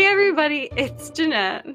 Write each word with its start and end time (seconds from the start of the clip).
Hey, 0.00 0.06
everybody, 0.06 0.70
it's 0.78 1.10
Jeanette. 1.10 1.66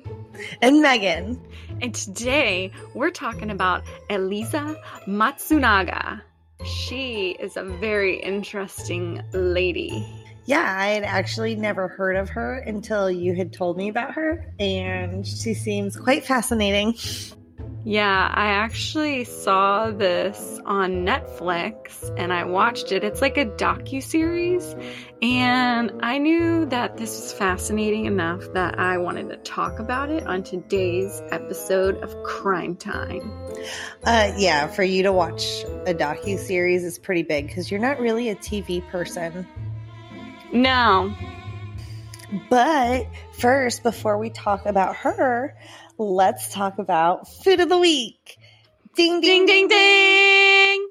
And 0.59 0.81
Megan. 0.81 1.39
And 1.79 1.93
today 1.93 2.71
we're 2.95 3.11
talking 3.11 3.51
about 3.51 3.83
Elisa 4.09 4.81
Matsunaga. 5.05 6.23
She 6.65 7.37
is 7.39 7.55
a 7.55 7.63
very 7.63 8.19
interesting 8.19 9.21
lady. 9.31 10.11
Yeah, 10.45 10.75
I 10.75 10.87
had 10.87 11.03
actually 11.03 11.55
never 11.55 11.87
heard 11.87 12.15
of 12.15 12.29
her 12.29 12.57
until 12.57 13.11
you 13.11 13.35
had 13.35 13.53
told 13.53 13.77
me 13.77 13.89
about 13.89 14.15
her, 14.15 14.51
and 14.59 15.25
she 15.27 15.53
seems 15.53 15.95
quite 15.95 16.25
fascinating. 16.25 16.95
Yeah, 17.87 18.31
I 18.33 18.47
actually 18.47 19.25
saw 19.25 19.91
this 19.91 20.59
on 20.65 21.05
Netflix 21.05 22.11
and 22.17 22.33
I 22.33 22.45
watched 22.45 22.91
it. 22.91 23.03
It's 23.03 23.21
like 23.21 23.37
a 23.37 23.45
docu 23.45 24.01
series, 24.01 24.75
and 25.21 25.91
I 26.01 26.17
knew 26.17 26.65
that 26.65 26.97
this 26.97 27.11
was 27.11 27.31
fascinating 27.33 28.05
enough 28.05 28.41
that 28.53 28.79
I 28.79 28.97
wanted 28.97 29.29
to 29.29 29.37
talk 29.37 29.77
about 29.77 30.09
it 30.09 30.25
on 30.25 30.41
today's 30.41 31.21
episode 31.29 31.97
of 31.97 32.23
Crime 32.23 32.75
Time. 32.75 33.31
Uh, 34.03 34.33
yeah, 34.35 34.65
for 34.65 34.81
you 34.81 35.03
to 35.03 35.13
watch 35.13 35.43
a 35.85 35.93
docu 35.93 36.39
series 36.39 36.83
is 36.83 36.97
pretty 36.97 37.21
big 37.21 37.45
because 37.45 37.69
you're 37.69 37.79
not 37.79 37.99
really 37.99 38.29
a 38.29 38.35
TV 38.35 38.81
person. 38.89 39.47
No. 40.51 41.13
But 42.49 43.05
first, 43.33 43.83
before 43.83 44.17
we 44.17 44.31
talk 44.31 44.65
about 44.65 44.95
her, 44.97 45.55
let's 45.97 46.53
talk 46.53 46.79
about 46.79 47.27
food 47.27 47.59
of 47.59 47.69
the 47.69 47.77
week. 47.77 48.37
Ding, 48.95 49.19
Ding, 49.19 49.45
ding, 49.45 49.67
ding! 49.67 50.87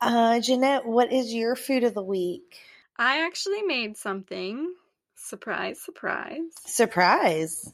Uh, 0.00 0.40
Jeanette, 0.40 0.86
what 0.86 1.12
is 1.12 1.34
your 1.34 1.56
food 1.56 1.82
of 1.84 1.94
the 1.94 2.02
week? 2.02 2.58
I 2.96 3.26
actually 3.26 3.62
made 3.62 3.96
something. 3.96 4.72
Surprise, 5.16 5.80
surprise. 5.80 6.42
Surprise. 6.64 7.72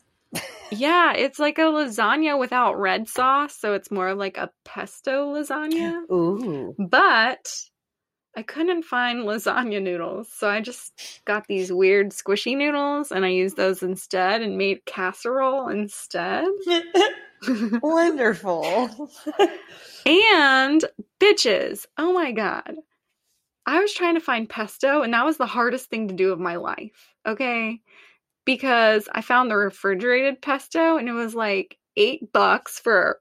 Yeah, 0.70 1.12
it's 1.16 1.38
like 1.38 1.58
a 1.58 1.62
lasagna 1.62 2.38
without 2.38 2.80
red 2.80 3.08
sauce, 3.08 3.54
so 3.54 3.74
it's 3.74 3.90
more 3.90 4.14
like 4.14 4.38
a 4.38 4.50
pesto 4.64 5.34
lasagna. 5.34 6.10
Ooh. 6.10 6.74
But 6.78 7.52
I 8.34 8.42
couldn't 8.42 8.84
find 8.84 9.24
lasagna 9.24 9.82
noodles, 9.82 10.30
so 10.32 10.48
I 10.48 10.60
just 10.60 11.20
got 11.26 11.46
these 11.46 11.70
weird 11.70 12.10
squishy 12.10 12.56
noodles 12.56 13.12
and 13.12 13.24
I 13.24 13.28
used 13.28 13.56
those 13.56 13.82
instead 13.82 14.40
and 14.40 14.56
made 14.56 14.86
casserole 14.86 15.68
instead. 15.68 16.46
Wonderful. 17.82 19.10
and 20.06 20.84
bitches, 21.20 21.86
oh 21.98 22.12
my 22.14 22.32
god. 22.32 22.74
I 23.66 23.80
was 23.80 23.92
trying 23.92 24.14
to 24.14 24.20
find 24.20 24.48
pesto 24.48 25.02
and 25.02 25.12
that 25.12 25.26
was 25.26 25.36
the 25.36 25.46
hardest 25.46 25.90
thing 25.90 26.08
to 26.08 26.14
do 26.14 26.32
of 26.32 26.40
my 26.40 26.56
life, 26.56 27.12
okay? 27.26 27.80
Because 28.46 29.08
I 29.12 29.20
found 29.20 29.50
the 29.50 29.56
refrigerated 29.56 30.40
pesto 30.40 30.96
and 30.96 31.08
it 31.08 31.12
was 31.12 31.34
like 31.34 31.78
8 31.96 32.32
bucks 32.32 32.78
for 32.78 33.20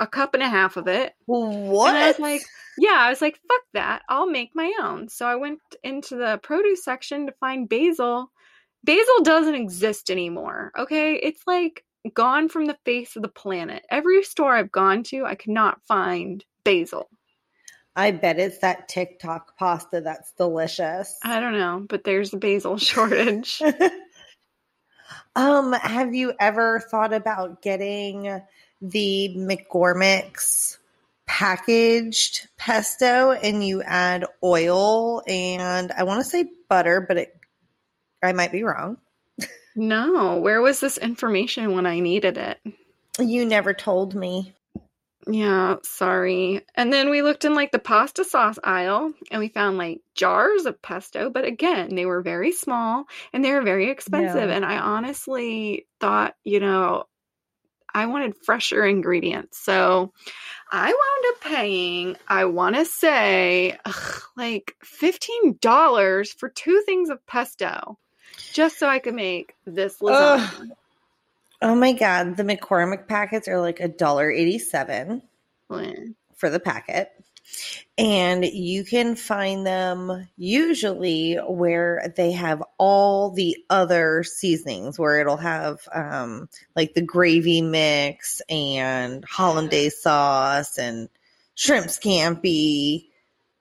a 0.00 0.06
cup 0.06 0.34
and 0.34 0.42
a 0.42 0.48
half 0.48 0.76
of 0.76 0.88
it. 0.88 1.14
what? 1.26 1.94
And 1.94 1.98
I 1.98 2.08
was 2.08 2.18
like, 2.18 2.42
yeah, 2.78 2.96
I 2.96 3.10
was 3.10 3.20
like, 3.20 3.38
fuck 3.48 3.62
that. 3.74 4.02
I'll 4.08 4.26
make 4.26 4.50
my 4.54 4.72
own. 4.80 5.08
So 5.08 5.26
I 5.26 5.36
went 5.36 5.60
into 5.82 6.16
the 6.16 6.40
produce 6.42 6.84
section 6.84 7.26
to 7.26 7.32
find 7.40 7.68
basil. 7.68 8.30
Basil 8.82 9.22
doesn't 9.22 9.54
exist 9.54 10.10
anymore. 10.10 10.72
Okay. 10.78 11.14
It's 11.14 11.42
like 11.46 11.84
gone 12.12 12.48
from 12.48 12.66
the 12.66 12.76
face 12.84 13.16
of 13.16 13.22
the 13.22 13.28
planet. 13.28 13.84
Every 13.90 14.22
store 14.22 14.54
I've 14.54 14.72
gone 14.72 15.04
to, 15.04 15.24
I 15.24 15.36
could 15.36 15.52
not 15.52 15.80
find 15.86 16.44
basil. 16.64 17.08
I 17.96 18.10
bet 18.10 18.40
it's 18.40 18.58
that 18.58 18.88
TikTok 18.88 19.56
pasta 19.56 20.00
that's 20.00 20.32
delicious. 20.32 21.16
I 21.22 21.38
don't 21.38 21.52
know, 21.52 21.86
but 21.88 22.02
there's 22.04 22.34
a 22.34 22.38
basil 22.38 22.76
shortage. 22.78 23.62
um, 25.36 25.72
have 25.72 26.14
you 26.14 26.32
ever 26.40 26.80
thought 26.90 27.12
about 27.12 27.62
getting 27.62 28.42
the 28.80 29.34
McCormick's 29.36 30.78
packaged 31.26 32.48
pesto 32.56 33.32
and 33.32 33.66
you 33.66 33.82
add 33.82 34.26
oil 34.42 35.22
and 35.26 35.90
I 35.92 36.04
want 36.04 36.22
to 36.22 36.28
say 36.28 36.46
butter, 36.68 37.00
but 37.00 37.16
it 37.16 37.36
I 38.22 38.32
might 38.32 38.52
be 38.52 38.62
wrong. 38.62 38.98
no, 39.76 40.38
where 40.38 40.60
was 40.60 40.80
this 40.80 40.98
information 40.98 41.74
when 41.74 41.86
I 41.86 42.00
needed 42.00 42.38
it? 42.38 42.58
You 43.18 43.44
never 43.44 43.74
told 43.74 44.14
me. 44.14 44.54
Yeah, 45.26 45.76
sorry. 45.82 46.62
And 46.74 46.92
then 46.92 47.08
we 47.08 47.22
looked 47.22 47.44
in 47.44 47.54
like 47.54 47.72
the 47.72 47.78
pasta 47.78 48.24
sauce 48.24 48.58
aisle 48.62 49.14
and 49.30 49.40
we 49.40 49.48
found 49.48 49.78
like 49.78 50.00
jars 50.14 50.66
of 50.66 50.82
pesto, 50.82 51.30
but 51.30 51.44
again, 51.44 51.94
they 51.94 52.04
were 52.04 52.20
very 52.20 52.52
small 52.52 53.06
and 53.32 53.42
they 53.42 53.52
were 53.52 53.62
very 53.62 53.90
expensive. 53.90 54.50
And 54.50 54.64
I 54.64 54.78
honestly 54.78 55.86
thought, 55.98 56.34
you 56.44 56.60
know, 56.60 57.04
I 57.94 58.06
wanted 58.06 58.36
fresher 58.36 58.84
ingredients. 58.84 59.58
So 59.58 60.12
I 60.70 60.86
wound 60.86 61.34
up 61.34 61.40
paying, 61.40 62.16
I 62.26 62.46
want 62.46 62.74
to 62.76 62.84
say, 62.84 63.78
ugh, 63.84 64.22
like 64.36 64.76
$15 64.84 66.36
for 66.36 66.48
two 66.48 66.82
things 66.84 67.08
of 67.10 67.24
pesto 67.26 67.96
just 68.52 68.78
so 68.78 68.88
I 68.88 68.98
could 68.98 69.14
make 69.14 69.54
this 69.64 69.98
lasagna. 70.00 70.60
Ugh. 70.60 70.68
Oh 71.62 71.74
my 71.74 71.92
god, 71.92 72.36
the 72.36 72.42
McCormick 72.42 73.06
packets 73.06 73.48
are 73.48 73.60
like 73.60 73.80
a 73.80 73.88
dollar 73.88 74.30
eighty-seven 74.30 75.22
Mm. 75.70 76.14
for 76.36 76.50
the 76.50 76.60
packet. 76.60 77.10
And 77.96 78.44
you 78.44 78.84
can 78.84 79.14
find 79.14 79.64
them 79.64 80.28
usually 80.36 81.36
where 81.36 82.12
they 82.16 82.32
have 82.32 82.60
all 82.76 83.30
the 83.30 83.56
other 83.70 84.24
seasonings, 84.24 84.98
where 84.98 85.20
it'll 85.20 85.36
have 85.36 85.78
um, 85.92 86.48
like 86.74 86.94
the 86.94 87.02
gravy 87.02 87.62
mix 87.62 88.42
and 88.48 89.24
hollandaise 89.24 90.02
sauce 90.02 90.76
and 90.76 91.08
shrimp 91.54 91.86
scampi. 91.86 93.10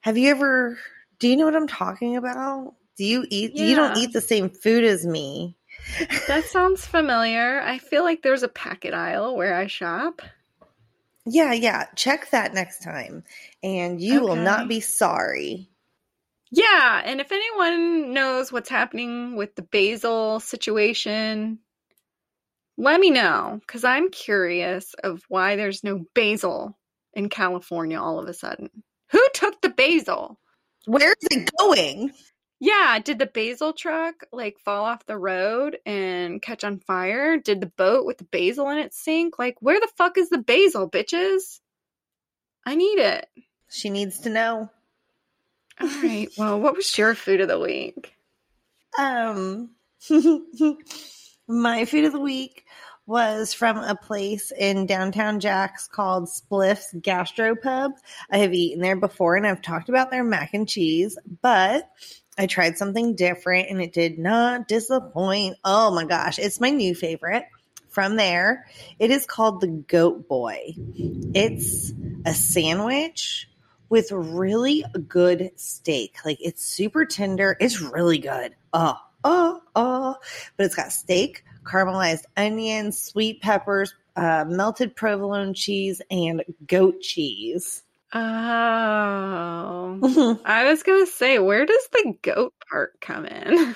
Have 0.01 0.17
you 0.17 0.31
ever? 0.31 0.79
Do 1.19 1.27
you 1.27 1.37
know 1.37 1.45
what 1.45 1.55
I'm 1.55 1.67
talking 1.67 2.17
about? 2.17 2.73
Do 2.97 3.05
you 3.05 3.25
eat? 3.29 3.55
You 3.55 3.75
don't 3.75 3.97
eat 3.97 4.13
the 4.13 4.21
same 4.21 4.49
food 4.49 4.83
as 4.83 5.05
me. 5.05 5.55
That 6.27 6.45
sounds 6.45 6.85
familiar. 6.85 7.61
I 7.61 7.77
feel 7.77 8.03
like 8.03 8.23
there's 8.23 8.43
a 8.43 8.47
packet 8.47 8.95
aisle 8.95 9.35
where 9.35 9.55
I 9.55 9.67
shop. 9.67 10.21
Yeah, 11.25 11.53
yeah. 11.53 11.85
Check 11.95 12.29
that 12.31 12.53
next 12.53 12.83
time, 12.83 13.23
and 13.61 14.01
you 14.01 14.21
will 14.21 14.35
not 14.35 14.67
be 14.67 14.79
sorry. 14.79 15.69
Yeah, 16.51 17.01
and 17.03 17.19
if 17.19 17.31
anyone 17.31 18.13
knows 18.13 18.51
what's 18.51 18.69
happening 18.69 19.35
with 19.35 19.55
the 19.55 19.63
basil 19.63 20.39
situation, 20.39 21.59
let 22.77 22.99
me 22.99 23.09
know 23.09 23.59
because 23.61 23.83
I'm 23.83 24.09
curious 24.09 24.93
of 25.03 25.23
why 25.29 25.55
there's 25.55 25.83
no 25.83 26.05
basil 26.13 26.77
in 27.13 27.29
California 27.29 27.99
all 27.99 28.19
of 28.19 28.27
a 28.27 28.33
sudden. 28.33 28.69
Who 29.11 29.25
took 29.33 29.61
the 29.61 29.69
basil? 29.69 30.39
Where's 30.85 31.15
it 31.31 31.49
going? 31.57 32.11
Yeah, 32.63 32.97
did 33.03 33.19
the 33.19 33.25
basil 33.25 33.73
truck 33.73 34.23
like 34.31 34.57
fall 34.57 34.85
off 34.85 35.05
the 35.05 35.17
road 35.17 35.79
and 35.85 36.41
catch 36.41 36.63
on 36.63 36.79
fire? 36.79 37.37
Did 37.37 37.59
the 37.59 37.65
boat 37.75 38.05
with 38.05 38.19
the 38.19 38.23
basil 38.23 38.69
in 38.69 38.77
it 38.77 38.93
sink? 38.93 39.37
Like, 39.37 39.57
where 39.59 39.81
the 39.81 39.89
fuck 39.97 40.17
is 40.17 40.29
the 40.29 40.37
basil, 40.37 40.89
bitches? 40.89 41.59
I 42.65 42.75
need 42.75 42.99
it. 42.99 43.27
She 43.69 43.89
needs 43.89 44.19
to 44.19 44.29
know. 44.29 44.69
All 45.81 45.87
right. 46.01 46.29
Well, 46.37 46.61
what 46.61 46.77
was 46.77 46.97
your 46.97 47.15
food 47.15 47.41
of 47.41 47.49
the 47.49 47.59
week? 47.59 48.13
Um, 48.99 49.71
my 51.47 51.85
food 51.85 52.05
of 52.05 52.13
the 52.13 52.19
week 52.19 52.63
was 53.07 53.51
from 53.51 53.77
a 53.77 53.95
place 53.95 54.51
in 54.55 54.85
downtown 54.85 55.39
Jacks 55.39 55.87
called 55.87 56.29
Spliff's 56.29 56.93
Gastropub. 56.93 57.93
I 58.29 58.37
have 58.37 58.53
eaten 58.53 58.83
there 58.83 58.95
before 58.95 59.35
and 59.35 59.47
I've 59.47 59.63
talked 59.63 59.89
about 59.89 60.11
their 60.11 60.23
mac 60.23 60.53
and 60.53 60.69
cheese, 60.69 61.17
but 61.41 61.89
I 62.37 62.47
tried 62.47 62.77
something 62.77 63.15
different 63.15 63.69
and 63.69 63.81
it 63.81 63.93
did 63.93 64.17
not 64.17 64.67
disappoint. 64.67 65.57
Oh 65.63 65.93
my 65.93 66.05
gosh, 66.05 66.39
it's 66.39 66.59
my 66.59 66.71
new 66.71 66.95
favorite 66.95 67.45
from 67.89 68.15
there. 68.15 68.65
It 68.97 69.11
is 69.11 69.25
called 69.25 69.61
the 69.61 69.67
Goat 69.67 70.27
Boy. 70.27 70.73
It's 71.35 71.93
a 72.25 72.33
sandwich 72.33 73.47
with 73.89 74.11
really 74.11 74.83
good 75.07 75.51
steak. 75.55 76.15
Like 76.25 76.39
it's 76.41 76.65
super 76.65 77.05
tender. 77.05 77.55
It's 77.59 77.79
really 77.79 78.17
good. 78.17 78.55
Oh, 78.73 78.97
oh, 79.23 79.61
oh. 79.75 80.15
But 80.57 80.65
it's 80.65 80.75
got 80.75 80.91
steak, 80.91 81.43
caramelized 81.63 82.23
onions, 82.35 82.99
sweet 82.99 83.41
peppers, 83.43 83.93
uh, 84.15 84.45
melted 84.47 84.95
provolone 84.95 85.53
cheese, 85.53 86.01
and 86.09 86.43
goat 86.65 87.01
cheese. 87.01 87.82
Oh. 88.13 88.19
I 90.45 90.65
was 90.69 90.83
going 90.83 91.05
to 91.05 91.11
say, 91.11 91.39
where 91.39 91.65
does 91.65 91.89
the 91.91 92.13
goat 92.21 92.53
part 92.69 93.01
come 93.01 93.25
in? 93.25 93.75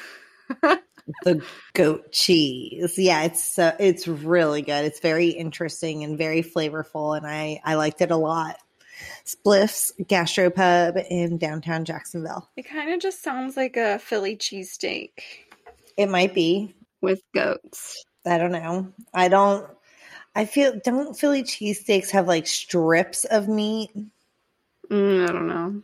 the 1.24 1.42
goat 1.74 2.12
cheese. 2.12 2.96
Yeah, 2.98 3.24
it's 3.24 3.44
so 3.44 3.74
it's 3.80 4.08
really 4.08 4.62
good. 4.62 4.86
It's 4.86 5.00
very 5.00 5.30
interesting 5.30 6.04
and 6.04 6.18
very 6.18 6.44
flavorful, 6.44 7.18
and 7.18 7.26
I 7.26 7.62
I 7.64 7.76
liked 7.76 8.02
it 8.02 8.12
a 8.12 8.18
lot. 8.18 8.58
Spliff's 9.26 9.94
Gastropub 10.04 11.06
in 11.10 11.38
downtown 11.38 11.86
Jacksonville. 11.86 12.50
it 12.56 12.64
kind 12.68 12.94
of 12.94 13.00
just 13.00 13.22
sounds 13.22 13.56
like 13.58 13.78
a 13.78 14.00
Philly 14.00 14.36
cheesesteak. 14.38 15.12
It 15.98 16.10
might 16.10 16.34
be. 16.34 16.76
with 17.02 17.22
goats? 17.34 18.04
I 18.26 18.38
don't 18.38 18.52
know. 18.52 18.92
I 19.14 19.28
don't. 19.28 19.68
I 20.36 20.46
feel 20.46 20.80
don't 20.84 21.18
Philly 21.18 21.44
cheesesteaks 21.44 22.12
have 22.12 22.28
like 22.28 22.48
strips 22.48 23.26
of 23.26 23.48
meat? 23.48 23.90
Mm, 24.90 25.24
I 25.30 25.32
don't 25.32 25.48
know. 25.48 25.82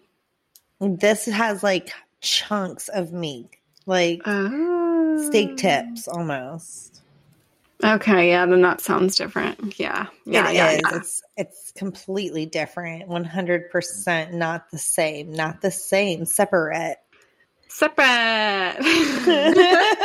This 0.98 1.26
has 1.26 1.64
like 1.64 1.92
chunks 2.22 2.90
of 2.90 3.12
meat, 3.14 3.50
like 3.86 4.22
Oh. 4.26 5.28
steak 5.30 5.58
tips 5.58 6.08
almost. 6.08 7.02
Okay, 7.84 8.30
yeah, 8.30 8.46
then 8.46 8.62
that 8.62 8.80
sounds 8.80 9.18
different. 9.18 9.78
Yeah, 9.78 10.08
yeah, 10.26 10.50
It 10.50 10.56
yeah, 10.56 10.70
is. 10.72 10.82
yeah. 10.90 10.98
It's 10.98 11.22
it's 11.36 11.72
completely 11.76 12.46
different. 12.46 13.08
One 13.10 13.26
hundred 13.26 13.70
percent 13.72 14.34
not 14.34 14.70
the 14.72 14.78
same. 14.78 15.34
Not 15.34 15.62
the 15.62 15.72
same. 15.72 16.24
Separate. 16.26 16.98
Separate. 17.68 18.78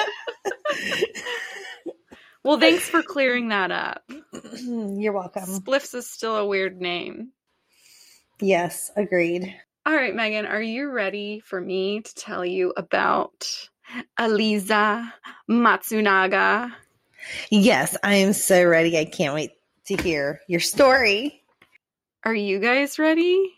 well, 2.43 2.59
thanks 2.59 2.89
for 2.89 3.03
clearing 3.03 3.49
that 3.51 3.71
up. 3.71 4.03
You're 4.65 5.13
welcome. 5.13 5.45
Spliffs 5.45 5.95
is 5.95 6.11
still 6.11 6.37
a 6.37 6.47
weird 6.47 6.81
name. 6.81 7.31
Yes, 8.41 8.91
agreed. 8.97 9.55
All 9.87 9.95
right, 9.95 10.15
Megan, 10.15 10.47
are 10.47 10.63
you 10.63 10.91
ready 10.91 11.41
for 11.41 11.61
me 11.61 12.03
to 12.03 12.15
tell 12.15 12.45
you 12.45 12.73
about 12.77 13.49
Aliza 14.19 15.11
Matsunaga? 15.51 16.73
Yes, 17.51 17.97
I 18.03 18.17
am 18.17 18.33
so 18.33 18.65
ready. 18.65 18.99
I 18.99 19.07
can't 19.07 19.35
wait 19.35 19.53
to 19.87 19.97
hear 19.97 20.41
your 20.47 20.61
story. 20.61 21.43
Are 22.25 22.35
you 22.35 22.59
guys 22.61 22.99
ready? 22.99 23.53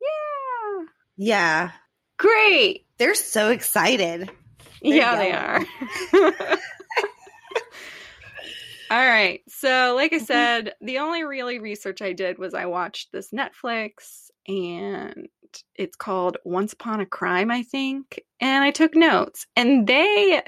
Yeah. 0.00 0.84
Yeah, 1.16 1.70
Great. 2.18 2.86
they're 2.98 3.14
so 3.16 3.50
excited. 3.50 4.30
yeah, 4.80 5.16
they 5.16 5.32
are. 5.32 6.56
All 8.90 9.06
right. 9.06 9.42
So, 9.48 9.94
like 9.96 10.12
I 10.12 10.16
mm-hmm. 10.16 10.24
said, 10.24 10.74
the 10.80 10.98
only 10.98 11.24
really 11.24 11.58
research 11.58 12.02
I 12.02 12.12
did 12.12 12.38
was 12.38 12.54
I 12.54 12.66
watched 12.66 13.12
this 13.12 13.30
Netflix 13.30 14.30
and 14.46 15.28
it's 15.74 15.96
called 15.96 16.38
Once 16.44 16.72
Upon 16.72 17.00
a 17.00 17.06
Crime, 17.06 17.50
I 17.50 17.62
think. 17.62 18.20
And 18.40 18.64
I 18.64 18.70
took 18.70 18.94
notes. 18.94 19.46
And 19.56 19.86
they 19.86 20.42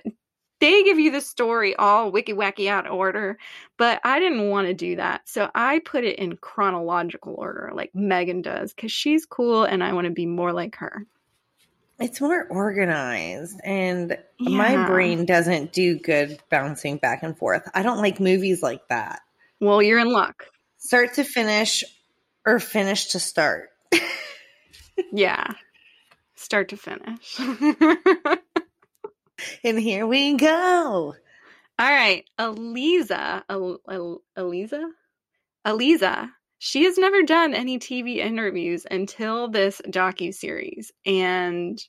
they 0.60 0.82
give 0.84 0.98
you 0.98 1.10
the 1.10 1.22
story 1.22 1.74
all 1.76 2.12
wiki 2.12 2.34
wacky 2.34 2.68
out 2.68 2.86
of 2.86 2.92
order, 2.92 3.38
but 3.78 4.00
I 4.04 4.20
didn't 4.20 4.50
want 4.50 4.68
to 4.68 4.74
do 4.74 4.96
that. 4.96 5.22
So 5.24 5.50
I 5.54 5.80
put 5.80 6.04
it 6.04 6.18
in 6.18 6.36
chronological 6.36 7.34
order, 7.38 7.72
like 7.74 7.90
Megan 7.94 8.42
does, 8.42 8.74
because 8.74 8.92
she's 8.92 9.24
cool 9.24 9.64
and 9.64 9.82
I 9.82 9.94
want 9.94 10.04
to 10.04 10.12
be 10.12 10.26
more 10.26 10.52
like 10.52 10.76
her. 10.76 11.06
It's 12.00 12.20
more 12.20 12.46
organized, 12.48 13.60
and 13.62 14.16
my 14.38 14.86
brain 14.86 15.26
doesn't 15.26 15.72
do 15.72 15.98
good 15.98 16.40
bouncing 16.50 16.96
back 16.96 17.22
and 17.22 17.36
forth. 17.36 17.68
I 17.74 17.82
don't 17.82 17.98
like 17.98 18.18
movies 18.20 18.62
like 18.62 18.88
that. 18.88 19.20
Well, 19.60 19.82
you're 19.82 19.98
in 19.98 20.10
luck. 20.10 20.46
Start 20.78 21.14
to 21.14 21.24
finish 21.24 21.84
or 22.46 22.58
finish 22.58 23.08
to 23.08 23.20
start. 23.20 23.68
Yeah. 25.12 25.54
Start 26.34 26.68
to 26.70 26.76
finish. 26.76 27.38
And 29.64 29.78
here 29.78 30.06
we 30.06 30.34
go. 30.36 31.14
All 31.78 31.90
right, 31.90 32.24
Al- 32.38 32.56
Aliza, 32.56 33.42
Aliza. 35.66 36.30
She 36.62 36.84
has 36.84 36.98
never 36.98 37.22
done 37.22 37.54
any 37.54 37.78
TV 37.78 38.18
interviews 38.18 38.86
until 38.90 39.48
this 39.48 39.80
docu 39.86 40.32
series, 40.34 40.92
and 41.06 41.82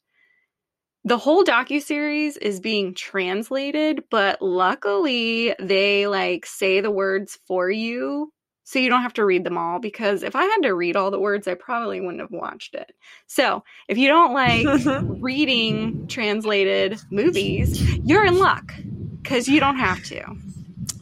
the 1.03 1.17
whole 1.17 1.43
docu 1.43 1.81
series 1.81 2.37
is 2.37 2.61
being 2.61 2.93
translated. 2.93 4.05
But 4.09 4.41
luckily, 4.41 5.53
they 5.59 6.07
like 6.07 6.45
say 6.45 6.79
the 6.79 6.89
words 6.89 7.37
for 7.49 7.69
you, 7.69 8.31
so 8.63 8.79
you 8.79 8.87
don't 8.87 9.01
have 9.01 9.15
to 9.15 9.25
read 9.25 9.43
them 9.43 9.57
all. 9.57 9.79
Because 9.79 10.23
if 10.23 10.37
I 10.37 10.45
had 10.45 10.61
to 10.61 10.73
read 10.73 10.95
all 10.95 11.11
the 11.11 11.19
words, 11.19 11.49
I 11.49 11.55
probably 11.55 11.99
wouldn't 11.99 12.21
have 12.21 12.31
watched 12.31 12.73
it. 12.73 12.93
So 13.27 13.65
if 13.89 13.97
you 13.97 14.07
don't 14.07 14.33
like 14.33 14.65
reading 15.21 16.07
translated 16.07 16.97
movies, 17.09 17.97
you're 18.05 18.25
in 18.25 18.39
luck 18.39 18.73
because 19.21 19.49
you 19.49 19.59
don't 19.59 19.79
have 19.79 20.01
to. 20.05 20.23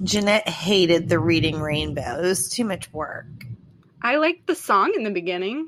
Jeanette 0.02 0.50
hated 0.50 1.08
the 1.08 1.20
reading 1.20 1.60
rainbow. 1.60 2.18
It 2.18 2.24
was 2.24 2.50
too 2.50 2.66
much 2.66 2.92
work. 2.92 3.28
I 4.02 4.16
liked 4.18 4.48
the 4.48 4.56
song 4.56 4.94
in 4.96 5.04
the 5.04 5.12
beginning. 5.12 5.68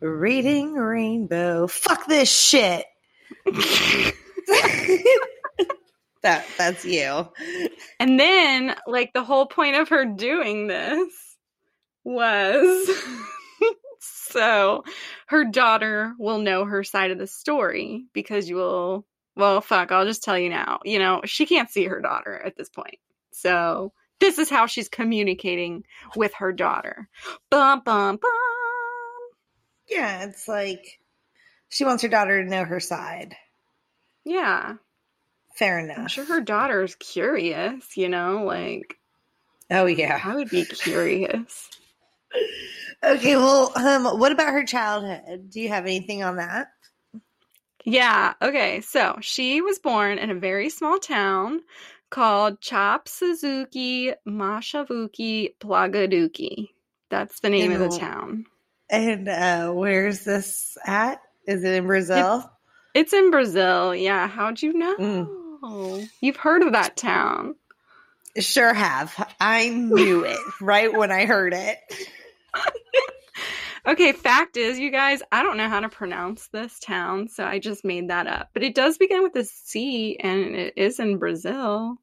Reading 0.00 0.74
rainbow. 0.74 1.66
Fuck 1.66 2.06
this 2.06 2.30
shit. 2.30 2.86
that 6.22 6.44
that's 6.56 6.84
you. 6.84 7.28
and 7.98 8.18
then, 8.18 8.74
like, 8.86 9.12
the 9.12 9.24
whole 9.24 9.46
point 9.46 9.76
of 9.76 9.90
her 9.90 10.04
doing 10.04 10.66
this 10.66 11.12
was 12.02 12.90
so 14.00 14.84
her 15.26 15.44
daughter 15.44 16.14
will 16.18 16.38
know 16.38 16.64
her 16.64 16.82
side 16.82 17.10
of 17.10 17.18
the 17.18 17.26
story 17.26 18.04
because 18.14 18.48
you 18.48 18.56
will, 18.56 19.06
well, 19.36 19.60
fuck, 19.60 19.92
I'll 19.92 20.06
just 20.06 20.22
tell 20.22 20.38
you 20.38 20.48
now. 20.48 20.80
You 20.84 20.98
know, 20.98 21.20
she 21.24 21.46
can't 21.46 21.70
see 21.70 21.84
her 21.84 22.00
daughter 22.00 22.34
at 22.34 22.56
this 22.56 22.70
point. 22.70 22.98
So 23.32 23.92
this 24.20 24.38
is 24.38 24.48
how 24.50 24.66
she's 24.66 24.88
communicating 24.88 25.84
with 26.16 26.34
her 26.34 26.52
daughter. 26.52 27.08
Bum, 27.50 27.82
bum, 27.84 28.16
bum. 28.16 28.30
Yeah, 29.88 30.24
it's 30.24 30.46
like 30.46 31.00
she 31.68 31.84
wants 31.84 32.02
her 32.02 32.08
daughter 32.08 32.42
to 32.42 32.48
know 32.48 32.64
her 32.64 32.80
side. 32.80 33.36
Yeah. 34.24 34.74
Fair 35.56 35.78
I'm 35.78 35.84
enough. 35.84 36.10
sure 36.10 36.24
her 36.24 36.40
daughter's 36.40 36.94
curious, 36.94 37.96
you 37.96 38.08
know, 38.08 38.44
like 38.44 38.96
Oh 39.70 39.86
yeah. 39.86 40.20
I 40.24 40.34
would 40.34 40.50
be 40.50 40.64
curious. 40.64 41.68
Okay, 43.02 43.36
well, 43.36 43.72
um, 43.76 44.18
what 44.18 44.32
about 44.32 44.52
her 44.52 44.64
childhood? 44.64 45.50
Do 45.50 45.60
you 45.60 45.68
have 45.68 45.84
anything 45.84 46.22
on 46.22 46.36
that? 46.36 46.68
Yeah, 47.84 48.34
okay. 48.42 48.80
So 48.82 49.18
she 49.20 49.62
was 49.62 49.78
born 49.78 50.18
in 50.18 50.30
a 50.30 50.34
very 50.34 50.68
small 50.70 50.98
town 50.98 51.60
called 52.10 52.60
Chop 52.60 53.08
Suzuki 53.08 54.12
Mashavuki 54.26 55.54
Plagaduki. 55.60 56.68
That's 57.08 57.40
the 57.40 57.50
name 57.50 57.72
of 57.72 57.78
the 57.78 57.98
town. 57.98 58.46
And 58.90 59.28
uh 59.28 59.70
where's 59.70 60.24
this 60.24 60.76
at? 60.84 61.20
Is 61.46 61.64
it 61.64 61.72
in 61.74 61.86
Brazil? 61.86 62.50
It's 62.94 63.12
in 63.12 63.30
Brazil. 63.30 63.94
Yeah, 63.94 64.26
how'd 64.28 64.60
you 64.60 64.72
know? 64.72 64.96
Mm. 64.96 66.08
You've 66.20 66.36
heard 66.36 66.62
of 66.62 66.72
that 66.72 66.96
town. 66.96 67.54
Sure 68.38 68.72
have. 68.72 69.34
I 69.40 69.68
knew 69.68 70.24
it 70.24 70.38
right 70.60 70.92
when 70.92 71.10
I 71.10 71.26
heard 71.26 71.52
it. 71.54 71.78
Okay, 73.86 74.12
fact 74.12 74.56
is, 74.56 74.78
you 74.78 74.90
guys, 74.90 75.22
I 75.32 75.42
don't 75.42 75.56
know 75.56 75.68
how 75.68 75.80
to 75.80 75.88
pronounce 75.88 76.48
this 76.48 76.78
town, 76.78 77.28
so 77.28 77.44
I 77.44 77.58
just 77.58 77.84
made 77.84 78.10
that 78.10 78.26
up. 78.26 78.50
But 78.52 78.62
it 78.62 78.74
does 78.74 78.98
begin 78.98 79.22
with 79.22 79.34
a 79.36 79.44
C, 79.44 80.16
and 80.18 80.54
it 80.54 80.74
is 80.76 81.00
in 81.00 81.18
Brazil. 81.18 81.96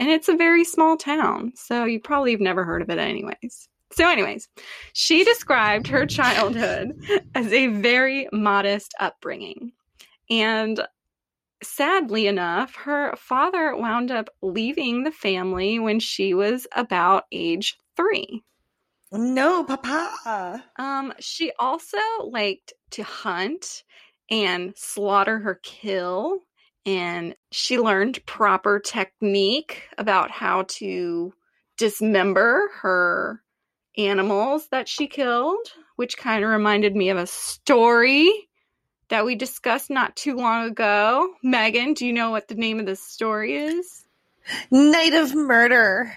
And 0.00 0.10
it's 0.10 0.28
a 0.28 0.36
very 0.36 0.64
small 0.64 0.96
town, 0.96 1.52
so 1.54 1.84
you 1.84 2.00
probably 2.00 2.32
have 2.32 2.40
never 2.40 2.64
heard 2.64 2.82
of 2.82 2.90
it, 2.90 2.98
anyways. 2.98 3.68
So, 3.92 4.08
anyways, 4.08 4.48
she 4.92 5.24
described 5.24 5.86
her 5.88 6.06
childhood 6.06 6.92
as 7.34 7.52
a 7.52 7.66
very 7.68 8.28
modest 8.32 8.94
upbringing. 8.98 9.72
And 10.30 10.80
sadly 11.62 12.26
enough, 12.26 12.74
her 12.76 13.14
father 13.16 13.76
wound 13.76 14.10
up 14.10 14.30
leaving 14.42 15.04
the 15.04 15.10
family 15.10 15.78
when 15.78 16.00
she 16.00 16.34
was 16.34 16.66
about 16.74 17.24
age 17.32 17.76
three. 17.96 18.42
No, 19.12 19.64
Papa. 19.64 20.64
Um, 20.76 21.12
she 21.18 21.52
also 21.58 21.98
liked 22.22 22.74
to 22.92 23.02
hunt 23.02 23.82
and 24.30 24.72
slaughter 24.76 25.40
her 25.40 25.58
kill, 25.62 26.38
and 26.86 27.34
she 27.50 27.78
learned 27.78 28.24
proper 28.26 28.78
technique 28.78 29.82
about 29.98 30.30
how 30.30 30.64
to 30.68 31.34
dismember 31.76 32.70
her 32.82 33.42
animals 33.96 34.68
that 34.70 34.88
she 34.88 35.08
killed, 35.08 35.66
which 35.96 36.16
kind 36.16 36.44
of 36.44 36.50
reminded 36.50 36.94
me 36.94 37.10
of 37.10 37.18
a 37.18 37.26
story 37.26 38.32
that 39.08 39.24
we 39.24 39.34
discussed 39.34 39.90
not 39.90 40.14
too 40.14 40.36
long 40.36 40.68
ago. 40.68 41.34
Megan, 41.42 41.94
do 41.94 42.06
you 42.06 42.12
know 42.12 42.30
what 42.30 42.46
the 42.46 42.54
name 42.54 42.78
of 42.78 42.86
the 42.86 42.96
story 42.96 43.56
is? 43.56 44.04
Night 44.70 45.14
of 45.14 45.34
Murder. 45.34 46.12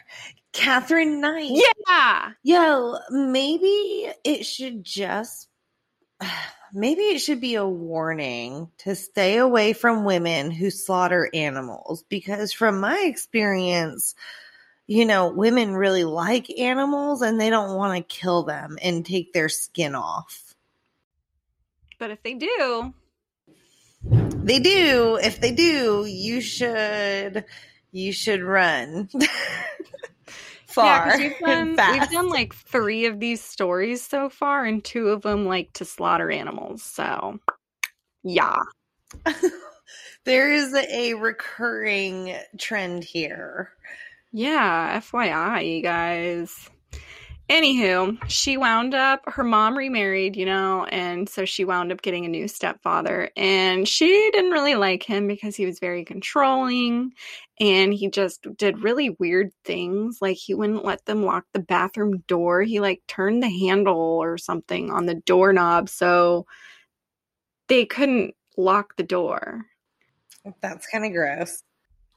Katherine 0.53 1.19
Knight. 1.19 1.51
Yeah. 1.87 2.31
Yo, 2.43 2.97
maybe 3.09 4.11
it 4.23 4.45
should 4.45 4.83
just 4.83 5.49
maybe 6.73 7.01
it 7.03 7.19
should 7.19 7.41
be 7.41 7.55
a 7.55 7.67
warning 7.67 8.69
to 8.79 8.95
stay 8.95 9.37
away 9.37 9.73
from 9.73 10.05
women 10.05 10.51
who 10.51 10.69
slaughter 10.69 11.29
animals 11.33 12.03
because 12.09 12.53
from 12.53 12.79
my 12.79 12.99
experience, 13.05 14.15
you 14.87 15.05
know, 15.05 15.29
women 15.29 15.73
really 15.73 16.03
like 16.03 16.49
animals 16.59 17.21
and 17.21 17.39
they 17.39 17.49
don't 17.49 17.75
want 17.75 17.97
to 17.97 18.15
kill 18.15 18.43
them 18.43 18.77
and 18.81 19.05
take 19.05 19.33
their 19.33 19.49
skin 19.49 19.95
off. 19.95 20.55
But 21.99 22.11
if 22.11 22.21
they 22.23 22.33
do, 22.33 22.93
They 24.43 24.59
do. 24.59 25.17
If 25.21 25.39
they 25.39 25.51
do, 25.51 26.05
you 26.05 26.41
should 26.41 27.45
you 27.91 28.11
should 28.11 28.41
run. 28.41 29.09
far. 30.73 30.85
Yeah, 30.85 31.17
we've 31.17 31.39
done, 31.45 31.69
we've 31.91 32.09
done 32.09 32.29
like 32.29 32.53
three 32.53 33.05
of 33.05 33.19
these 33.19 33.41
stories 33.41 34.01
so 34.01 34.29
far, 34.29 34.65
and 34.65 34.83
two 34.83 35.09
of 35.09 35.21
them 35.21 35.45
like 35.45 35.71
to 35.73 35.85
slaughter 35.85 36.31
animals. 36.31 36.83
So, 36.83 37.39
yeah. 38.23 38.57
there 40.25 40.51
is 40.51 40.73
a 40.73 41.13
recurring 41.13 42.35
trend 42.57 43.03
here. 43.03 43.71
Yeah, 44.31 44.99
FYI, 44.99 45.75
you 45.75 45.81
guys. 45.83 46.69
Anywho, 47.49 48.17
she 48.29 48.55
wound 48.55 48.95
up, 48.95 49.21
her 49.27 49.43
mom 49.43 49.77
remarried, 49.77 50.35
you 50.35 50.45
know, 50.45 50.85
and 50.85 51.27
so 51.27 51.43
she 51.43 51.65
wound 51.65 51.91
up 51.91 52.01
getting 52.01 52.25
a 52.25 52.29
new 52.29 52.47
stepfather. 52.47 53.29
And 53.35 53.87
she 53.87 54.29
didn't 54.31 54.51
really 54.51 54.75
like 54.75 55.03
him 55.03 55.27
because 55.27 55.55
he 55.55 55.65
was 55.65 55.77
very 55.79 56.05
controlling 56.05 57.11
and 57.59 57.93
he 57.93 58.09
just 58.09 58.47
did 58.57 58.81
really 58.81 59.09
weird 59.19 59.51
things. 59.65 60.19
Like 60.21 60.37
he 60.37 60.53
wouldn't 60.53 60.85
let 60.85 61.05
them 61.05 61.23
lock 61.23 61.45
the 61.51 61.59
bathroom 61.59 62.19
door. 62.27 62.63
He 62.63 62.79
like 62.79 63.03
turned 63.07 63.43
the 63.43 63.49
handle 63.49 64.19
or 64.23 64.37
something 64.37 64.89
on 64.89 65.05
the 65.05 65.15
doorknob 65.15 65.89
so 65.89 66.45
they 67.67 67.85
couldn't 67.85 68.35
lock 68.57 68.95
the 68.95 69.03
door. 69.03 69.65
That's 70.61 70.87
kind 70.87 71.05
of 71.05 71.11
gross. 71.11 71.61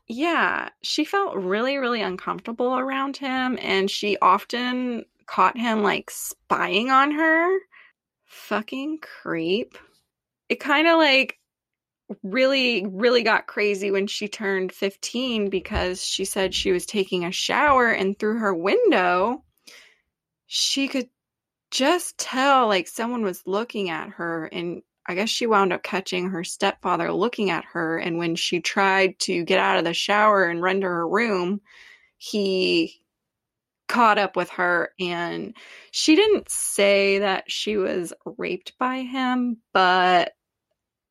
Yeah, 0.09 0.69
she 0.83 1.05
felt 1.05 1.35
really, 1.35 1.79
really 1.79 2.01
uncomfortable 2.01 2.79
around 2.79 3.17
him, 3.17 3.59
and 3.61 3.91
she 3.91 4.17
often 4.23 5.05
caught 5.27 5.59
him 5.59 5.83
like 5.83 6.11
spying 6.11 6.91
on 6.91 7.13
her. 7.13 7.59
Fucking 8.25 8.99
creep. 9.01 9.77
It 10.49 10.61
kind 10.61 10.87
of 10.87 10.99
like 10.99 11.39
really, 12.23 12.87
really 12.87 13.23
got 13.23 13.47
crazy 13.47 13.91
when 13.91 14.07
she 14.07 14.29
turned 14.29 14.73
15 14.73 15.51
because 15.51 16.05
she 16.05 16.25
said 16.25 16.55
she 16.55 16.73
was 16.73 16.87
taking 16.87 17.25
a 17.25 17.33
shower 17.33 17.91
and 17.91 18.19
through 18.19 18.39
her 18.39 18.55
window, 18.55 19.43
she 20.47 20.89
could 20.89 21.09
just 21.71 22.17
tell 22.17 22.69
like 22.69 22.87
someone 22.87 23.23
was 23.23 23.43
looking 23.47 23.91
at 23.91 24.11
her. 24.11 24.47
And 24.47 24.83
I 25.07 25.15
guess 25.15 25.29
she 25.29 25.47
wound 25.47 25.73
up 25.73 25.83
catching 25.83 26.31
her 26.31 26.45
stepfather 26.45 27.13
looking 27.13 27.51
at 27.51 27.65
her. 27.73 27.99
And 27.99 28.19
when 28.19 28.37
she 28.37 28.61
tried 28.61 29.19
to 29.21 29.45
get 29.45 29.59
out 29.59 29.79
of 29.79 29.85
the 29.85 29.95
shower 29.95 30.45
and 30.45 30.63
run 30.63 30.81
to 30.81 30.87
her 30.87 31.09
room, 31.09 31.61
he 32.19 33.03
caught 33.89 34.19
up 34.19 34.37
with 34.37 34.51
her 34.51 34.91
and 34.99 35.55
she 35.91 36.17
didn't 36.17 36.49
say 36.51 37.21
that 37.21 37.45
she 37.51 37.77
was 37.77 38.13
raped 38.25 38.73
by 38.79 38.99
him, 39.03 39.59
but 39.73 40.33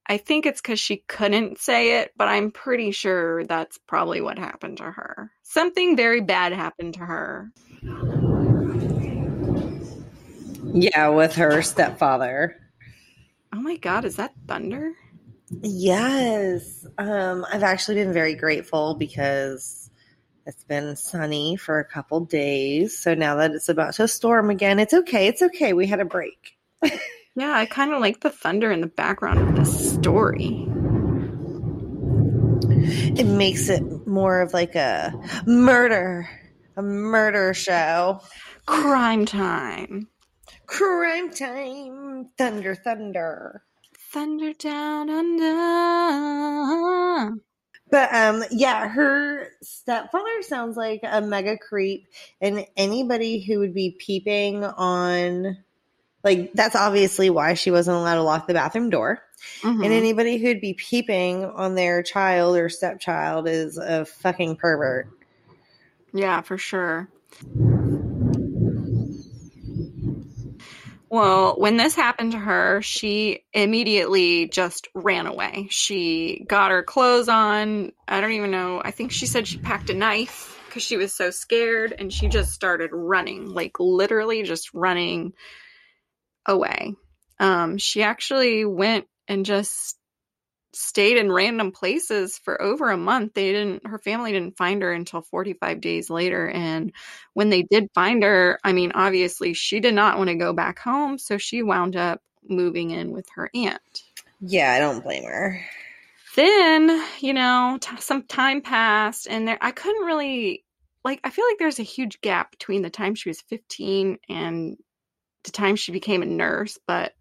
I 0.07 0.17
think 0.17 0.45
it's 0.45 0.61
because 0.61 0.79
she 0.79 0.97
couldn't 1.07 1.57
say 1.57 2.01
it, 2.01 2.11
but 2.15 2.27
I'm 2.27 2.51
pretty 2.51 2.91
sure 2.91 3.43
that's 3.45 3.79
probably 3.87 4.21
what 4.21 4.37
happened 4.37 4.77
to 4.77 4.83
her. 4.83 5.31
Something 5.41 5.97
very 5.97 6.21
bad 6.21 6.53
happened 6.53 6.93
to 6.95 6.99
her. 6.99 7.51
Yeah, 10.73 11.09
with 11.09 11.35
her 11.35 11.61
stepfather. 11.61 12.57
Oh 13.53 13.61
my 13.61 13.77
god, 13.77 14.05
is 14.05 14.17
that 14.17 14.33
thunder? 14.47 14.91
Yes. 15.61 16.85
Um, 16.97 17.45
I've 17.51 17.63
actually 17.63 17.95
been 17.95 18.13
very 18.13 18.35
grateful 18.35 18.95
because 18.95 19.84
it's 20.45 20.63
been 20.63 20.95
sunny 20.95 21.55
for 21.55 21.79
a 21.79 21.85
couple 21.85 22.19
days. 22.19 22.99
So 22.99 23.15
now 23.15 23.35
that 23.37 23.51
it's 23.51 23.69
about 23.69 23.95
to 23.95 24.07
storm 24.07 24.51
again, 24.51 24.77
it's 24.79 24.93
okay. 24.93 25.27
It's 25.27 25.41
okay. 25.41 25.73
We 25.73 25.87
had 25.87 25.99
a 25.99 26.05
break. 26.05 26.55
yeah, 27.35 27.51
I 27.51 27.65
kind 27.65 27.91
of 27.93 27.99
like 27.99 28.19
the 28.19 28.29
thunder 28.29 28.71
in 28.71 28.81
the 28.81 28.87
background 28.87 29.39
of 29.39 29.55
this 29.55 29.93
story. 29.93 30.67
It 33.17 33.25
makes 33.25 33.69
it 33.69 34.05
more 34.05 34.41
of 34.41 34.53
like 34.53 34.75
a 34.75 35.13
murder, 35.47 36.29
a 36.77 36.83
murder 36.83 37.55
show. 37.55 38.21
Crime 38.67 39.25
time. 39.25 40.09
Crime 40.67 41.31
time. 41.31 42.29
Thunder, 42.37 42.75
thunder. 42.75 43.63
Thunder 44.11 44.53
down 44.53 45.09
under. 45.09 46.45
But 47.89 48.13
um 48.13 48.43
yeah, 48.51 48.87
her 48.87 49.49
stepfather 49.61 50.41
sounds 50.41 50.75
like 50.75 51.01
a 51.03 51.21
mega 51.21 51.57
creep 51.57 52.07
and 52.41 52.65
anybody 52.75 53.39
who 53.39 53.59
would 53.59 53.73
be 53.73 53.95
peeping 53.97 54.63
on 54.63 55.57
like 56.23 56.51
that's 56.53 56.75
obviously 56.75 57.29
why 57.29 57.53
she 57.53 57.69
wasn't 57.69 57.97
allowed 57.97 58.15
to 58.15 58.23
lock 58.23 58.47
the 58.47 58.53
bathroom 58.53 58.89
door. 58.89 59.21
Mm-hmm. 59.61 59.83
And 59.83 59.93
anybody 59.93 60.37
who'd 60.37 60.61
be 60.61 60.73
peeping 60.73 61.45
on 61.45 61.75
their 61.75 62.01
child 62.01 62.57
or 62.57 62.69
stepchild 62.69 63.47
is 63.47 63.77
a 63.77 64.05
fucking 64.05 64.55
pervert. 64.55 65.07
Yeah, 66.13 66.41
for 66.41 66.57
sure. 66.57 67.09
Well, 71.09 71.55
when 71.57 71.77
this 71.77 71.95
happened 71.95 72.31
to 72.31 72.39
her, 72.39 72.81
she 72.81 73.45
immediately 73.53 74.47
just 74.47 74.87
ran 74.95 75.27
away. 75.27 75.67
She 75.69 76.43
got 76.47 76.71
her 76.71 76.83
clothes 76.83 77.29
on. 77.29 77.91
I 78.07 78.21
don't 78.21 78.31
even 78.31 78.51
know. 78.51 78.81
I 78.83 78.91
think 78.91 79.11
she 79.11 79.25
said 79.25 79.47
she 79.47 79.57
packed 79.57 79.89
a 79.89 79.93
knife 79.93 80.59
because 80.67 80.83
she 80.83 80.97
was 80.97 81.13
so 81.13 81.29
scared 81.29 81.93
and 81.97 82.11
she 82.11 82.27
just 82.27 82.51
started 82.51 82.89
running, 82.91 83.49
like 83.49 83.79
literally 83.79 84.43
just 84.43 84.73
running 84.73 85.33
away. 86.45 86.95
Um, 87.39 87.77
she 87.77 88.03
actually 88.03 88.65
went 88.65 89.05
and 89.27 89.45
just 89.45 89.97
stayed 90.75 91.17
in 91.17 91.31
random 91.31 91.71
places 91.71 92.37
for 92.37 92.61
over 92.61 92.89
a 92.89 92.97
month. 92.97 93.33
They 93.33 93.51
didn't, 93.51 93.87
her 93.87 93.99
family 93.99 94.31
didn't 94.31 94.57
find 94.57 94.81
her 94.81 94.91
until 94.91 95.21
45 95.21 95.81
days 95.81 96.09
later. 96.09 96.49
And 96.49 96.91
when 97.33 97.49
they 97.49 97.63
did 97.63 97.89
find 97.95 98.23
her, 98.23 98.59
I 98.63 98.73
mean, 98.73 98.91
obviously 98.93 99.53
she 99.53 99.79
did 99.79 99.93
not 99.93 100.17
want 100.17 100.29
to 100.29 100.35
go 100.35 100.53
back 100.53 100.79
home. 100.79 101.17
So 101.17 101.37
she 101.37 101.63
wound 101.63 101.95
up 101.95 102.21
moving 102.47 102.91
in 102.91 103.11
with 103.11 103.27
her 103.35 103.49
aunt. 103.53 104.03
Yeah, 104.41 104.73
I 104.73 104.79
don't 104.79 105.03
blame 105.03 105.23
her. 105.23 105.61
Then, 106.35 107.03
you 107.21 107.33
know, 107.33 107.77
t- 107.79 107.95
some 107.99 108.23
time 108.23 108.61
passed 108.61 109.27
and 109.29 109.47
there, 109.47 109.57
I 109.61 109.71
couldn't 109.71 110.05
really, 110.05 110.65
like, 111.05 111.21
I 111.23 111.29
feel 111.29 111.45
like 111.49 111.57
there's 111.57 111.79
a 111.79 111.83
huge 111.83 112.19
gap 112.19 112.51
between 112.51 112.81
the 112.81 112.89
time 112.89 113.15
she 113.15 113.29
was 113.29 113.41
15 113.41 114.17
and 114.27 114.77
the 115.45 115.51
time 115.51 115.77
she 115.77 115.93
became 115.93 116.21
a 116.21 116.25
nurse, 116.25 116.77
but 116.85 117.13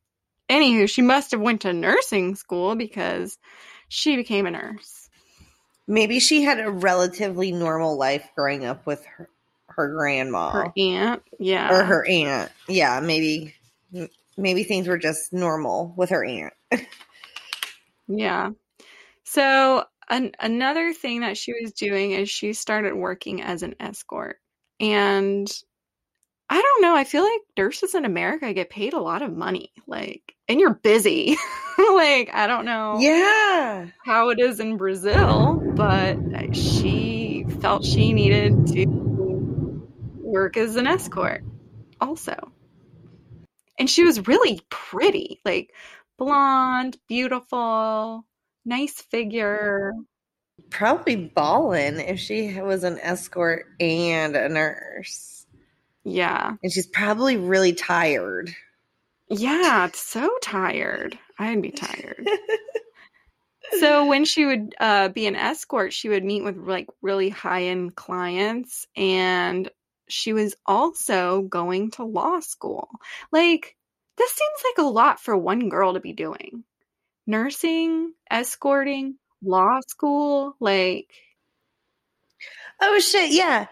anywho, 0.48 0.88
she 0.88 1.02
must 1.02 1.30
have 1.30 1.40
went 1.40 1.62
to 1.62 1.72
nursing 1.72 2.34
school 2.34 2.74
because 2.74 3.38
she 3.88 4.16
became 4.16 4.46
a 4.46 4.50
nurse. 4.50 5.08
Maybe 5.86 6.18
she 6.18 6.42
had 6.42 6.60
a 6.60 6.70
relatively 6.70 7.52
normal 7.52 7.98
life 7.98 8.28
growing 8.34 8.64
up 8.64 8.86
with 8.86 9.04
her, 9.04 9.28
her 9.68 9.94
grandma, 9.94 10.50
her 10.50 10.72
aunt, 10.76 11.22
yeah, 11.38 11.72
or 11.72 11.84
her 11.84 12.06
aunt. 12.06 12.50
Yeah, 12.68 13.00
maybe 13.00 13.54
maybe 14.36 14.64
things 14.64 14.88
were 14.88 14.98
just 14.98 15.32
normal 15.32 15.92
with 15.96 16.10
her 16.10 16.24
aunt. 16.24 16.54
yeah. 18.08 18.50
So 19.24 19.84
an- 20.08 20.32
another 20.40 20.92
thing 20.94 21.20
that 21.20 21.36
she 21.36 21.52
was 21.60 21.72
doing 21.72 22.12
is 22.12 22.30
she 22.30 22.54
started 22.54 22.94
working 22.94 23.42
as 23.42 23.62
an 23.62 23.74
escort, 23.78 24.38
and 24.80 25.50
I 26.54 26.62
don't 26.62 26.82
know. 26.82 26.94
I 26.94 27.02
feel 27.02 27.24
like 27.24 27.40
nurses 27.58 27.96
in 27.96 28.04
America 28.04 28.54
get 28.54 28.70
paid 28.70 28.92
a 28.92 29.00
lot 29.00 29.22
of 29.22 29.36
money. 29.36 29.72
Like, 29.88 30.36
and 30.46 30.60
you're 30.60 30.74
busy. 30.74 31.36
like, 31.78 32.30
I 32.32 32.46
don't 32.46 32.64
know. 32.64 32.98
Yeah. 33.00 33.86
How 34.04 34.28
it 34.28 34.38
is 34.38 34.60
in 34.60 34.76
Brazil, 34.76 35.60
but 35.74 36.16
she 36.54 37.44
felt 37.60 37.84
she 37.84 38.12
needed 38.12 38.68
to 38.68 38.86
work 40.20 40.56
as 40.56 40.76
an 40.76 40.86
escort 40.86 41.42
also. 42.00 42.52
And 43.76 43.90
she 43.90 44.04
was 44.04 44.28
really 44.28 44.60
pretty, 44.70 45.40
like 45.44 45.72
blonde, 46.18 46.96
beautiful, 47.08 48.24
nice 48.64 49.02
figure. 49.02 49.92
Probably 50.70 51.16
ballin' 51.16 51.98
if 51.98 52.20
she 52.20 52.60
was 52.60 52.84
an 52.84 53.00
escort 53.00 53.66
and 53.80 54.36
a 54.36 54.48
nurse. 54.48 55.33
Yeah. 56.04 56.56
And 56.62 56.72
she's 56.72 56.86
probably 56.86 57.36
really 57.36 57.72
tired. 57.72 58.54
Yeah, 59.28 59.88
so 59.94 60.30
tired. 60.42 61.18
I'd 61.38 61.62
be 61.62 61.70
tired. 61.70 62.28
so 63.80 64.06
when 64.06 64.24
she 64.24 64.44
would 64.44 64.74
uh, 64.78 65.08
be 65.08 65.26
an 65.26 65.34
escort, 65.34 65.92
she 65.92 66.08
would 66.08 66.24
meet 66.24 66.44
with 66.44 66.58
like 66.58 66.88
really 67.02 67.30
high 67.30 67.64
end 67.64 67.96
clients, 67.96 68.86
and 68.96 69.70
she 70.08 70.32
was 70.34 70.54
also 70.66 71.42
going 71.42 71.90
to 71.92 72.04
law 72.04 72.40
school. 72.40 72.88
Like 73.32 73.76
this 74.16 74.30
seems 74.30 74.62
like 74.64 74.84
a 74.84 74.88
lot 74.88 75.20
for 75.20 75.36
one 75.36 75.70
girl 75.70 75.94
to 75.94 76.00
be 76.00 76.12
doing: 76.12 76.64
nursing, 77.26 78.12
escorting, 78.30 79.16
law 79.42 79.80
school. 79.88 80.54
Like, 80.60 81.10
oh 82.80 83.00
shit, 83.00 83.32
yeah. 83.32 83.66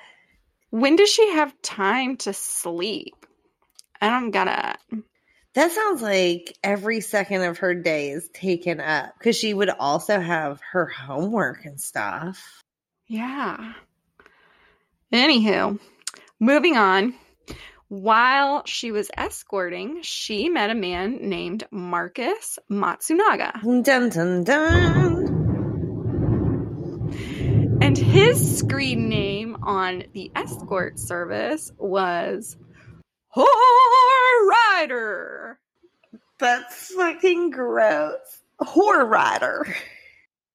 When 0.73 0.97
does 0.97 1.11
she 1.11 1.33
have 1.33 1.61
time 1.61 2.17
to 2.17 2.33
sleep? 2.33 3.27
I 4.01 4.09
don't 4.09 4.31
gotta. 4.31 4.77
That 5.53 5.71
sounds 5.71 6.01
like 6.01 6.57
every 6.65 7.03
second 7.03 7.43
of 7.43 7.59
her 7.59 7.75
day 7.75 8.09
is 8.09 8.27
taken 8.33 8.81
up 8.81 9.13
because 9.19 9.37
she 9.37 9.53
would 9.53 9.69
also 9.69 10.19
have 10.19 10.63
her 10.73 10.87
homework 10.87 11.67
and 11.67 11.79
stuff. 11.79 12.63
Yeah. 13.07 13.75
Anywho, 15.13 15.79
moving 16.41 16.79
on. 16.79 17.17
While 17.89 18.63
she 18.65 18.93
was 18.93 19.11
escorting, 19.15 20.01
she 20.01 20.49
met 20.49 20.71
a 20.71 20.75
man 20.75 21.29
named 21.29 21.65
Marcos 21.71 22.59
Matsunaga. 22.71 23.61
Dun 23.85 24.09
dun 24.09 24.45
dun. 24.45 25.43
And 27.83 27.99
his 27.99 28.59
screen 28.59 29.11
name 29.11 29.42
on 29.63 30.05
the 30.13 30.31
escort 30.35 30.99
service 30.99 31.73
was 31.79 32.57
Whore 33.35 33.47
Rider. 34.49 35.59
That's 36.39 36.93
fucking 36.95 37.51
gross. 37.51 38.43
Whore 38.61 39.09
rider. 39.09 39.67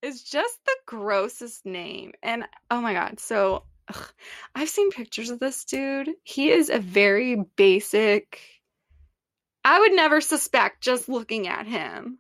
It's 0.03 0.21
just 0.21 0.57
the 0.65 0.75
grossest 0.85 1.65
name. 1.65 2.13
And 2.21 2.43
oh 2.69 2.81
my 2.81 2.93
god, 2.93 3.19
so 3.19 3.63
ugh, 3.87 4.11
I've 4.53 4.69
seen 4.69 4.91
pictures 4.91 5.29
of 5.29 5.39
this 5.39 5.63
dude. 5.65 6.09
He 6.23 6.51
is 6.51 6.69
a 6.69 6.79
very 6.79 7.35
basic. 7.55 8.39
I 9.63 9.79
would 9.79 9.93
never 9.93 10.21
suspect 10.21 10.81
just 10.81 11.09
looking 11.09 11.47
at 11.47 11.67
him 11.67 12.19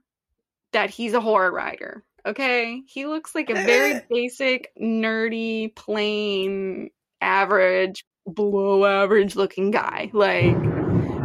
that 0.73 0.89
he's 0.89 1.13
a 1.13 1.21
horror 1.21 1.51
rider. 1.51 2.03
Okay? 2.25 2.81
He 2.87 3.05
looks 3.05 3.35
like 3.35 3.49
a 3.49 3.55
very 3.55 4.01
basic, 4.09 4.71
nerdy, 4.79 5.75
plain, 5.75 6.89
average, 7.21 8.05
below 8.33 8.85
average 8.85 9.35
looking 9.35 9.71
guy. 9.71 10.11
Like, 10.13 10.55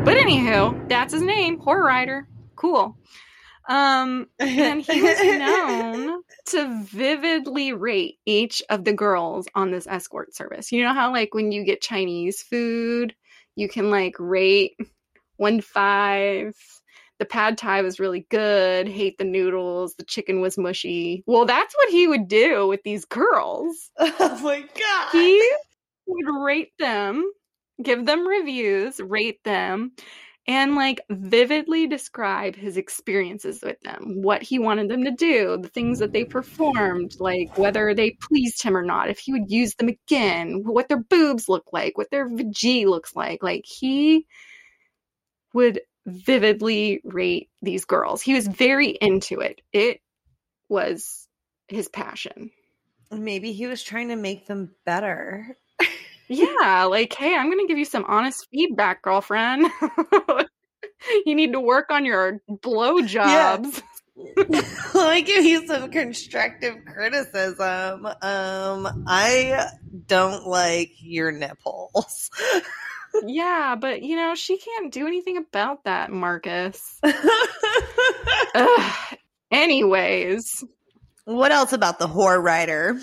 but 0.04 0.16
anywho, 0.16 0.88
that's 0.88 1.12
his 1.12 1.22
name, 1.22 1.58
horror 1.58 1.84
rider. 1.84 2.28
Cool. 2.56 2.96
Um, 3.68 4.28
and 4.40 4.82
he 4.82 5.02
was 5.02 5.20
known 5.22 6.22
to 6.46 6.82
vividly 6.84 7.72
rate 7.72 8.18
each 8.26 8.62
of 8.68 8.84
the 8.84 8.92
girls 8.92 9.46
on 9.54 9.70
this 9.70 9.86
escort 9.86 10.34
service. 10.34 10.72
You 10.72 10.82
know 10.82 10.92
how, 10.92 11.12
like, 11.12 11.34
when 11.34 11.52
you 11.52 11.64
get 11.64 11.80
Chinese 11.80 12.42
food, 12.42 13.14
you 13.54 13.68
can 13.68 13.90
like 13.90 14.16
rate 14.18 14.76
one 15.36 15.58
to 15.58 15.62
five. 15.62 16.54
The 17.22 17.26
pad 17.26 17.56
thai 17.56 17.82
was 17.82 18.00
really 18.00 18.26
good. 18.30 18.88
Hate 18.88 19.16
the 19.16 19.22
noodles. 19.22 19.94
The 19.94 20.02
chicken 20.02 20.40
was 20.40 20.58
mushy. 20.58 21.22
Well, 21.24 21.44
that's 21.44 21.72
what 21.72 21.88
he 21.88 22.08
would 22.08 22.26
do 22.26 22.66
with 22.66 22.82
these 22.82 23.04
girls. 23.04 23.92
oh 24.00 24.40
my 24.42 24.62
god. 24.62 25.12
He 25.12 25.52
would 26.08 26.42
rate 26.44 26.72
them, 26.80 27.30
give 27.80 28.06
them 28.06 28.26
reviews, 28.26 28.98
rate 28.98 29.38
them, 29.44 29.92
and 30.48 30.74
like 30.74 31.00
vividly 31.10 31.86
describe 31.86 32.56
his 32.56 32.76
experiences 32.76 33.60
with 33.62 33.78
them, 33.82 34.20
what 34.22 34.42
he 34.42 34.58
wanted 34.58 34.88
them 34.88 35.04
to 35.04 35.12
do, 35.12 35.58
the 35.62 35.68
things 35.68 36.00
that 36.00 36.12
they 36.12 36.24
performed, 36.24 37.14
like 37.20 37.56
whether 37.56 37.94
they 37.94 38.16
pleased 38.20 38.64
him 38.64 38.76
or 38.76 38.82
not, 38.84 39.10
if 39.10 39.20
he 39.20 39.32
would 39.32 39.48
use 39.48 39.76
them 39.76 39.90
again, 39.90 40.62
what 40.64 40.88
their 40.88 41.04
boobs 41.04 41.48
look 41.48 41.66
like, 41.72 41.96
what 41.96 42.10
their 42.10 42.28
vg 42.28 42.84
looks 42.86 43.14
like. 43.14 43.44
Like 43.44 43.64
he 43.64 44.26
would 45.54 45.82
vividly 46.06 47.00
rate 47.04 47.48
these 47.60 47.84
girls. 47.84 48.22
He 48.22 48.34
was 48.34 48.46
very 48.46 48.88
into 48.88 49.40
it. 49.40 49.60
It 49.72 50.00
was 50.68 51.28
his 51.68 51.88
passion. 51.88 52.50
Maybe 53.10 53.52
he 53.52 53.66
was 53.66 53.82
trying 53.82 54.08
to 54.08 54.16
make 54.16 54.46
them 54.46 54.74
better. 54.84 55.56
Yeah, 56.28 56.84
like, 56.84 57.12
hey, 57.12 57.36
I'm 57.36 57.50
gonna 57.50 57.66
give 57.66 57.76
you 57.76 57.84
some 57.84 58.06
honest 58.08 58.46
feedback, 58.50 59.02
girlfriend. 59.02 59.66
you 61.26 61.34
need 61.34 61.52
to 61.52 61.60
work 61.60 61.90
on 61.90 62.06
your 62.06 62.40
blowjobs. 62.48 63.82
Let 64.94 65.14
me 65.14 65.22
give 65.22 65.44
you 65.44 65.66
some 65.66 65.90
constructive 65.90 66.76
criticism. 66.86 68.06
Um, 68.06 69.04
I 69.06 69.68
don't 70.06 70.46
like 70.46 70.92
your 71.00 71.32
nipples. 71.32 72.30
yeah, 73.24 73.76
but 73.78 74.02
you 74.02 74.16
know, 74.16 74.34
she 74.34 74.58
can't 74.58 74.92
do 74.92 75.06
anything 75.06 75.36
about 75.36 75.84
that, 75.84 76.10
Marcos. 76.10 77.00
Anyways, 79.50 80.64
what 81.24 81.52
else 81.52 81.72
about 81.72 81.98
the 81.98 82.08
whore 82.08 82.42
rider? 82.42 82.98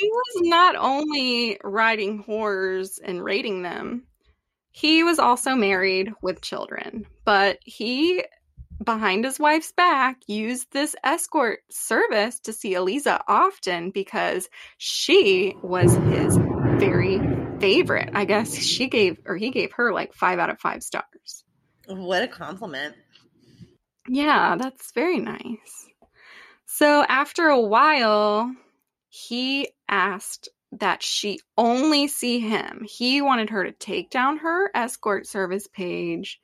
he 0.00 0.08
was 0.08 0.48
not 0.48 0.76
only 0.76 1.58
riding 1.62 2.24
whores 2.24 2.98
and 3.02 3.22
rating 3.22 3.62
them, 3.62 4.04
he 4.70 5.04
was 5.04 5.18
also 5.18 5.54
married 5.54 6.12
with 6.22 6.40
children. 6.40 7.06
But 7.24 7.58
he, 7.64 8.24
behind 8.82 9.24
his 9.24 9.38
wife's 9.38 9.72
back, 9.72 10.18
used 10.26 10.72
this 10.72 10.96
escort 11.04 11.60
service 11.70 12.40
to 12.40 12.52
see 12.52 12.74
Eliza 12.74 13.22
often 13.28 13.90
because 13.90 14.48
she 14.78 15.54
was 15.62 15.94
his 15.94 16.38
very 16.78 17.18
favorite. 17.60 18.10
I 18.14 18.24
guess 18.24 18.54
she 18.54 18.88
gave, 18.88 19.18
or 19.26 19.36
he 19.36 19.50
gave 19.50 19.72
her 19.72 19.92
like 19.92 20.14
five 20.14 20.38
out 20.38 20.50
of 20.50 20.58
five 20.58 20.82
stars. 20.82 21.44
What 21.86 22.22
a 22.22 22.28
compliment. 22.28 22.94
Yeah, 24.08 24.56
that's 24.56 24.92
very 24.92 25.18
nice. 25.18 25.88
So 26.66 27.04
after 27.08 27.48
a 27.48 27.60
while, 27.60 28.54
he 29.08 29.68
asked 29.88 30.48
that 30.72 31.02
she 31.02 31.40
only 31.58 32.06
see 32.06 32.38
him. 32.38 32.86
He 32.88 33.20
wanted 33.20 33.50
her 33.50 33.64
to 33.64 33.72
take 33.72 34.10
down 34.10 34.38
her 34.38 34.70
escort 34.74 35.26
service 35.26 35.66
page, 35.66 36.40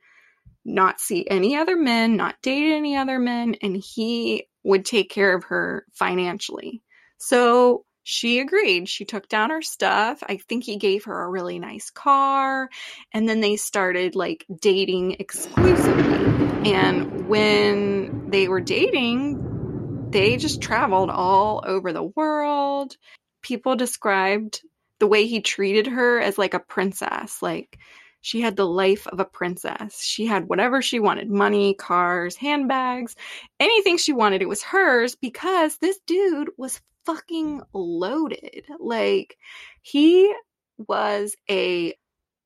not 0.64 1.00
see 1.00 1.26
any 1.30 1.56
other 1.56 1.76
men, 1.76 2.16
not 2.16 2.42
date 2.42 2.74
any 2.74 2.96
other 2.96 3.18
men, 3.18 3.54
and 3.62 3.76
he 3.76 4.48
would 4.64 4.84
take 4.84 5.10
care 5.10 5.34
of 5.34 5.44
her 5.44 5.86
financially. 5.92 6.82
So 7.18 7.84
she 8.08 8.38
agreed. 8.38 8.88
She 8.88 9.04
took 9.04 9.28
down 9.28 9.50
her 9.50 9.62
stuff. 9.62 10.22
I 10.28 10.36
think 10.36 10.62
he 10.62 10.76
gave 10.76 11.04
her 11.04 11.22
a 11.22 11.28
really 11.28 11.58
nice 11.58 11.90
car. 11.90 12.70
And 13.12 13.28
then 13.28 13.40
they 13.40 13.56
started 13.56 14.14
like 14.14 14.46
dating 14.60 15.16
exclusively. 15.18 16.72
And 16.72 17.28
when 17.28 18.30
they 18.30 18.46
were 18.46 18.60
dating, 18.60 20.10
they 20.12 20.36
just 20.36 20.62
traveled 20.62 21.10
all 21.10 21.64
over 21.66 21.92
the 21.92 22.04
world 22.04 22.96
people 23.42 23.76
described 23.76 24.62
the 24.98 25.06
way 25.06 25.26
he 25.26 25.40
treated 25.40 25.86
her 25.86 26.20
as 26.20 26.36
like 26.36 26.54
a 26.54 26.58
princess. 26.58 27.40
Like 27.42 27.78
she 28.20 28.40
had 28.40 28.56
the 28.56 28.66
life 28.66 29.06
of 29.06 29.20
a 29.20 29.24
princess. 29.24 30.00
She 30.02 30.26
had 30.26 30.48
whatever 30.48 30.82
she 30.82 30.98
wanted 30.98 31.30
money, 31.30 31.74
cars, 31.74 32.36
handbags, 32.36 33.14
anything 33.60 33.98
she 33.98 34.12
wanted. 34.12 34.42
It 34.42 34.48
was 34.48 34.62
hers 34.62 35.14
because 35.14 35.78
this 35.78 35.98
dude 36.06 36.50
was 36.56 36.80
fucking 37.06 37.62
loaded. 37.72 38.64
Like 38.78 39.36
he 39.82 40.34
was 40.76 41.34
a 41.48 41.94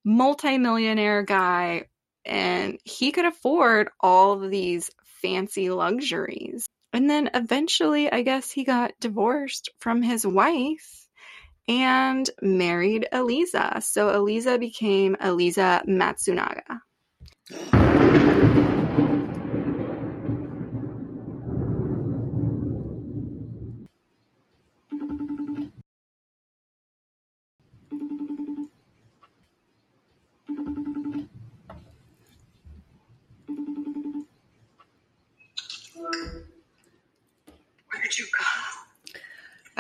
multimillionaire 0.05 1.23
guy 1.23 1.87
and 2.25 2.79
he 2.85 3.13
could 3.13 3.25
afford 3.25 3.89
all 4.01 4.43
of 4.43 4.51
these 4.51 4.91
fancy 5.23 5.71
luxuries. 5.71 6.69
And 6.93 7.09
then 7.09 7.31
eventually, 7.35 8.11
I 8.11 8.23
guess 8.23 8.51
he 8.51 8.65
got 8.65 8.93
divorced 9.01 9.71
from 9.79 10.03
his 10.03 10.27
wife 10.27 11.07
and 11.69 12.29
married 12.43 13.07
Eliza. 13.13 13.81
So 13.81 14.11
Eliza 14.11 14.59
became 14.59 15.17
Eliza 15.21 15.83
Matsunaga. 15.87 16.81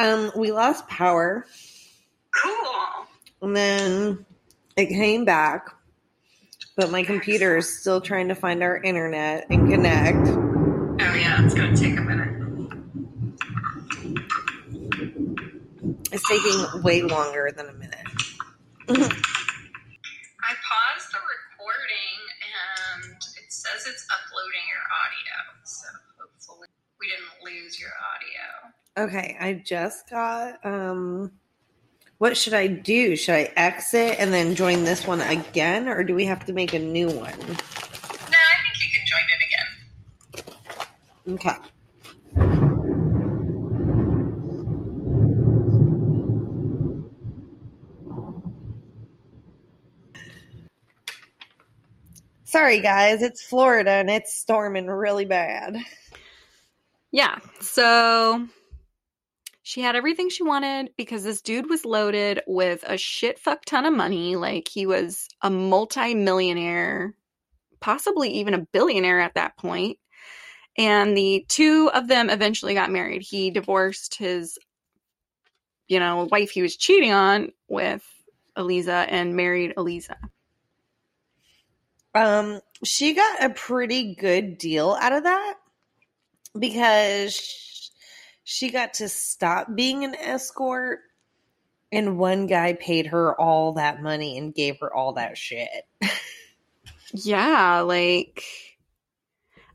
Um, 0.00 0.32
we 0.34 0.50
lost 0.50 0.88
power. 0.88 1.44
Cool. 2.34 3.06
And 3.42 3.54
then 3.54 4.24
it 4.74 4.86
came 4.86 5.26
back, 5.26 5.68
but 6.74 6.90
my 6.90 7.02
computer 7.02 7.58
is 7.58 7.80
still 7.80 8.00
trying 8.00 8.28
to 8.28 8.34
find 8.34 8.62
our 8.62 8.78
internet 8.82 9.46
and 9.50 9.70
connect. 9.70 10.26
Oh 10.28 11.14
yeah, 11.14 11.44
it's 11.44 11.52
gonna 11.54 11.76
take 11.76 11.98
a 11.98 12.00
minute. 12.00 12.28
It's 16.12 16.26
taking 16.26 16.82
way 16.82 17.02
longer 17.02 17.52
than 17.54 17.68
a 17.68 17.74
minute. 17.74 19.16
Okay, 29.00 29.34
I 29.40 29.54
just 29.54 30.10
got 30.10 30.62
um 30.62 31.32
what 32.18 32.36
should 32.36 32.52
I 32.52 32.66
do? 32.66 33.16
Should 33.16 33.34
I 33.34 33.50
exit 33.56 34.16
and 34.18 34.30
then 34.30 34.54
join 34.54 34.84
this 34.84 35.06
one 35.06 35.22
again 35.22 35.88
or 35.88 36.04
do 36.04 36.14
we 36.14 36.26
have 36.26 36.44
to 36.44 36.52
make 36.52 36.74
a 36.74 36.78
new 36.78 37.06
one? 37.06 37.16
No, 37.16 37.24
I 37.24 38.56
think 38.60 38.76
you 38.76 38.90
can 38.92 39.06
join 39.06 39.24
it 39.32 39.40
again. 41.26 41.34
Okay. 41.34 41.56
Sorry, 52.44 52.80
guys. 52.80 53.22
It's 53.22 53.42
Florida 53.42 53.92
and 53.92 54.10
it's 54.10 54.34
storming 54.34 54.88
really 54.88 55.24
bad. 55.24 55.78
Yeah. 57.12 57.38
So 57.62 58.46
she 59.70 59.82
had 59.82 59.94
everything 59.94 60.28
she 60.28 60.42
wanted 60.42 60.90
because 60.96 61.22
this 61.22 61.42
dude 61.42 61.70
was 61.70 61.84
loaded 61.84 62.42
with 62.48 62.82
a 62.84 62.98
shit 62.98 63.38
fuck 63.38 63.64
ton 63.64 63.86
of 63.86 63.94
money. 63.94 64.34
Like 64.34 64.66
he 64.66 64.84
was 64.84 65.28
a 65.42 65.48
multi-millionaire, 65.48 67.14
possibly 67.78 68.30
even 68.30 68.54
a 68.54 68.66
billionaire 68.72 69.20
at 69.20 69.34
that 69.34 69.56
point. 69.56 69.98
And 70.76 71.16
the 71.16 71.46
two 71.46 71.88
of 71.94 72.08
them 72.08 72.30
eventually 72.30 72.74
got 72.74 72.90
married. 72.90 73.22
He 73.22 73.52
divorced 73.52 74.16
his, 74.16 74.58
you 75.86 76.00
know, 76.00 76.26
wife 76.32 76.50
he 76.50 76.62
was 76.62 76.76
cheating 76.76 77.12
on 77.12 77.52
with 77.68 78.04
Eliza 78.56 79.06
and 79.08 79.36
married 79.36 79.74
Eliza. 79.76 80.16
Um, 82.12 82.60
she 82.82 83.14
got 83.14 83.44
a 83.44 83.50
pretty 83.50 84.16
good 84.16 84.58
deal 84.58 84.98
out 85.00 85.12
of 85.12 85.22
that 85.22 85.54
because 86.58 87.69
she 88.44 88.70
got 88.70 88.94
to 88.94 89.08
stop 89.08 89.74
being 89.74 90.04
an 90.04 90.14
escort 90.14 91.00
and 91.92 92.18
one 92.18 92.46
guy 92.46 92.72
paid 92.74 93.06
her 93.06 93.38
all 93.40 93.72
that 93.74 94.02
money 94.02 94.38
and 94.38 94.54
gave 94.54 94.78
her 94.80 94.92
all 94.92 95.14
that 95.14 95.36
shit. 95.36 95.68
Yeah, 97.12 97.80
like 97.80 98.44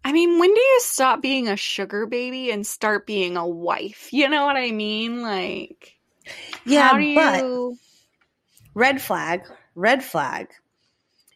I 0.04 0.12
mean, 0.13 0.39
when 0.39 0.54
do 0.54 0.60
you 0.60 0.80
stop 0.82 1.21
being 1.21 1.47
a 1.47 1.58
sugar 1.58 2.06
baby 2.06 2.51
and 2.51 2.65
start 2.65 3.06
being 3.08 3.38
a 3.38 3.47
wife? 3.47 4.10
You 4.13 4.30
know 4.30 4.45
what 4.45 4.56
I 4.56 4.71
mean? 4.71 5.21
Like 5.21 5.95
Yeah, 6.65 6.89
how 6.91 6.97
do 6.97 7.04
but 7.13 7.43
you 7.43 7.78
red 8.73 9.01
flag, 9.01 9.41
red 9.73 10.04
flag. 10.04 10.47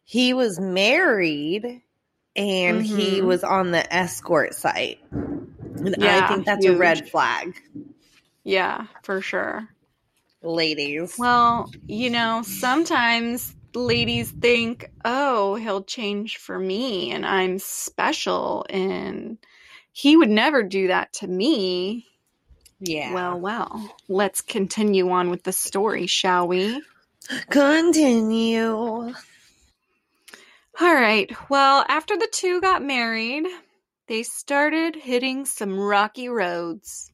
He 0.06 0.34
was 0.34 0.60
married 0.60 1.82
and 2.36 2.82
he 2.82 3.22
Mhm. 3.22 3.26
was 3.26 3.44
on 3.44 3.72
the 3.72 3.94
escort 3.94 4.54
site. 4.56 5.00
And 5.80 6.04
I 6.04 6.28
think 6.28 6.46
that's 6.46 6.66
a 6.66 6.76
red 6.76 7.10
flag, 7.10 7.62
Yeah, 8.44 8.88
for 9.04 9.22
sure. 9.22 9.68
ladies. 10.42 11.16
Well, 11.18 11.70
you 11.88 12.10
know, 12.10 12.42
sometimes 12.44 13.56
ladies 13.74 14.32
think, 14.32 14.90
"Oh, 15.06 15.56
he'll 15.56 15.84
change 15.84 16.38
for 16.38 16.58
me 16.60 17.12
and 17.12 17.26
I'm 17.26 17.60
special 17.60 18.66
and 18.70 19.38
he 19.92 20.16
would 20.16 20.30
never 20.30 20.64
do 20.64 20.88
that 20.88 21.14
to 21.14 21.28
me." 21.28 22.06
yeah. 22.80 23.14
Well, 23.14 23.40
well. 23.40 23.96
Let's 24.08 24.42
continue 24.42 25.10
on 25.10 25.30
with 25.30 25.44
the 25.44 25.52
story, 25.52 26.08
shall 26.08 26.48
we? 26.48 26.82
continue. 27.50 29.14
All 30.82 30.94
right. 30.94 31.30
Well, 31.50 31.86
after 31.90 32.18
the 32.18 32.30
two 32.32 32.62
got 32.62 32.82
married, 32.82 33.46
they 34.10 34.24
started 34.24 34.96
hitting 34.96 35.46
some 35.46 35.80
rocky 35.80 36.28
roads. 36.30 37.12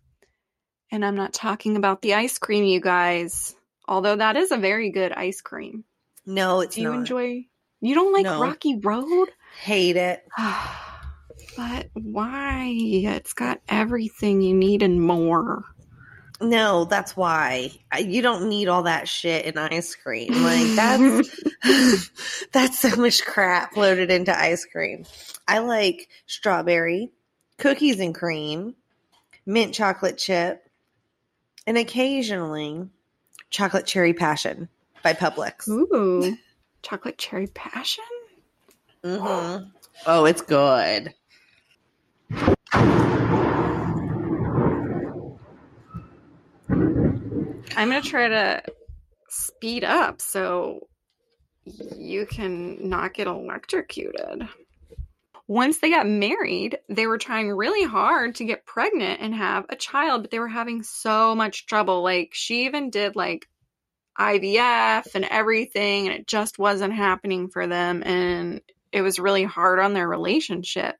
And 0.91 1.05
I'm 1.05 1.15
not 1.15 1.33
talking 1.33 1.75
about 1.75 2.01
the 2.01 2.13
ice 2.13 2.37
cream, 2.39 2.63
you 2.63 2.79
guys. 2.79 3.53
Although 3.87 4.15
that 4.15 4.37
is 4.37 4.51
a 4.51 4.57
very 4.57 4.91
good 4.91 5.11
ice 5.11 5.41
cream. 5.41 5.83
No, 6.25 6.61
it's 6.61 6.75
Do 6.75 6.81
you 6.81 6.89
not. 6.89 6.99
enjoy? 6.99 7.45
You 7.81 7.95
don't 7.95 8.13
like 8.13 8.23
No. 8.23 8.41
Rocky 8.41 8.79
Road? 8.79 9.27
Hate 9.61 9.97
it. 9.97 10.25
but 11.57 11.89
why? 11.93 12.71
It's 12.73 13.33
got 13.33 13.59
everything 13.67 14.41
you 14.41 14.55
need 14.55 14.81
and 14.81 15.01
more. 15.01 15.65
No, 16.41 16.83
that's 16.85 17.15
why 17.15 17.71
you 17.97 18.21
don't 18.21 18.49
need 18.49 18.67
all 18.67 18.83
that 18.83 19.07
shit 19.07 19.45
in 19.45 19.57
ice 19.57 19.95
cream. 19.95 20.31
Like 20.33 20.75
that's 20.75 21.41
that's 22.51 22.79
so 22.79 22.95
much 22.95 23.25
crap 23.25 23.75
loaded 23.77 24.11
into 24.11 24.37
ice 24.37 24.65
cream. 24.65 25.05
I 25.47 25.59
like 25.59 26.09
strawberry, 26.25 27.11
cookies 27.57 27.99
and 27.99 28.13
cream, 28.13 28.75
mint 29.45 29.73
chocolate 29.73 30.17
chip, 30.17 30.67
and 31.65 31.77
occasionally 31.77 32.89
chocolate 33.49 33.85
cherry 33.85 34.13
passion 34.13 34.69
by 35.03 35.13
Publix. 35.13 35.67
Ooh, 35.69 36.37
chocolate 36.81 37.17
cherry 37.17 37.47
passion. 37.47 38.03
Mm-hmm. 39.03 39.69
Oh, 40.07 40.25
it's 40.25 40.41
good. 40.41 41.13
I'm 47.75 47.89
gonna 47.89 48.01
try 48.01 48.27
to 48.29 48.63
speed 49.29 49.83
up 49.83 50.21
so 50.21 50.87
you 51.97 52.25
can 52.25 52.89
not 52.89 53.13
get 53.13 53.27
electrocuted. 53.27 54.47
Once 55.47 55.79
they 55.79 55.89
got 55.89 56.07
married, 56.07 56.79
they 56.89 57.05
were 57.05 57.17
trying 57.17 57.51
really 57.51 57.83
hard 57.83 58.35
to 58.35 58.45
get 58.45 58.65
pregnant 58.65 59.21
and 59.21 59.35
have 59.35 59.65
a 59.69 59.75
child, 59.75 60.23
but 60.23 60.31
they 60.31 60.39
were 60.39 60.47
having 60.47 60.81
so 60.81 61.35
much 61.35 61.67
trouble. 61.67 62.01
Like, 62.01 62.29
she 62.33 62.65
even 62.65 62.89
did 62.89 63.15
like 63.15 63.47
IVF 64.19 65.13
and 65.13 65.25
everything, 65.25 66.07
and 66.07 66.15
it 66.15 66.27
just 66.27 66.57
wasn't 66.57 66.93
happening 66.93 67.49
for 67.49 67.67
them. 67.67 68.01
And 68.03 68.61
it 68.91 69.01
was 69.01 69.19
really 69.19 69.43
hard 69.43 69.79
on 69.79 69.93
their 69.93 70.07
relationship. 70.07 70.95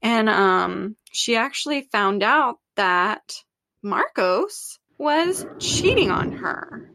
And 0.00 0.28
um, 0.28 0.96
she 1.12 1.36
actually 1.36 1.82
found 1.82 2.24
out 2.24 2.56
that 2.74 3.34
Marcos 3.82 4.78
was 5.02 5.44
cheating 5.58 6.10
on 6.10 6.32
her. 6.32 6.88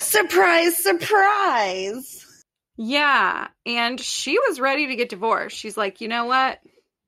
Surprise, 0.00 0.76
surprise. 0.76 2.42
Yeah. 2.76 3.48
And 3.66 4.00
she 4.00 4.38
was 4.48 4.58
ready 4.60 4.88
to 4.88 4.96
get 4.96 5.10
divorced. 5.10 5.56
She's 5.56 5.76
like, 5.76 6.00
you 6.00 6.08
know 6.08 6.24
what? 6.24 6.58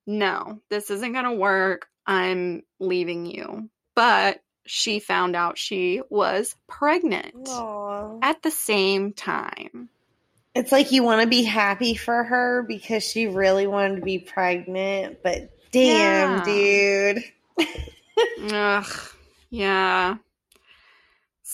No, 0.07 0.61
this 0.71 0.91
isn't 0.91 1.13
going 1.13 1.25
to 1.25 1.33
work. 1.33 1.89
I'm 2.07 2.63
leaving 2.79 3.27
you. 3.27 3.69
But 3.95 4.41
she 4.67 4.99
found 5.01 5.35
out 5.37 5.59
she 5.59 6.03
was 6.11 6.55
pregnant 6.69 7.49
Aw. 7.49 8.19
at 8.23 8.43
the 8.43 8.51
same 8.51 9.13
time. 9.13 9.89
It's 10.55 10.71
like 10.73 10.93
you 10.93 11.03
want 11.03 11.23
to 11.23 11.27
be 11.29 11.43
happy 11.43 11.95
for 11.95 12.23
her 12.25 12.63
because 12.67 13.03
she 13.05 13.27
really 13.27 13.67
wanted 13.67 13.97
to 13.97 14.03
be 14.03 14.19
pregnant, 14.19 15.23
but 15.23 15.51
damn, 15.73 16.39
Yeah. 16.39 17.15
dude. 17.59 17.73
Ugh. 18.53 18.87
Yeah. 19.51 20.17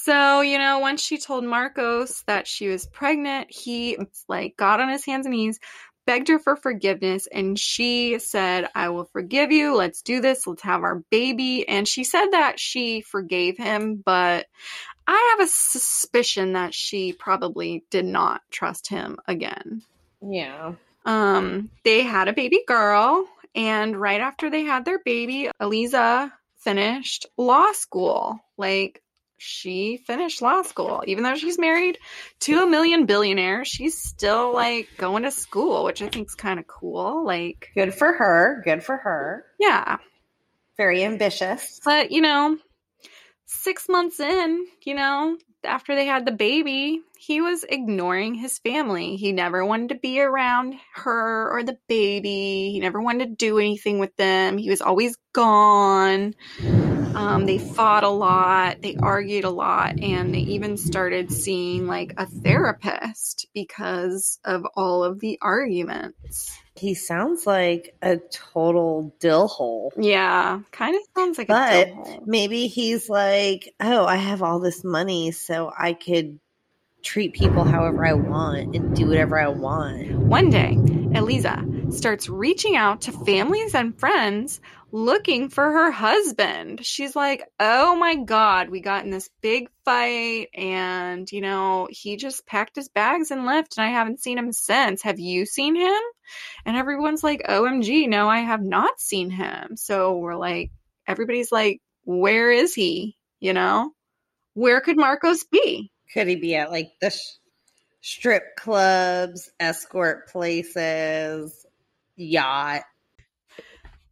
So, 0.05 0.41
you 0.41 0.59
know, 0.59 0.81
once 0.81 1.01
she 1.01 1.17
told 1.17 1.45
Marcos 1.45 2.25
that 2.27 2.49
she 2.49 2.67
was 2.67 2.87
pregnant, 2.87 3.53
he 3.53 3.97
like 4.29 4.57
got 4.57 4.81
on 4.81 4.89
his 4.89 5.05
hands 5.05 5.27
and 5.27 5.35
knees, 5.35 5.61
begged 6.07 6.27
her 6.27 6.41
for 6.41 6.57
forgiveness, 6.57 7.29
and 7.31 7.57
she 7.57 8.19
said, 8.19 8.69
I 8.75 8.89
will 8.89 9.05
forgive 9.05 9.53
you. 9.53 9.77
Let's 9.77 10.03
do 10.03 10.21
this. 10.21 10.45
Let's 10.45 10.63
have 10.63 10.83
our 10.83 11.05
baby. 11.13 11.69
And 11.69 11.87
she 11.87 12.03
said 12.03 12.31
that 12.33 12.59
she 12.59 13.03
forgave 13.03 13.57
him, 13.57 14.03
but 14.05 14.47
I 15.07 15.37
have 15.37 15.47
a 15.47 15.51
suspicion 15.51 16.55
that 16.55 16.75
she 16.75 17.13
probably 17.13 17.85
did 17.89 18.05
not 18.05 18.41
trust 18.51 18.89
him 18.89 19.19
again. 19.29 19.83
Yeah. 20.21 20.73
Um, 21.05 21.71
they 21.85 22.03
had 22.03 22.27
a 22.27 22.33
baby 22.33 22.65
girl, 22.67 23.29
and 23.55 23.97
right 23.97 24.21
after 24.21 24.51
they 24.51 24.63
had 24.63 24.85
their 24.85 24.99
baby, 24.99 25.49
Eliza 25.61 26.33
finished 26.57 27.27
law 27.37 27.71
school. 27.71 28.41
Like 28.57 29.01
she 29.45 29.97
finished 30.07 30.41
law 30.41 30.63
school, 30.63 31.03
even 31.07 31.25
though 31.25 31.35
she's 31.35 31.59
married 31.59 31.99
to 32.41 32.63
a 32.63 32.67
million 32.67 33.07
billionaire. 33.07 33.65
She's 33.65 33.99
still 33.99 34.55
like 34.55 34.89
going 34.99 35.25
to 35.25 35.31
school, 35.33 35.85
which 35.85 36.01
I 36.01 36.09
think 36.09 36.29
is 36.29 36.35
kind 36.35 36.61
of 36.61 36.67
cool. 36.67 37.25
Like, 37.27 37.71
Good 37.75 37.93
for 37.95 38.13
her. 38.13 38.63
Good 38.65 38.85
for 38.85 38.97
her. 38.97 39.45
yeah, 39.59 39.97
Very 40.77 41.03
ambitious. 41.05 41.81
but 41.85 42.13
you 42.13 42.21
know, 42.21 42.57
six 43.47 43.89
months 43.89 44.21
in, 44.21 44.65
you 44.85 44.95
know, 44.95 45.37
after 45.65 45.95
they 45.95 46.07
had 46.07 46.25
the 46.27 46.33
baby, 46.33 47.01
he 47.19 47.41
was 47.41 47.65
ignoring 47.69 48.35
his 48.35 48.59
family. 48.59 49.17
He 49.17 49.31
never 49.33 49.65
wanted 49.65 49.91
to 49.91 49.95
be 49.97 50.21
around 50.21 50.75
her 50.95 51.51
or 51.53 51.63
the 51.63 51.79
baby. 51.89 52.71
He 52.73 52.81
never 52.81 53.01
wanted 53.01 53.27
to 53.29 53.35
do 53.37 53.59
anything 53.59 53.99
with 54.01 54.15
them. 54.17 54.59
He 54.59 54.71
was 54.71 54.83
always 54.83 55.17
gone. 55.33 56.35
Um, 57.15 57.47
they 57.47 57.59
fought 57.59 58.05
a 58.05 58.09
lot, 58.09 58.83
they 58.83 58.97
argued 58.97 59.45
a 59.45 59.51
lot, 59.51 60.01
and 60.01 60.35
they 60.35 60.41
even 60.41 60.77
started 60.77 61.33
seeing 61.33 61.87
like 61.87 62.15
a 62.17 62.27
therapist 62.27 63.47
because 63.55 64.39
of 64.45 64.65
all 64.75 65.05
of 65.05 65.21
the 65.21 65.39
arguments. 65.41 66.59
He 66.75 66.95
sounds 66.95 67.47
like 67.47 67.95
a 68.01 68.17
total 68.17 69.15
dill 69.21 69.47
hole. 69.47 69.93
Yeah, 69.97 70.61
kind 70.71 70.97
of 70.97 71.03
sounds 71.17 71.39
like 71.39 71.49
But 71.49 72.27
maybe 72.27 72.67
he's 72.67 73.09
like, 73.11 73.75
oh, 73.79 74.07
I 74.07 74.17
have 74.17 74.43
all 74.43 74.59
this 74.59 74.83
money, 74.83 75.33
so 75.33 75.71
I 75.77 75.93
could 75.93 76.39
treat 77.03 77.35
people 77.35 77.65
however 77.65 78.07
I 78.07 78.15
want 78.15 78.75
and 78.77 78.95
do 78.95 79.09
whatever 79.09 79.39
I 79.39 79.49
want. 79.49 80.13
One 80.13 80.51
day, 80.51 80.79
Eliza 81.15 81.65
starts 81.91 82.29
reaching 82.29 82.77
out 82.77 83.03
to 83.03 83.13
families 83.13 83.75
and 83.75 83.99
friends 83.99 84.61
looking 84.93 85.49
for 85.49 85.65
her 85.65 85.91
husband. 85.91 86.85
She's 86.85 87.17
like, 87.17 87.43
Oh 87.59 87.97
my 87.97 88.15
God, 88.15 88.69
we 88.69 88.81
got 88.81 89.05
in 89.05 89.11
this 89.11 89.31
big 89.41 89.69
fight, 89.85 90.49
and 90.55 91.31
you 91.33 91.41
know, 91.41 91.89
he 91.91 92.17
just 92.17 92.47
packed 92.47 92.77
his 92.77 92.89
bags 92.89 93.31
and 93.31 93.47
left, 93.47 93.77
and 93.77 93.87
I 93.87 93.91
haven't 93.91 94.21
seen 94.21 94.39
him 94.39 94.53
since. 94.53 95.03
Have 95.03 95.19
you 95.19 95.47
seen 95.47 95.75
him? 95.75 96.01
And 96.65 96.77
everyone's 96.77 97.25
like, 97.25 97.43
OMG, 97.49 98.09
no, 98.09 98.29
I 98.29 98.41
have 98.41 98.63
not 98.63 99.01
seen 99.01 99.31
him. 99.31 99.77
So 99.77 100.17
we're 100.19 100.37
like, 100.37 100.71
everybody's 101.09 101.51
like, 101.51 101.81
Where 102.05 102.51
is 102.51 102.75
he? 102.75 103.17
You 103.41 103.55
know, 103.55 103.93
where 104.55 104.81
could 104.81 104.97
Marcos 104.97 105.45
be? 105.45 105.91
Could 106.13 106.29
he 106.29 106.37
be 106.37 106.55
at 106.55 106.71
like 106.71 106.93
the 107.01 107.11
sh- 107.11 107.39
strip 108.03 108.57
clubs, 108.57 109.51
escort 109.59 110.29
places, 110.29 111.67
yacht? 112.17 112.83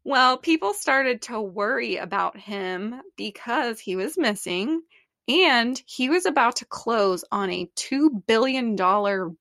Well, 0.04 0.38
people 0.38 0.72
started 0.72 1.22
to 1.22 1.40
worry 1.40 1.96
about 1.96 2.36
him 2.36 3.00
because 3.16 3.78
he 3.78 3.96
was 3.96 4.16
missing 4.16 4.82
and 5.28 5.80
he 5.86 6.08
was 6.08 6.26
about 6.26 6.56
to 6.56 6.64
close 6.64 7.24
on 7.30 7.50
a 7.50 7.70
$2 7.76 8.26
billion 8.26 8.74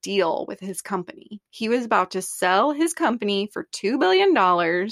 deal 0.02 0.46
with 0.48 0.60
his 0.60 0.82
company. 0.82 1.42
He 1.50 1.70
was 1.70 1.86
about 1.86 2.12
to 2.12 2.22
sell 2.22 2.72
his 2.72 2.94
company 2.94 3.50
for 3.52 3.68
$2 3.74 4.00
billion. 4.00 4.90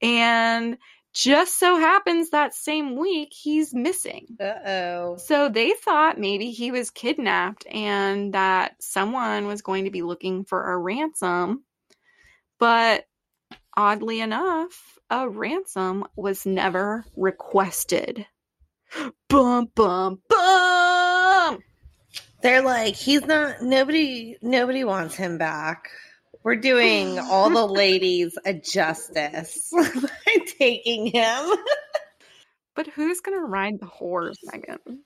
And 0.00 0.78
just 1.12 1.58
so 1.58 1.76
happens 1.76 2.30
that 2.30 2.54
same 2.54 2.96
week 2.96 3.32
he's 3.32 3.74
missing. 3.74 4.26
Uh 4.40 4.68
oh. 4.68 5.16
So 5.18 5.50
they 5.50 5.72
thought 5.72 6.18
maybe 6.18 6.50
he 6.50 6.70
was 6.70 6.90
kidnapped 6.90 7.66
and 7.66 8.32
that 8.32 8.76
someone 8.80 9.46
was 9.46 9.60
going 9.60 9.84
to 9.84 9.90
be 9.90 10.02
looking 10.02 10.44
for 10.44 10.72
a 10.72 10.78
ransom. 10.78 11.64
But 12.58 13.04
oddly 13.76 14.20
enough, 14.20 14.98
a 15.10 15.28
ransom 15.28 16.04
was 16.16 16.46
never 16.46 17.04
requested. 17.16 18.26
Bum, 19.28 19.70
bum, 19.74 20.20
bum! 20.28 21.58
They're 22.42 22.62
like, 22.62 22.94
he's 22.94 23.24
not, 23.24 23.62
nobody, 23.62 24.36
nobody 24.42 24.84
wants 24.84 25.14
him 25.14 25.38
back. 25.38 25.88
We're 26.42 26.56
doing 26.56 27.18
all 27.18 27.50
the 27.50 27.66
ladies 27.72 28.36
a 28.44 28.52
justice 28.52 29.70
by 29.72 30.36
taking 30.58 31.06
him. 31.06 31.50
But 32.74 32.88
who's 32.88 33.20
going 33.20 33.38
to 33.38 33.44
ride 33.44 33.80
the 33.80 33.86
horse, 33.86 34.38
Megan? 34.44 35.04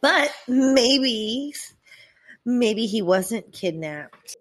But 0.00 0.32
maybe, 0.48 1.54
maybe 2.44 2.86
he 2.86 3.00
wasn't 3.02 3.52
kidnapped. 3.52 4.36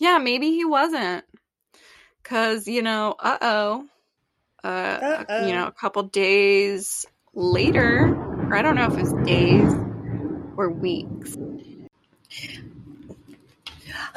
Yeah, 0.00 0.18
maybe 0.18 0.50
he 0.50 0.64
wasn't. 0.64 1.24
Because, 2.24 2.66
you 2.66 2.82
know, 2.82 3.14
uh 3.18 3.38
oh. 3.40 3.86
Uh, 4.64 5.24
Uh-oh. 5.28 5.46
you 5.46 5.52
know, 5.52 5.66
a 5.66 5.72
couple 5.72 6.02
days 6.04 7.04
later, 7.34 8.16
or 8.50 8.56
I 8.56 8.62
don't 8.62 8.76
know 8.76 8.86
if 8.86 8.96
it's 8.96 9.12
days 9.28 9.70
or 10.56 10.70
weeks. 10.70 11.36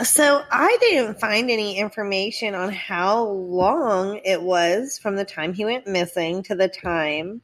So 0.03 0.43
I 0.49 0.77
didn't 0.79 1.19
find 1.19 1.51
any 1.51 1.77
information 1.77 2.55
on 2.55 2.71
how 2.71 3.25
long 3.25 4.21
it 4.23 4.41
was 4.41 4.97
from 4.99 5.17
the 5.17 5.25
time 5.25 5.53
he 5.53 5.65
went 5.65 5.85
missing 5.85 6.43
to 6.43 6.55
the 6.55 6.69
time 6.69 7.41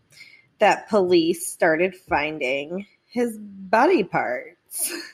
that 0.60 0.88
police 0.88 1.52
started 1.52 1.95
finding 1.95 2.86
his 3.08 3.38
body 3.38 4.04
parts. 4.04 4.93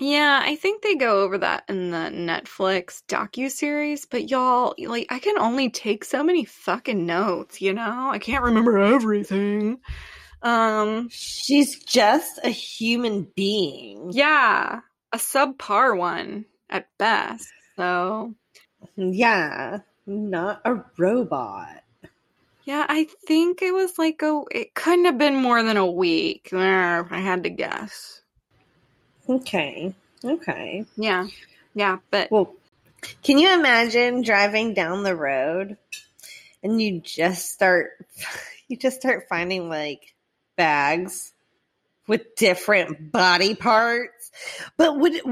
Yeah, 0.00 0.40
I 0.42 0.56
think 0.56 0.80
they 0.82 0.94
go 0.94 1.20
over 1.22 1.36
that 1.38 1.64
in 1.68 1.90
the 1.90 1.98
Netflix 2.10 3.02
docu 3.06 3.50
series, 3.50 4.06
but 4.06 4.30
y'all, 4.30 4.74
like 4.78 5.06
I 5.10 5.18
can 5.18 5.38
only 5.38 5.68
take 5.68 6.04
so 6.04 6.24
many 6.24 6.46
fucking 6.46 7.04
notes, 7.04 7.60
you 7.60 7.74
know? 7.74 8.08
I 8.10 8.18
can't 8.18 8.44
remember 8.44 8.78
everything. 8.78 9.78
Um, 10.42 11.10
She's 11.10 11.84
just 11.84 12.40
a 12.42 12.48
human 12.48 13.28
being. 13.36 14.10
yeah, 14.12 14.80
a 15.12 15.16
subpar 15.18 15.94
one 15.98 16.46
at 16.70 16.88
best. 16.96 17.48
So, 17.76 18.34
Yeah, 18.96 19.80
not 20.06 20.62
a 20.64 20.82
robot. 20.96 21.82
yeah, 22.64 22.86
I 22.88 23.04
think 23.26 23.60
it 23.60 23.74
was 23.74 23.98
like 23.98 24.22
a 24.22 24.42
it 24.50 24.74
couldn't 24.74 25.04
have 25.04 25.18
been 25.18 25.36
more 25.36 25.62
than 25.62 25.76
a 25.76 25.84
week. 25.90 26.48
I 26.54 27.04
had 27.10 27.44
to 27.44 27.50
guess. 27.50 28.19
Okay. 29.30 29.94
Okay. 30.24 30.84
Yeah. 30.96 31.28
Yeah, 31.74 31.98
but 32.10 32.30
Well, 32.32 32.52
can 33.22 33.38
you 33.38 33.54
imagine 33.54 34.22
driving 34.22 34.74
down 34.74 35.04
the 35.04 35.14
road 35.14 35.76
and 36.62 36.82
you 36.82 37.00
just 37.00 37.50
start 37.50 37.92
you 38.68 38.76
just 38.76 39.00
start 39.00 39.28
finding 39.28 39.68
like 39.68 40.14
bags 40.56 41.32
with 42.08 42.34
different 42.34 43.12
body 43.12 43.54
parts? 43.54 44.32
But 44.76 44.98
would 44.98 45.14
it, 45.14 45.24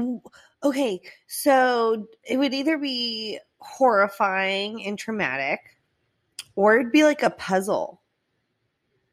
okay, 0.63 1.01
so 1.27 2.07
it 2.23 2.37
would 2.37 2.53
either 2.53 2.77
be 2.77 3.39
horrifying 3.59 4.85
and 4.85 4.97
traumatic 4.97 5.59
or 6.55 6.79
it'd 6.79 6.91
be 6.91 7.03
like 7.03 7.23
a 7.23 7.29
puzzle. 7.29 8.01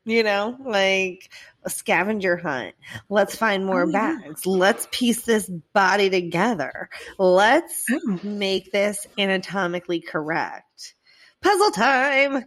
You 0.08 0.22
know, 0.22 0.56
like 0.64 1.28
a 1.64 1.70
scavenger 1.70 2.36
hunt. 2.36 2.76
Let's 3.08 3.34
find 3.34 3.66
more 3.66 3.82
Oh, 3.82 3.88
yeah. 3.88 4.16
bags. 4.22 4.46
Let's 4.46 4.86
piece 4.92 5.22
this 5.22 5.50
body 5.74 6.08
together. 6.08 6.88
Let's 7.18 7.84
Oh. 7.90 8.20
make 8.22 8.70
this 8.70 9.06
anatomically 9.18 10.00
correct. 10.00 10.94
Puzzle 11.42 11.72
time. 11.72 12.44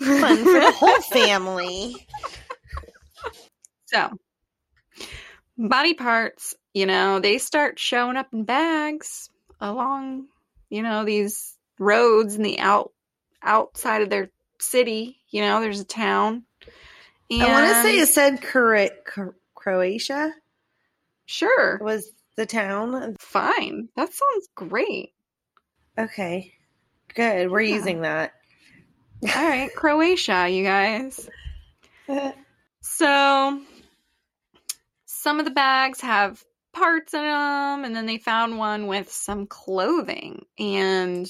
Fun 0.00 0.44
for 0.44 0.60
the 0.60 0.72
whole 0.76 1.00
family. 1.12 2.06
So, 3.86 4.10
body 5.58 5.94
parts, 5.94 6.54
you 6.72 6.86
know, 6.86 7.18
they 7.18 7.38
start 7.38 7.80
showing 7.80 8.16
up 8.16 8.28
in 8.32 8.44
bags 8.44 9.28
along, 9.60 10.28
you 10.68 10.82
know, 10.82 11.04
these 11.04 11.56
roads 11.80 12.36
in 12.36 12.42
the 12.42 12.60
out 12.60 12.92
outside 13.42 14.02
of 14.02 14.10
their 14.10 14.30
city. 14.60 15.18
You 15.30 15.42
know, 15.42 15.60
there's 15.60 15.80
a 15.80 15.84
town. 15.84 16.44
And 17.30 17.42
I 17.42 17.46
want 17.52 17.66
to 17.68 17.82
say 17.82 17.98
it 17.98 18.08
said 18.08 18.42
Cro- 18.42 18.88
Cro- 19.04 19.34
Croatia 19.54 20.32
sure, 21.26 21.78
was 21.80 22.10
the 22.36 22.46
town. 22.46 23.14
fine. 23.20 23.88
That 23.96 24.12
sounds 24.12 24.48
great. 24.54 25.12
Okay, 25.98 26.54
good. 27.14 27.50
We're 27.50 27.60
Yeah. 27.60 27.74
using 27.76 28.00
that. 28.02 28.32
All 29.22 29.48
right, 29.48 29.70
Croatia, 29.76 30.48
you 30.48 30.64
guys. 30.64 31.28
So, 32.82 33.60
some 35.04 35.38
of 35.38 35.44
the 35.44 35.50
bags 35.50 36.00
have 36.00 36.42
parts 36.72 37.12
in 37.12 37.20
them, 37.20 37.84
and 37.84 37.94
then 37.94 38.06
they 38.06 38.16
found 38.16 38.56
one 38.58 38.86
with 38.86 39.12
some 39.12 39.46
clothing. 39.46 40.46
And 40.58 41.28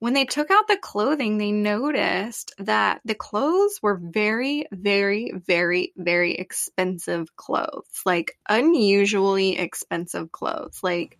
when 0.00 0.14
they 0.14 0.24
took 0.24 0.50
out 0.50 0.68
the 0.68 0.76
clothing, 0.76 1.38
they 1.38 1.50
noticed 1.50 2.54
that 2.58 3.00
the 3.04 3.16
clothes 3.16 3.80
were 3.82 3.98
very, 4.00 4.66
very, 4.70 5.32
very, 5.34 5.92
very 5.96 6.34
expensive 6.34 7.34
clothes 7.36 8.02
like 8.06 8.38
unusually 8.48 9.58
expensive 9.58 10.30
clothes. 10.30 10.78
Like, 10.82 11.18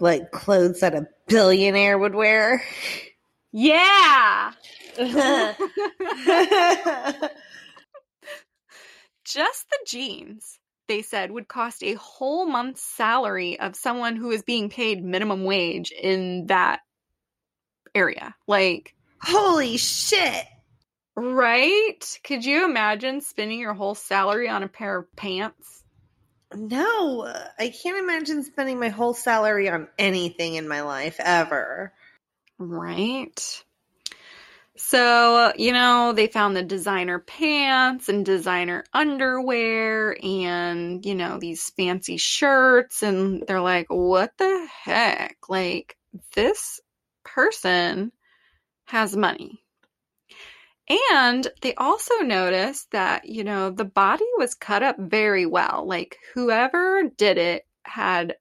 like 0.00 0.30
clothes 0.30 0.80
that 0.80 0.94
a 0.94 1.06
billionaire 1.28 1.98
would 1.98 2.14
wear. 2.14 2.62
yeah! 3.52 4.52
Just 9.24 9.70
the 9.70 9.78
jeans, 9.86 10.58
they 10.88 11.02
said, 11.02 11.30
would 11.30 11.48
cost 11.48 11.82
a 11.82 11.94
whole 11.94 12.46
month's 12.46 12.82
salary 12.82 13.58
of 13.58 13.76
someone 13.76 14.16
who 14.16 14.30
is 14.30 14.42
being 14.42 14.70
paid 14.70 15.02
minimum 15.02 15.44
wage 15.44 15.92
in 15.92 16.46
that 16.46 16.80
area. 17.94 18.34
Like, 18.46 18.94
Holy 19.22 19.76
shit. 19.76 20.44
right? 21.16 22.20
Could 22.24 22.44
you 22.44 22.64
imagine 22.64 23.20
spending 23.20 23.58
your 23.60 23.74
whole 23.74 23.94
salary 23.94 24.48
on 24.48 24.62
a 24.62 24.68
pair 24.68 24.98
of 24.98 25.16
pants? 25.16 25.82
No, 26.54 27.26
I 27.58 27.68
can't 27.70 27.98
imagine 27.98 28.44
spending 28.44 28.78
my 28.78 28.88
whole 28.90 29.14
salary 29.14 29.68
on 29.68 29.88
anything 29.98 30.54
in 30.54 30.68
my 30.68 30.82
life 30.82 31.16
ever. 31.18 31.92
Right. 32.58 33.64
So, 34.76 35.52
you 35.56 35.72
know, 35.72 36.12
they 36.12 36.26
found 36.26 36.56
the 36.56 36.62
designer 36.62 37.20
pants 37.20 38.08
and 38.08 38.24
designer 38.26 38.84
underwear 38.92 40.16
and, 40.20 41.04
you 41.06 41.14
know, 41.14 41.38
these 41.38 41.70
fancy 41.70 42.16
shirts. 42.16 43.02
And 43.02 43.44
they're 43.46 43.60
like, 43.60 43.86
what 43.88 44.32
the 44.36 44.68
heck? 44.84 45.36
Like, 45.48 45.96
this 46.34 46.80
person 47.24 48.12
has 48.86 49.16
money. 49.16 49.60
And 51.12 51.46
they 51.62 51.74
also 51.74 52.18
noticed 52.18 52.90
that, 52.90 53.26
you 53.26 53.42
know, 53.42 53.70
the 53.70 53.86
body 53.86 54.26
was 54.36 54.54
cut 54.54 54.82
up 54.82 54.96
very 54.98 55.46
well. 55.46 55.86
Like, 55.86 56.18
whoever 56.34 57.04
did 57.16 57.38
it 57.38 57.66
had 57.84 58.36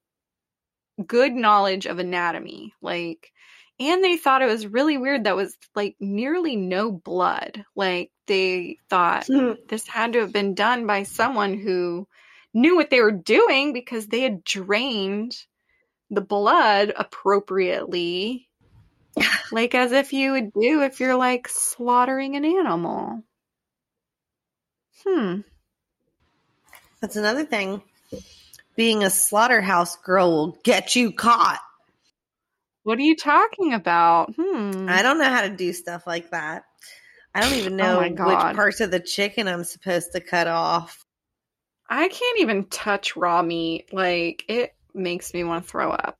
good 1.05 1.33
knowledge 1.33 1.85
of 1.85 1.99
anatomy. 1.99 2.73
Like, 2.81 3.31
And 3.79 4.03
they 4.03 4.17
thought 4.17 4.41
it 4.41 4.47
was 4.47 4.67
really 4.67 4.97
weird 4.97 5.23
that 5.23 5.35
was 5.35 5.57
like 5.73 5.95
nearly 5.99 6.55
no 6.55 6.91
blood. 6.91 7.63
Like 7.75 8.11
they 8.27 8.77
thought 8.89 9.25
hmm. 9.27 9.53
this 9.67 9.87
had 9.87 10.13
to 10.13 10.19
have 10.19 10.33
been 10.33 10.53
done 10.53 10.85
by 10.85 11.03
someone 11.03 11.57
who 11.57 12.07
knew 12.53 12.75
what 12.75 12.89
they 12.89 13.01
were 13.01 13.11
doing 13.11 13.73
because 13.73 14.07
they 14.07 14.21
had 14.21 14.43
drained 14.43 15.35
the 16.09 16.21
blood 16.21 16.93
appropriately. 16.95 18.47
Like 19.51 19.75
as 19.75 19.91
if 19.91 20.13
you 20.13 20.31
would 20.31 20.53
do 20.53 20.81
if 20.81 20.99
you're 20.99 21.15
like 21.15 21.47
slaughtering 21.47 22.35
an 22.35 22.45
animal. 22.45 23.23
Hmm. 25.05 25.41
That's 27.01 27.15
another 27.15 27.43
thing. 27.43 27.81
Being 28.75 29.03
a 29.03 29.09
slaughterhouse 29.09 29.97
girl 29.97 30.31
will 30.31 30.57
get 30.63 30.95
you 30.95 31.11
caught. 31.11 31.59
What 32.83 32.97
are 32.97 33.03
you 33.03 33.15
talking 33.15 33.73
about? 33.73 34.33
Hmm. 34.35 34.87
I 34.89 35.01
don't 35.01 35.17
know 35.17 35.29
how 35.29 35.41
to 35.41 35.49
do 35.49 35.73
stuff 35.73 36.07
like 36.07 36.31
that. 36.31 36.63
I 37.35 37.41
don't 37.41 37.53
even 37.53 37.73
Oh 37.73 37.77
know 37.77 37.99
my 37.99 38.09
which 38.09 38.55
parts 38.55 38.79
of 38.81 38.91
the 38.91 38.99
chicken 38.99 39.47
I'm 39.47 39.63
supposed 39.63 40.11
to 40.13 40.19
cut 40.19 40.47
off. 40.47 41.03
I 41.89 42.07
can't 42.07 42.39
even 42.39 42.65
touch 42.65 43.15
raw 43.15 43.41
meat. 43.41 43.93
Like 43.93 44.45
it 44.47 44.75
makes 44.93 45.33
me 45.33 45.43
want 45.43 45.63
to 45.63 45.69
throw 45.69 45.91
up. 45.91 46.17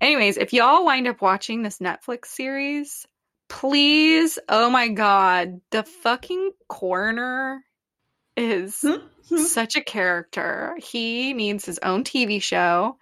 Anyways, 0.00 0.36
if 0.36 0.52
y'all 0.52 0.84
wind 0.84 1.08
up 1.08 1.20
watching 1.22 1.62
this 1.62 1.78
Netflix 1.78 2.26
series, 2.26 3.06
please, 3.48 4.38
oh 4.48 4.68
my 4.70 4.88
god, 4.88 5.60
the 5.70 5.82
fucking 5.82 6.52
coroner 6.68 7.62
is 8.36 8.80
Hmm? 8.82 9.36
such 9.38 9.76
a 9.76 9.80
character. 9.82 10.76
He 10.80 11.32
needs 11.32 11.64
his 11.64 11.78
own 11.82 12.04
TV 12.04 12.40
show. 12.40 12.98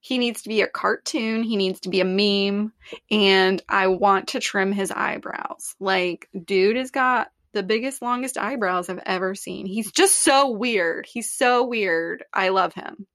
He 0.00 0.18
needs 0.18 0.42
to 0.42 0.48
be 0.48 0.62
a 0.62 0.66
cartoon. 0.68 1.42
He 1.42 1.56
needs 1.56 1.80
to 1.80 1.88
be 1.88 2.00
a 2.00 2.04
meme. 2.04 2.72
And 3.10 3.62
I 3.68 3.86
want 3.88 4.28
to 4.28 4.40
trim 4.40 4.72
his 4.72 4.90
eyebrows. 4.90 5.74
Like, 5.80 6.28
dude 6.44 6.76
has 6.76 6.90
got 6.90 7.28
the 7.52 7.62
biggest, 7.62 8.02
longest 8.02 8.36
eyebrows 8.38 8.88
I've 8.88 9.02
ever 9.06 9.34
seen. 9.34 9.66
He's 9.66 9.90
just 9.92 10.16
so 10.18 10.50
weird. 10.50 11.06
He's 11.06 11.30
so 11.30 11.64
weird. 11.64 12.24
I 12.32 12.50
love 12.50 12.74
him. 12.74 13.06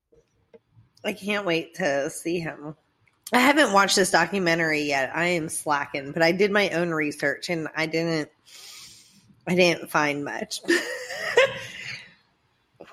I 1.05 1.13
can't 1.13 1.45
wait 1.45 1.75
to 1.75 2.09
see 2.09 2.39
him. 2.39 2.75
I 3.33 3.39
haven't 3.39 3.73
watched 3.73 3.95
this 3.95 4.11
documentary 4.11 4.83
yet. 4.83 5.11
I 5.15 5.25
am 5.25 5.49
slacking, 5.49 6.11
but 6.11 6.21
I 6.21 6.31
did 6.31 6.51
my 6.51 6.69
own 6.69 6.91
research 6.91 7.49
and 7.49 7.67
I 7.75 7.85
didn't 7.85 8.29
I 9.47 9.55
didn't 9.55 9.89
find 9.89 10.23
much. 10.23 10.61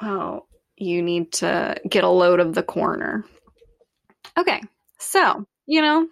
Well, 0.01 0.47
you 0.77 1.03
need 1.03 1.33
to 1.35 1.77
get 1.89 2.05
a 2.05 2.09
load 2.09 2.41
of 2.41 2.55
the 2.55 2.63
corner. 2.63 3.25
Okay, 4.39 4.63
so, 4.99 5.45
you 5.67 5.83
know, 5.83 6.09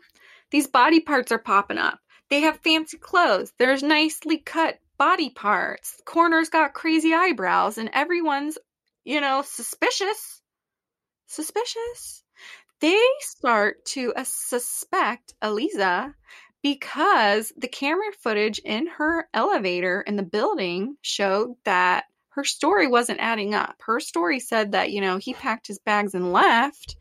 these 0.50 0.66
body 0.66 1.00
parts 1.00 1.32
are 1.32 1.38
popping 1.38 1.78
up. 1.78 1.98
They 2.28 2.40
have 2.40 2.60
fancy 2.60 2.98
clothes. 2.98 3.52
There's 3.58 3.82
nicely 3.82 4.38
cut 4.38 4.78
body 4.98 5.30
parts. 5.30 6.00
Coroner's 6.04 6.50
got 6.50 6.74
crazy 6.74 7.14
eyebrows, 7.14 7.78
and 7.78 7.88
everyone's, 7.92 8.58
you 9.04 9.20
know, 9.20 9.42
suspicious. 9.42 10.42
Suspicious. 11.26 12.22
They 12.80 13.00
start 13.20 13.84
to 13.86 14.14
uh, 14.14 14.24
suspect 14.24 15.34
Eliza 15.42 16.14
because 16.62 17.52
the 17.56 17.68
camera 17.68 18.12
footage 18.20 18.60
in 18.64 18.86
her 18.86 19.28
elevator 19.32 20.00
in 20.00 20.16
the 20.16 20.22
building 20.22 20.96
showed 21.02 21.56
that 21.64 22.04
her 22.30 22.44
story 22.44 22.86
wasn't 22.86 23.20
adding 23.20 23.54
up. 23.54 23.76
Her 23.84 24.00
story 24.00 24.38
said 24.38 24.72
that, 24.72 24.92
you 24.92 25.00
know, 25.00 25.18
he 25.18 25.34
packed 25.34 25.66
his 25.66 25.78
bags 25.80 26.14
and 26.14 26.32
left, 26.32 26.96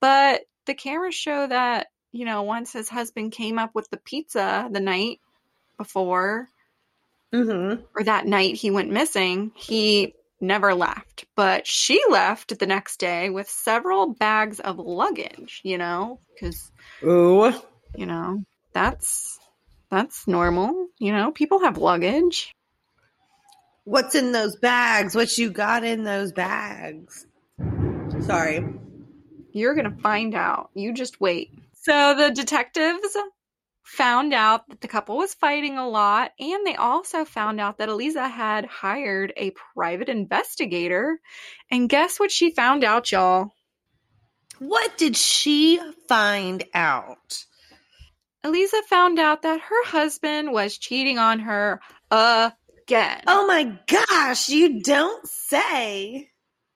but 0.00 0.42
the 0.66 0.74
cameras 0.74 1.14
show 1.14 1.46
that, 1.46 1.88
you 2.12 2.24
know, 2.24 2.42
once 2.42 2.72
his 2.72 2.88
husband 2.88 3.32
came 3.32 3.58
up 3.58 3.74
with 3.74 3.88
the 3.90 3.98
pizza 3.98 4.68
the 4.70 4.80
night 4.80 5.20
before, 5.76 6.48
mm-hmm. 7.32 7.82
or 7.94 8.04
that 8.04 8.26
night 8.26 8.56
he 8.56 8.70
went 8.70 8.90
missing, 8.90 9.52
he 9.54 10.14
never 10.40 10.74
left. 10.74 11.24
But 11.36 11.66
she 11.66 12.00
left 12.08 12.58
the 12.58 12.66
next 12.66 12.98
day 12.98 13.30
with 13.30 13.48
several 13.48 14.14
bags 14.14 14.60
of 14.60 14.78
luggage, 14.78 15.60
you 15.64 15.78
know, 15.78 16.20
because, 16.34 16.70
Ooh. 17.02 17.52
you 17.94 18.06
know, 18.06 18.42
that's 18.72 19.38
that's 19.90 20.26
normal. 20.26 20.88
You 20.98 21.12
know, 21.12 21.32
people 21.32 21.60
have 21.60 21.78
luggage. 21.78 22.54
What's 23.84 24.14
in 24.14 24.32
those 24.32 24.56
bags? 24.56 25.14
What 25.14 25.36
you 25.36 25.50
got 25.50 25.84
in 25.84 26.04
those 26.04 26.32
bags? 26.32 27.26
Sorry. 28.20 28.64
You're 29.52 29.74
going 29.74 29.90
to 29.90 30.02
find 30.02 30.34
out. 30.34 30.70
You 30.74 30.92
just 30.94 31.20
wait. 31.20 31.50
So 31.74 32.14
the 32.14 32.30
detectives 32.30 33.16
found 33.90 34.32
out 34.32 34.68
that 34.68 34.80
the 34.80 34.88
couple 34.88 35.16
was 35.16 35.34
fighting 35.34 35.76
a 35.76 35.88
lot, 35.88 36.30
and 36.38 36.64
they 36.64 36.76
also 36.76 37.24
found 37.24 37.60
out 37.60 37.78
that 37.78 37.88
Eliza 37.88 38.28
had 38.28 38.64
hired 38.64 39.32
a 39.36 39.52
private 39.74 40.08
investigator. 40.08 41.18
And 41.70 41.88
guess 41.88 42.20
what 42.20 42.30
she 42.30 42.50
found 42.50 42.84
out, 42.84 43.10
y'all? 43.10 43.50
What 44.60 44.96
did 44.96 45.16
she 45.16 45.80
find 46.08 46.62
out? 46.72 47.44
Eliza 48.44 48.80
found 48.88 49.18
out 49.18 49.42
that 49.42 49.60
her 49.60 49.84
husband 49.86 50.52
was 50.52 50.78
cheating 50.78 51.18
on 51.18 51.40
her 51.40 51.80
again. 52.10 53.22
Oh 53.26 53.46
my 53.48 53.76
gosh, 53.88 54.48
you 54.48 54.82
don't 54.82 55.26
say. 55.26 56.30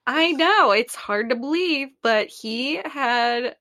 I 0.07 0.33
know 0.33 0.72
it's 0.72 0.96
hard 0.96 1.31
to 1.31 1.37
believe, 1.37 1.88
but 2.03 2.27
he 2.27 2.81
had 2.85 3.55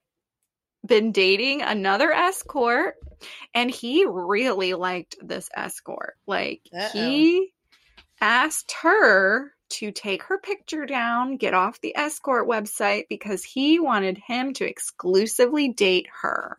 been 0.84 1.12
dating 1.12 1.62
another 1.62 2.12
escort 2.12 2.96
and 3.54 3.70
he 3.70 4.04
really 4.06 4.74
liked 4.74 5.16
this 5.22 5.48
escort. 5.54 6.16
Like 6.26 6.62
Uh-oh. 6.72 6.88
he 6.92 7.52
asked 8.20 8.72
her 8.82 9.52
to 9.70 9.90
take 9.90 10.22
her 10.24 10.38
picture 10.38 10.86
down, 10.86 11.36
get 11.36 11.54
off 11.54 11.80
the 11.80 11.96
escort 11.96 12.46
website 12.48 13.04
because 13.08 13.42
he 13.44 13.80
wanted 13.80 14.18
him 14.18 14.52
to 14.54 14.64
exclusively 14.68 15.68
date 15.68 16.06
her. 16.22 16.58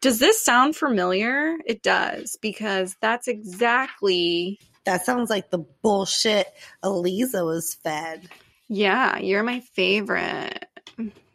Does 0.00 0.18
this 0.18 0.42
sound 0.42 0.76
familiar? 0.76 1.56
It 1.66 1.82
does 1.82 2.38
because 2.40 2.96
that's 3.00 3.28
exactly 3.28 4.60
That 4.84 5.04
sounds 5.04 5.28
like 5.28 5.50
the 5.50 5.58
bullshit 5.82 6.46
Eliza 6.84 7.44
was 7.44 7.74
fed. 7.74 8.28
yeah, 8.68 9.18
you're 9.18 9.42
my 9.42 9.60
favorite. 9.60 10.64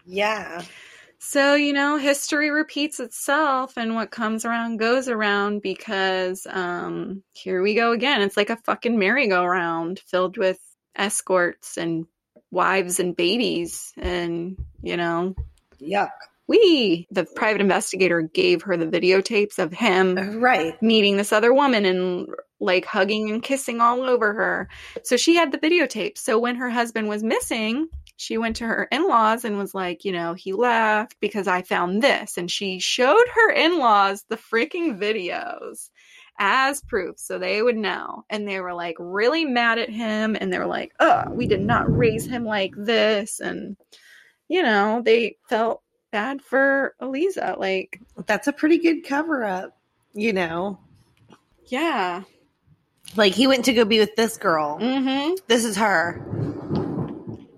Yeah. 0.06 0.64
So, 1.26 1.56
you 1.56 1.72
know, 1.72 1.96
history 1.98 2.52
repeats 2.52 3.00
itself 3.00 3.78
and 3.78 3.96
what 3.96 4.12
comes 4.12 4.44
around 4.44 4.76
goes 4.78 5.08
around 5.08 5.62
because 5.62 6.46
um 6.50 7.24
here 7.32 7.64
we 7.64 7.76
go 7.76 7.94
again. 7.94 8.22
It's 8.22 8.36
like 8.36 8.50
a 8.50 8.58
fucking 8.58 9.00
merry-go-round 9.00 10.02
filled 10.06 10.38
with 10.38 10.60
escorts 10.98 11.78
and 11.78 12.08
wives 12.52 13.00
and 13.00 13.16
babies 13.16 13.94
and, 13.98 14.58
you 14.82 14.98
know, 14.98 15.34
Yuck. 15.82 16.12
we 16.46 17.08
the 17.10 17.24
private 17.24 17.62
investigator 17.62 18.22
gave 18.22 18.64
her 18.64 18.76
the 18.76 18.86
videotapes 18.86 19.60
of 19.60 19.72
him 19.72 20.40
Right. 20.42 20.80
meeting 20.84 21.16
this 21.16 21.32
other 21.32 21.54
woman 21.54 21.86
and 21.86 22.28
like 22.60 22.84
hugging 22.86 23.32
and 23.32 23.42
kissing 23.42 23.80
all 23.80 24.02
over 24.02 24.34
her. 24.34 24.70
So 25.04 25.16
she 25.16 25.36
had 25.36 25.54
the 25.54 25.58
videotapes. 25.58 26.18
So 26.18 26.38
when 26.38 26.58
her 26.58 26.70
husband 26.70 27.08
was 27.08 27.24
missing, 27.24 27.88
she 28.24 28.38
went 28.38 28.56
to 28.58 28.66
her 28.66 28.88
in 28.92 29.08
laws 29.08 29.44
and 29.44 29.58
was 29.58 29.74
like, 29.76 30.06
you 30.06 30.12
know, 30.14 30.34
he 30.34 30.54
left 30.54 31.20
because 31.20 31.48
I 31.48 31.62
found 31.62 32.02
this. 32.02 32.38
And 32.38 32.50
she 32.50 32.80
showed 32.80 33.26
her 33.36 33.52
in 33.52 33.78
laws 33.80 34.24
the 34.30 34.38
freaking 34.38 34.98
videos 34.98 35.90
as 36.40 36.82
proof 36.82 37.20
so 37.20 37.38
they 37.38 37.62
would 37.62 37.76
know. 37.76 38.24
And 38.30 38.48
they 38.48 38.60
were 38.62 38.74
like 38.74 38.96
really 38.98 39.46
mad 39.46 39.78
at 39.78 39.90
him. 39.90 40.38
And 40.40 40.52
they 40.52 40.58
were 40.60 40.66
like, 40.66 40.94
oh, 41.00 41.24
we 41.32 41.48
did 41.48 41.62
not 41.62 41.96
raise 41.96 42.26
him 42.26 42.46
like 42.46 42.74
this. 42.78 43.40
And, 43.40 43.76
you 44.48 44.64
know, 44.64 45.02
they 45.04 45.36
felt 45.50 45.82
bad 46.12 46.42
for 46.42 46.96
Eliza. 47.02 47.56
Like, 47.58 48.00
That's 48.26 48.48
a 48.48 48.54
pretty 48.54 48.78
good 48.78 49.04
cover 49.04 49.44
up, 49.44 49.78
you 50.14 50.32
know. 50.34 50.80
yeah. 51.68 52.24
Like 53.16 53.34
he 53.34 53.46
went 53.48 53.66
to 53.66 53.74
go 53.74 53.86
be 53.86 54.00
with 54.00 54.16
this 54.16 54.38
girl. 54.38 54.80
Mm-hmm. 54.80 55.36
This 55.48 55.66
is 55.66 55.76
her. 55.78 56.20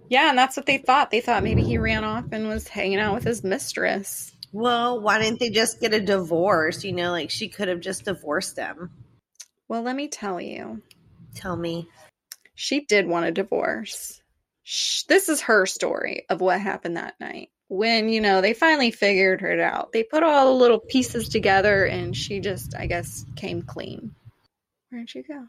Yeah, 0.10 0.30
and 0.30 0.38
that's 0.38 0.56
what 0.58 0.66
they 0.66 0.78
thought. 0.78 1.12
They 1.12 1.22
thought 1.22 1.44
maybe 1.44 1.64
he 1.64 1.78
ran 1.78 2.04
off 2.04 2.26
and 2.32 2.48
was 2.48 2.68
hanging 2.68 3.00
out 3.00 3.16
with 3.16 3.24
his 3.24 3.44
mistress. 3.44 4.32
Well, 4.52 5.02
why 5.02 5.20
didn't 5.20 5.40
they 5.40 5.50
just 5.50 5.82
get 5.82 5.94
a 5.94 6.00
divorce? 6.00 6.84
You 6.84 6.94
know, 6.94 7.12
like 7.12 7.30
she 7.30 7.50
could 7.50 7.68
have 7.68 7.80
just 7.82 8.06
divorced 8.06 8.58
him. 8.58 8.92
Well, 9.68 9.82
let 9.82 9.96
me 9.96 10.08
tell 10.08 10.40
you, 10.40 10.82
Tell 11.34 11.56
me. 11.58 11.90
she 12.54 12.82
did 12.86 13.08
want 13.08 13.26
a 13.26 13.32
divorce. 13.32 14.22
Sh- 14.64 15.04
This 15.04 15.28
is 15.28 15.42
her 15.42 15.66
story 15.66 16.26
of 16.30 16.40
what 16.40 16.62
happened 16.62 16.98
that 16.98 17.20
night. 17.20 17.50
When, 17.68 18.10
you 18.10 18.22
know, 18.22 18.42
they 18.42 18.54
finally 18.54 18.92
figured 18.92 19.42
it 19.42 19.60
out. 19.60 19.92
They 19.92 20.04
put 20.04 20.22
all 20.22 20.46
the 20.54 20.60
little 20.60 20.80
pieces 20.80 21.28
together 21.30 21.86
and 21.86 22.16
she 22.16 22.40
just, 22.40 22.76
I 22.78 22.86
guess, 22.86 23.26
came 23.36 23.64
clean. 23.64 24.14
Where'd 24.92 25.14
you 25.16 25.24
go? 25.24 25.48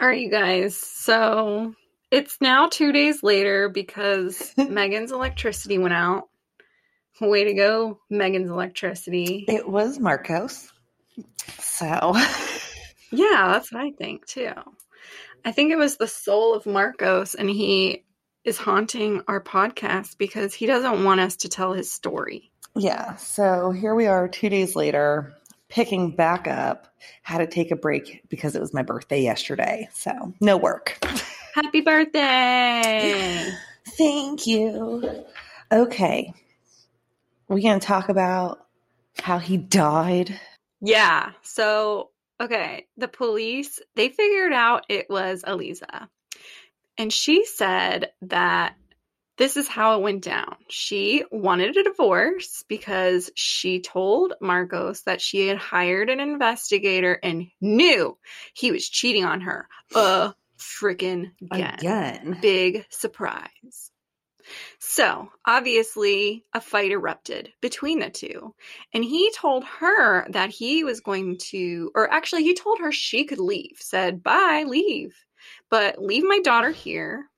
All 0.00 0.08
right, 0.08 0.20
you 0.22 0.30
guys. 0.30 0.74
So 0.76 1.74
it's 2.12 2.36
now 2.42 2.68
two 2.68 2.92
days 2.92 3.22
later 3.22 3.70
because 3.70 4.52
Megan's 4.56 5.10
electricity 5.10 5.78
went 5.78 5.94
out. 5.94 6.28
Way 7.20 7.44
to 7.44 7.54
go, 7.54 8.00
Megan's 8.10 8.50
electricity. 8.50 9.44
It 9.48 9.68
was 9.68 9.98
Marcos. 9.98 10.70
So, 11.58 11.86
yeah, 13.12 13.48
that's 13.52 13.72
what 13.72 13.82
I 13.82 13.92
think 13.92 14.26
too. 14.26 14.52
I 15.44 15.52
think 15.52 15.72
it 15.72 15.76
was 15.76 15.96
the 15.96 16.08
soul 16.08 16.54
of 16.54 16.66
Marcos, 16.66 17.34
and 17.34 17.48
he 17.48 18.04
is 18.44 18.58
haunting 18.58 19.22
our 19.28 19.40
podcast 19.40 20.18
because 20.18 20.52
he 20.52 20.66
doesn't 20.66 21.04
want 21.04 21.20
us 21.20 21.36
to 21.36 21.48
tell 21.48 21.72
his 21.72 21.92
story. 21.92 22.50
Yeah. 22.74 23.16
So 23.16 23.70
here 23.70 23.94
we 23.94 24.06
are 24.06 24.26
two 24.28 24.48
days 24.48 24.74
later, 24.74 25.34
picking 25.68 26.16
back 26.16 26.48
up. 26.48 26.88
Had 27.22 27.38
to 27.38 27.46
take 27.46 27.70
a 27.70 27.76
break 27.76 28.22
because 28.28 28.56
it 28.56 28.60
was 28.60 28.74
my 28.74 28.82
birthday 28.82 29.22
yesterday. 29.22 29.88
So 29.92 30.34
no 30.40 30.56
work. 30.56 30.98
Happy 31.54 31.82
birthday. 31.82 33.52
Thank 33.98 34.46
you. 34.46 35.24
Okay. 35.70 36.32
We're 37.46 37.60
going 37.60 37.78
to 37.78 37.86
talk 37.86 38.08
about 38.08 38.66
how 39.20 39.38
he 39.38 39.58
died. 39.58 40.40
Yeah. 40.80 41.32
So, 41.42 42.10
okay. 42.40 42.86
The 42.96 43.08
police, 43.08 43.80
they 43.96 44.08
figured 44.08 44.54
out 44.54 44.86
it 44.88 45.10
was 45.10 45.44
Eliza. 45.46 46.08
And 46.96 47.12
she 47.12 47.44
said 47.44 48.12
that 48.22 48.74
this 49.36 49.56
is 49.56 49.68
how 49.68 49.98
it 49.98 50.02
went 50.02 50.24
down. 50.24 50.56
She 50.68 51.24
wanted 51.30 51.76
a 51.76 51.84
divorce 51.84 52.64
because 52.68 53.30
she 53.34 53.80
told 53.80 54.34
Marcos 54.40 55.02
that 55.02 55.20
she 55.20 55.48
had 55.48 55.58
hired 55.58 56.08
an 56.08 56.20
investigator 56.20 57.18
and 57.22 57.48
knew 57.60 58.16
he 58.54 58.72
was 58.72 58.88
cheating 58.88 59.24
on 59.24 59.42
her. 59.42 59.68
Uh, 59.94 60.32
freaking 60.62 61.32
again. 61.50 61.74
Again. 61.78 62.38
Big 62.40 62.86
surprise. 62.90 63.90
So, 64.78 65.30
obviously, 65.46 66.44
a 66.52 66.60
fight 66.60 66.90
erupted 66.90 67.52
between 67.60 68.00
the 68.00 68.10
two. 68.10 68.54
And 68.92 69.04
he 69.04 69.30
told 69.32 69.64
her 69.64 70.26
that 70.30 70.50
he 70.50 70.84
was 70.84 71.00
going 71.00 71.38
to, 71.50 71.90
or 71.94 72.12
actually, 72.12 72.42
he 72.42 72.54
told 72.54 72.80
her 72.80 72.92
she 72.92 73.24
could 73.24 73.38
leave, 73.38 73.76
said, 73.78 74.22
Bye, 74.22 74.64
leave. 74.66 75.14
But 75.70 76.02
leave 76.02 76.24
my 76.24 76.40
daughter 76.40 76.70
here. 76.70 77.28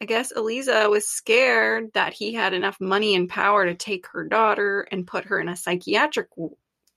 I 0.00 0.04
guess 0.04 0.30
Eliza 0.30 0.88
was 0.90 1.06
scared 1.06 1.92
that 1.94 2.12
he 2.12 2.34
had 2.34 2.52
enough 2.52 2.80
money 2.80 3.14
and 3.14 3.28
power 3.28 3.64
to 3.64 3.74
take 3.74 4.06
her 4.08 4.24
daughter 4.24 4.86
and 4.92 5.06
put 5.06 5.24
her 5.26 5.40
in 5.40 5.48
a 5.48 5.56
psychiatric 5.56 6.28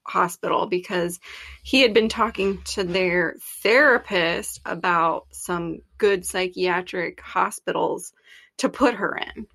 hospital 0.05 0.67
because 0.67 1.19
he 1.63 1.81
had 1.81 1.93
been 1.93 2.09
talking 2.09 2.61
to 2.63 2.83
their 2.83 3.35
therapist 3.61 4.59
about 4.65 5.27
some 5.31 5.79
good 5.97 6.25
psychiatric 6.25 7.21
hospitals 7.21 8.13
to 8.57 8.69
put 8.69 8.95
her 8.95 9.17
in. 9.17 9.47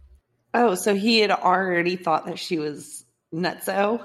Oh, 0.52 0.74
so 0.74 0.94
he 0.94 1.18
had 1.18 1.30
already 1.30 1.96
thought 1.96 2.26
that 2.26 2.38
she 2.38 2.58
was 2.58 3.04
nutso? 3.34 4.04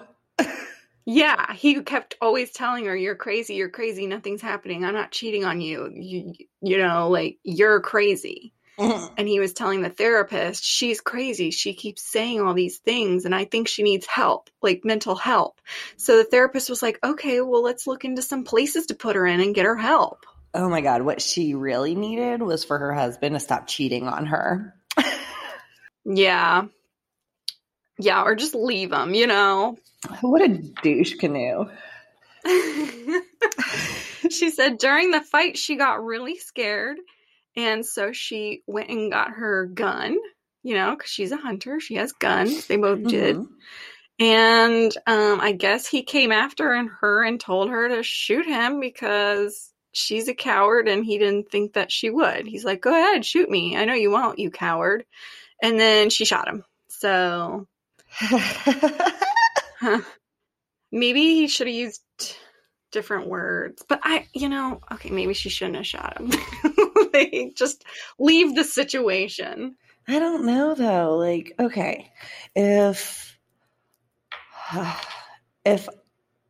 yeah, 1.05 1.53
he 1.53 1.81
kept 1.83 2.15
always 2.21 2.51
telling 2.51 2.85
her, 2.85 2.95
You're 2.95 3.15
crazy, 3.15 3.55
you're 3.55 3.69
crazy, 3.69 4.07
nothing's 4.07 4.41
happening, 4.41 4.83
I'm 4.83 4.95
not 4.95 5.11
cheating 5.11 5.45
on 5.45 5.61
you. 5.61 5.89
You, 5.93 6.33
you 6.61 6.77
know, 6.77 7.09
like, 7.09 7.37
you're 7.43 7.81
crazy. 7.81 8.53
And 8.79 9.27
he 9.27 9.39
was 9.39 9.53
telling 9.53 9.81
the 9.81 9.89
therapist, 9.89 10.63
she's 10.63 11.01
crazy. 11.01 11.51
She 11.51 11.73
keeps 11.73 12.01
saying 12.01 12.39
all 12.39 12.53
these 12.53 12.77
things, 12.77 13.25
and 13.25 13.35
I 13.35 13.43
think 13.45 13.67
she 13.67 13.83
needs 13.83 14.05
help, 14.05 14.49
like 14.61 14.85
mental 14.85 15.15
help. 15.15 15.59
So 15.97 16.17
the 16.17 16.23
therapist 16.23 16.69
was 16.69 16.81
like, 16.81 16.97
okay, 17.03 17.41
well, 17.41 17.61
let's 17.61 17.87
look 17.87 18.05
into 18.05 18.21
some 18.21 18.45
places 18.45 18.85
to 18.87 18.95
put 18.95 19.17
her 19.17 19.25
in 19.25 19.41
and 19.41 19.53
get 19.53 19.65
her 19.65 19.75
help. 19.75 20.25
Oh 20.53 20.69
my 20.69 20.81
God. 20.81 21.01
What 21.01 21.21
she 21.21 21.53
really 21.53 21.93
needed 21.93 22.41
was 22.41 22.63
for 22.63 22.77
her 22.77 22.93
husband 22.93 23.35
to 23.35 23.39
stop 23.39 23.67
cheating 23.67 24.07
on 24.07 24.27
her. 24.27 24.73
yeah. 26.05 26.65
Yeah, 27.97 28.23
or 28.23 28.35
just 28.35 28.55
leave 28.55 28.93
him, 28.93 29.13
you 29.13 29.27
know? 29.27 29.77
What 30.21 30.41
a 30.41 30.47
douche 30.47 31.15
canoe. 31.15 31.65
she 34.29 34.51
said 34.51 34.77
during 34.77 35.11
the 35.11 35.21
fight, 35.21 35.57
she 35.57 35.75
got 35.75 36.03
really 36.03 36.37
scared 36.37 36.97
and 37.59 37.85
so 37.85 38.13
she 38.13 38.63
went 38.67 38.89
and 38.89 39.11
got 39.11 39.31
her 39.31 39.65
gun, 39.65 40.17
you 40.63 40.75
know, 40.75 40.95
because 40.95 41.09
she's 41.09 41.33
a 41.33 41.37
hunter. 41.37 41.81
She 41.81 41.95
has 41.95 42.13
guns. 42.13 42.67
They 42.67 42.77
both 42.77 43.03
did. 43.03 43.35
Mm-hmm. 43.35 43.53
And 44.21 44.97
um, 45.05 45.41
I 45.41 45.51
guess 45.51 45.85
he 45.85 46.03
came 46.03 46.31
after 46.31 46.71
and 46.71 46.89
her 47.01 47.23
and 47.23 47.39
told 47.39 47.69
her 47.69 47.89
to 47.89 48.03
shoot 48.03 48.45
him 48.45 48.79
because 48.79 49.71
she's 49.91 50.29
a 50.29 50.33
coward 50.33 50.87
and 50.87 51.05
he 51.05 51.17
didn't 51.17 51.51
think 51.51 51.73
that 51.73 51.91
she 51.91 52.09
would. 52.09 52.47
He's 52.47 52.63
like, 52.63 52.81
go 52.81 52.91
ahead, 52.91 53.25
shoot 53.25 53.49
me. 53.49 53.75
I 53.75 53.83
know 53.85 53.93
you 53.93 54.11
won't, 54.11 54.39
you 54.39 54.51
coward. 54.51 55.05
And 55.61 55.77
then 55.79 56.09
she 56.09 56.23
shot 56.23 56.47
him. 56.47 56.63
So 56.87 57.67
huh. 58.09 60.01
maybe 60.91 61.21
he 61.35 61.47
should 61.47 61.67
have 61.67 61.75
used 61.75 62.01
different 62.91 63.27
words. 63.27 63.83
But 63.87 63.99
I, 64.03 64.27
you 64.33 64.47
know, 64.47 64.79
okay, 64.93 65.09
maybe 65.09 65.33
she 65.33 65.49
shouldn't 65.49 65.77
have 65.77 65.87
shot 65.87 66.19
him. 66.19 66.31
they 67.13 67.51
just 67.55 67.83
leave 68.17 68.55
the 68.55 68.63
situation. 68.63 69.75
I 70.07 70.19
don't 70.19 70.45
know 70.45 70.73
though. 70.73 71.17
Like, 71.17 71.53
okay, 71.59 72.11
if 72.55 73.37
if 75.65 75.87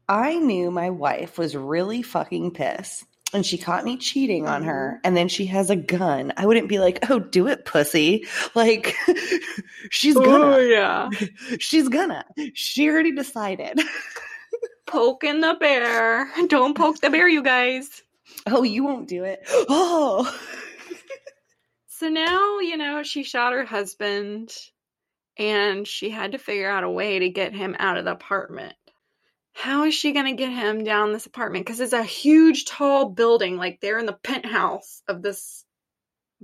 I 0.08 0.36
knew 0.36 0.72
my 0.72 0.90
wife 0.90 1.38
was 1.38 1.56
really 1.56 2.02
fucking 2.02 2.52
pissed 2.52 3.06
and 3.32 3.46
she 3.46 3.58
caught 3.58 3.86
me 3.86 3.98
cheating 3.98 4.48
on 4.48 4.64
her 4.64 4.94
mm-hmm. 4.96 5.08
and 5.08 5.18
then 5.18 5.28
she 5.28 5.46
has 5.48 5.70
a 5.70 5.76
gun, 5.76 6.34
I 6.38 6.46
wouldn't 6.46 6.70
be 6.70 6.80
like, 6.80 7.10
"Oh, 7.10 7.20
do 7.20 7.48
it, 7.48 7.66
pussy." 7.66 8.26
Like 8.56 8.96
she's 9.92 10.16
gonna. 10.16 10.56
Oh, 10.56 10.58
yeah. 10.58 11.10
She's 11.60 11.88
gonna. 11.90 12.26
She 12.54 12.90
already 12.90 13.12
decided. 13.12 13.80
Poking 14.88 15.42
the 15.42 15.56
bear. 15.60 16.32
Don't 16.48 16.76
poke 16.76 17.00
the 17.00 17.10
bear, 17.10 17.28
you 17.28 17.44
guys. 17.44 18.02
Oh, 18.46 18.64
you 18.64 18.84
won't 18.84 19.08
do 19.08 19.24
it. 19.24 19.42
Oh. 19.48 20.34
so 21.88 22.10
now, 22.10 22.60
you 22.60 22.78
know, 22.78 23.04
she 23.04 23.24
shot 23.24 23.54
her 23.54 23.66
husband 23.66 24.52
and 25.38 25.88
she 25.88 26.10
had 26.10 26.34
to 26.34 26.38
figure 26.38 26.70
out 26.70 26.84
a 26.84 26.90
way 26.90 27.20
to 27.20 27.30
get 27.30 27.54
him 27.54 27.76
out 27.80 27.98
of 27.98 28.06
the 28.06 28.12
apartment. 28.12 28.74
How 29.54 29.86
is 29.86 29.94
she 29.94 30.14
going 30.14 30.26
to 30.26 30.42
get 30.42 30.52
him 30.52 30.84
down 30.84 31.12
this 31.12 31.26
apartment? 31.26 31.66
Because 31.66 31.80
it's 31.80 31.94
a 31.94 32.04
huge, 32.04 32.66
tall 32.66 33.10
building. 33.10 33.58
Like 33.58 33.80
they're 33.82 34.00
in 34.00 34.06
the 34.06 34.18
penthouse 34.24 35.02
of 35.08 35.22
this 35.22 35.66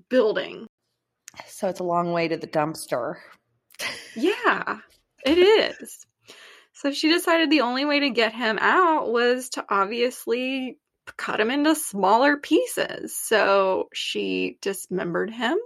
building. 0.10 0.68
So 1.48 1.68
it's 1.70 1.80
a 1.80 1.86
long 1.86 2.12
way 2.12 2.28
to 2.28 2.38
the 2.38 2.48
dumpster. 2.48 3.16
yeah, 4.16 4.80
it 5.26 5.38
is. 5.38 6.06
So 6.74 6.91
she 6.91 7.10
decided 7.10 7.50
the 7.50 7.62
only 7.62 7.86
way 7.86 8.02
to 8.02 8.10
get 8.10 8.34
him 8.34 8.58
out 8.60 9.12
was 9.12 9.50
to 9.52 9.66
obviously 9.70 10.78
cut 11.18 11.39
him 11.39 11.51
into 11.51 11.76
smaller 11.76 12.38
pieces. 12.38 13.16
So 13.16 13.89
she 13.93 14.58
dismembered 14.62 15.32
him 15.32 15.58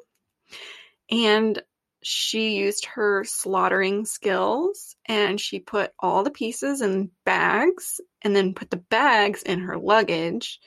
and 1.09 1.61
she 2.01 2.55
used 2.55 2.85
her 2.85 3.23
slaughtering 3.25 4.05
skills 4.05 4.95
and 5.05 5.39
she 5.39 5.59
put 5.59 5.91
all 5.99 6.23
the 6.23 6.31
pieces 6.31 6.81
in 6.81 7.11
bags 7.25 7.99
and 8.21 8.35
then 8.35 8.53
put 8.53 8.69
the 8.69 8.77
bags 8.77 9.43
in 9.43 9.59
her 9.59 9.77
luggage. 9.77 10.59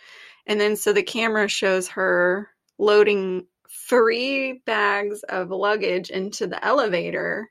And 0.47 0.61
then 0.61 0.77
so 0.77 0.93
the 0.93 1.03
camera 1.03 1.49
shows 1.49 1.89
her 1.89 2.49
loading 2.79 3.47
three 3.89 4.62
bags 4.66 5.23
of 5.23 5.51
luggage 5.51 6.11
into 6.11 6.47
the 6.47 6.62
elevator 6.64 7.51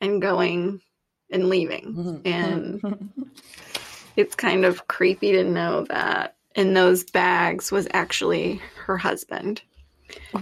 and 0.00 0.22
going 0.22 0.80
and 1.30 1.48
leaving. 1.48 1.94
Mm-hmm. 1.94 2.26
And 2.26 3.10
it's 4.16 4.34
kind 4.34 4.64
of 4.64 4.88
creepy 4.88 5.32
to 5.32 5.44
know 5.44 5.84
that 5.84 6.36
in 6.54 6.74
those 6.74 7.04
bags 7.04 7.72
was 7.72 7.88
actually 7.92 8.60
her 8.86 8.96
husband. 8.96 9.62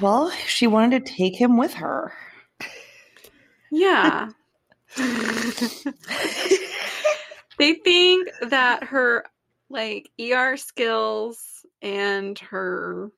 Well, 0.01 0.31
she 0.47 0.67
wanted 0.67 1.07
to 1.07 1.13
take 1.13 1.41
him 1.41 1.57
with 1.57 1.75
her. 1.75 2.13
Yeah. 3.71 4.29
they 4.97 5.05
think 7.75 8.29
that 8.43 8.85
her 8.85 9.25
like 9.71 10.11
ER 10.21 10.59
skills 10.59 11.65
and 11.81 12.39
her 12.39 13.11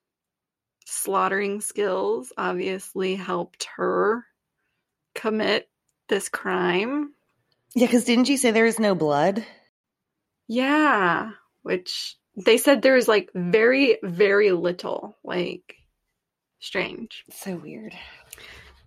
slaughtering 0.86 1.61
skills 1.61 2.32
obviously 2.38 3.16
helped 3.16 3.66
her 3.76 4.24
commit 5.14 5.68
this 6.09 6.28
crime. 6.28 7.12
Yeah, 7.74 7.86
because 7.86 8.05
didn't 8.05 8.28
you 8.28 8.36
say 8.36 8.52
there 8.52 8.66
is 8.66 8.78
no 8.78 8.94
blood? 8.94 9.44
Yeah, 10.49 11.30
which 11.62 12.16
they 12.36 12.59
said 12.59 12.82
there 12.82 12.95
was 12.95 13.09
like 13.09 13.30
very, 13.34 13.99
very 14.03 14.53
little. 14.53 15.16
Like, 15.24 15.76
strange. 16.61 17.24
So 17.30 17.57
weird. 17.57 17.95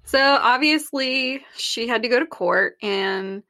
So 0.06 0.20
obviously, 0.20 1.46
she 1.56 1.88
had 1.88 2.04
to 2.04 2.10
go 2.10 2.20
to 2.20 2.26
court, 2.26 2.78
and 2.82 3.44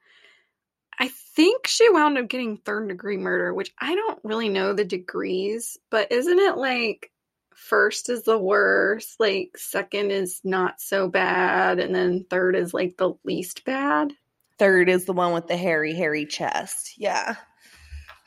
I 0.98 1.08
think 1.08 1.68
she 1.68 1.88
wound 1.88 2.18
up 2.18 2.28
getting 2.28 2.56
third 2.56 2.88
degree 2.88 3.16
murder, 3.16 3.54
which 3.54 3.72
I 3.78 3.94
don't 3.94 4.18
really 4.24 4.48
know 4.48 4.72
the 4.72 4.84
degrees, 4.84 5.78
but 5.90 6.10
isn't 6.10 6.38
it 6.38 6.56
like 6.56 7.12
first 7.54 8.08
is 8.08 8.24
the 8.24 8.38
worst, 8.38 9.20
like 9.20 9.56
second 9.56 10.10
is 10.10 10.40
not 10.42 10.80
so 10.80 11.08
bad, 11.08 11.78
and 11.78 11.94
then 11.94 12.24
third 12.28 12.56
is 12.56 12.74
like 12.74 12.96
the 12.96 13.12
least 13.24 13.64
bad? 13.64 14.12
Third 14.58 14.88
is 14.88 15.04
the 15.04 15.12
one 15.12 15.32
with 15.32 15.46
the 15.46 15.56
hairy, 15.56 15.94
hairy 15.94 16.26
chest. 16.26 16.94
Yeah. 16.98 17.36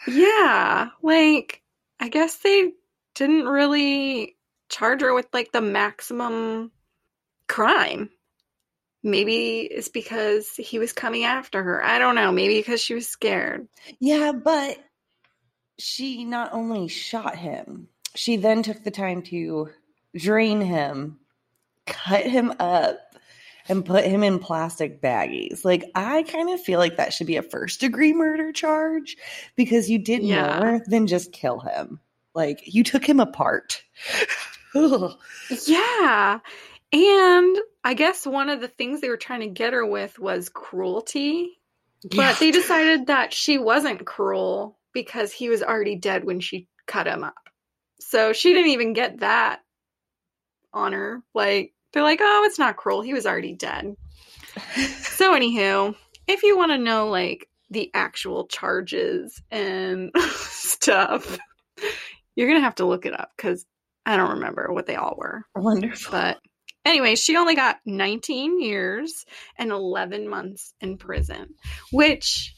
Yeah. 0.07 0.89
Like, 1.01 1.61
I 1.99 2.09
guess 2.09 2.37
they 2.37 2.73
didn't 3.15 3.45
really 3.45 4.37
charge 4.69 5.01
her 5.01 5.13
with 5.13 5.27
like 5.33 5.51
the 5.51 5.61
maximum 5.61 6.71
crime. 7.47 8.09
Maybe 9.03 9.61
it's 9.61 9.89
because 9.89 10.49
he 10.55 10.79
was 10.79 10.93
coming 10.93 11.23
after 11.23 11.61
her. 11.61 11.83
I 11.83 11.97
don't 11.99 12.15
know. 12.15 12.31
Maybe 12.31 12.59
because 12.59 12.81
she 12.81 12.93
was 12.93 13.07
scared. 13.07 13.67
Yeah, 13.99 14.31
but 14.31 14.77
she 15.79 16.23
not 16.23 16.53
only 16.53 16.87
shot 16.87 17.35
him, 17.35 17.87
she 18.15 18.35
then 18.37 18.61
took 18.61 18.83
the 18.83 18.91
time 18.91 19.23
to 19.23 19.69
drain 20.15 20.61
him, 20.61 21.19
cut 21.87 22.25
him 22.25 22.53
up, 22.59 23.10
and 23.67 23.85
put 23.85 24.05
him 24.05 24.23
in 24.23 24.39
plastic 24.39 25.01
baggies. 25.01 25.63
Like, 25.65 25.83
I 25.95 26.23
kind 26.23 26.49
of 26.49 26.61
feel 26.61 26.79
like 26.79 26.97
that 26.97 27.13
should 27.13 27.27
be 27.27 27.37
a 27.37 27.43
first 27.43 27.79
degree 27.79 28.13
murder 28.13 28.51
charge 28.51 29.17
because 29.55 29.89
you 29.89 29.99
did 29.99 30.23
Yeah. 30.23 30.59
more 30.59 30.81
than 30.87 31.07
just 31.07 31.31
kill 31.31 31.59
him. 31.59 31.99
Like, 32.33 32.61
you 32.65 32.83
took 32.83 33.05
him 33.07 33.19
apart. 33.19 33.83
Yeah. 34.73 36.39
And 36.93 37.57
I 37.83 37.93
guess 37.93 38.25
one 38.25 38.49
of 38.49 38.61
the 38.61 38.67
things 38.67 39.01
they 39.01 39.09
were 39.09 39.17
trying 39.17 39.41
to 39.41 39.47
get 39.47 39.73
her 39.73 39.85
with 39.85 40.19
was 40.19 40.49
cruelty. 40.49 41.57
But 42.15 42.39
they 42.39 42.51
decided 42.51 43.07
that 43.07 43.33
she 43.33 43.57
wasn't 43.57 44.05
cruel 44.05 44.77
because 44.93 45.31
he 45.31 45.49
was 45.49 45.61
already 45.61 45.95
dead 45.95 46.23
when 46.23 46.39
she 46.39 46.67
cut 46.87 47.05
him 47.07 47.23
up. 47.23 47.49
So 47.99 48.33
she 48.33 48.53
didn't 48.53 48.71
even 48.71 48.93
get 48.93 49.19
that 49.19 49.59
honor. 50.73 51.21
Like, 51.33 51.73
they're 51.93 52.03
like, 52.03 52.19
oh, 52.21 52.43
it's 52.45 52.59
not 52.59 52.77
cruel. 52.77 53.01
He 53.01 53.13
was 53.13 53.25
already 53.25 53.53
dead. 53.53 53.95
So, 54.75 55.33
anywho, 55.33 55.95
if 56.27 56.43
you 56.43 56.57
want 56.57 56.71
to 56.71 56.77
know, 56.77 57.09
like, 57.09 57.47
the 57.69 57.89
actual 57.93 58.47
charges 58.47 59.41
and 59.49 60.11
stuff, 60.35 61.39
you're 62.35 62.47
going 62.47 62.59
to 62.59 62.63
have 62.63 62.75
to 62.75 62.85
look 62.85 63.05
it 63.05 63.17
up 63.17 63.31
because 63.35 63.65
I 64.05 64.17
don't 64.17 64.31
remember 64.31 64.67
what 64.71 64.85
they 64.85 64.95
all 64.95 65.15
were. 65.17 65.43
Wonderful. 65.55 66.11
But 66.11 66.39
anyway, 66.85 67.15
she 67.15 67.37
only 67.37 67.55
got 67.55 67.77
19 67.85 68.61
years 68.61 69.25
and 69.57 69.71
11 69.71 70.27
months 70.27 70.73
in 70.81 70.97
prison, 70.97 71.55
which 71.91 72.53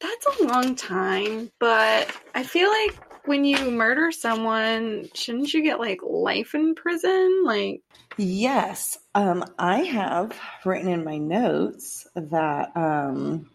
that's 0.00 0.40
a 0.40 0.44
long 0.44 0.74
time. 0.74 1.50
But 1.60 2.10
I 2.34 2.42
feel 2.44 2.70
like 2.70 2.98
when 3.26 3.44
you 3.44 3.70
murder 3.70 4.10
someone, 4.12 5.08
shouldn't 5.14 5.52
you 5.52 5.62
get 5.62 5.80
like 5.80 6.00
life 6.02 6.54
in 6.54 6.74
prison? 6.74 7.42
Like, 7.44 7.82
Yes. 8.16 8.98
Um, 9.14 9.44
I 9.58 9.78
have 9.78 10.38
written 10.64 10.88
in 10.88 11.04
my 11.04 11.18
notes 11.18 12.06
that 12.14 12.76
um, 12.76 13.50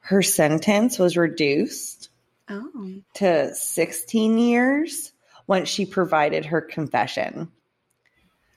her 0.00 0.22
sentence 0.22 0.98
was 0.98 1.16
reduced 1.16 2.08
oh, 2.48 2.92
to 3.14 3.54
16 3.54 4.38
years 4.38 5.12
once 5.46 5.68
she 5.68 5.86
provided 5.86 6.46
her 6.46 6.60
confession. 6.60 7.50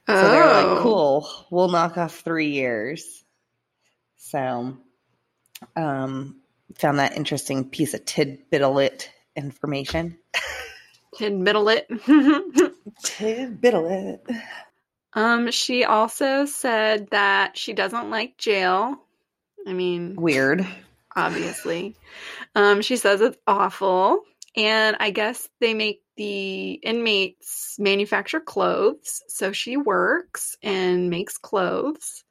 So 0.07 0.13
they 0.31 0.37
were 0.37 0.43
Oh. 0.43 0.73
like, 0.73 0.81
cool, 0.83 1.29
we'll 1.51 1.67
knock 1.67 1.97
off 1.97 2.21
three 2.21 2.51
years. 2.51 3.23
So, 4.15 4.77
um, 5.75 6.37
found 6.75 6.99
that 6.99 7.17
interesting 7.17 7.69
piece 7.69 7.93
of 7.93 8.05
tidbitlet 8.05 9.09
information. 9.37 10.17
Did 11.17 11.33
middle 11.33 11.69
it. 11.69 11.87
Tidbitlet. 13.03 14.19
um, 15.13 15.51
she 15.51 15.83
also 15.83 16.45
said 16.45 17.09
that 17.11 17.57
she 17.57 17.73
doesn't 17.73 18.09
like 18.09 18.37
jail. 18.37 18.97
I 19.65 19.73
mean, 19.73 20.15
Weird. 20.15 20.65
obviously. 21.15 21.95
Um, 22.55 22.81
she 22.81 22.97
says 22.97 23.21
it's 23.21 23.37
awful. 23.47 24.23
And 24.55 24.97
I 24.99 25.11
guess 25.11 25.47
they 25.59 25.73
make 25.73 26.01
the 26.15 26.71
inmates 26.71 27.75
manufacture 27.77 28.39
clothes. 28.39 29.21
So 29.27 29.51
she 29.51 29.77
works 29.77 30.57
and 30.63 31.09
makes 31.09 31.37
clothes. 31.37 32.23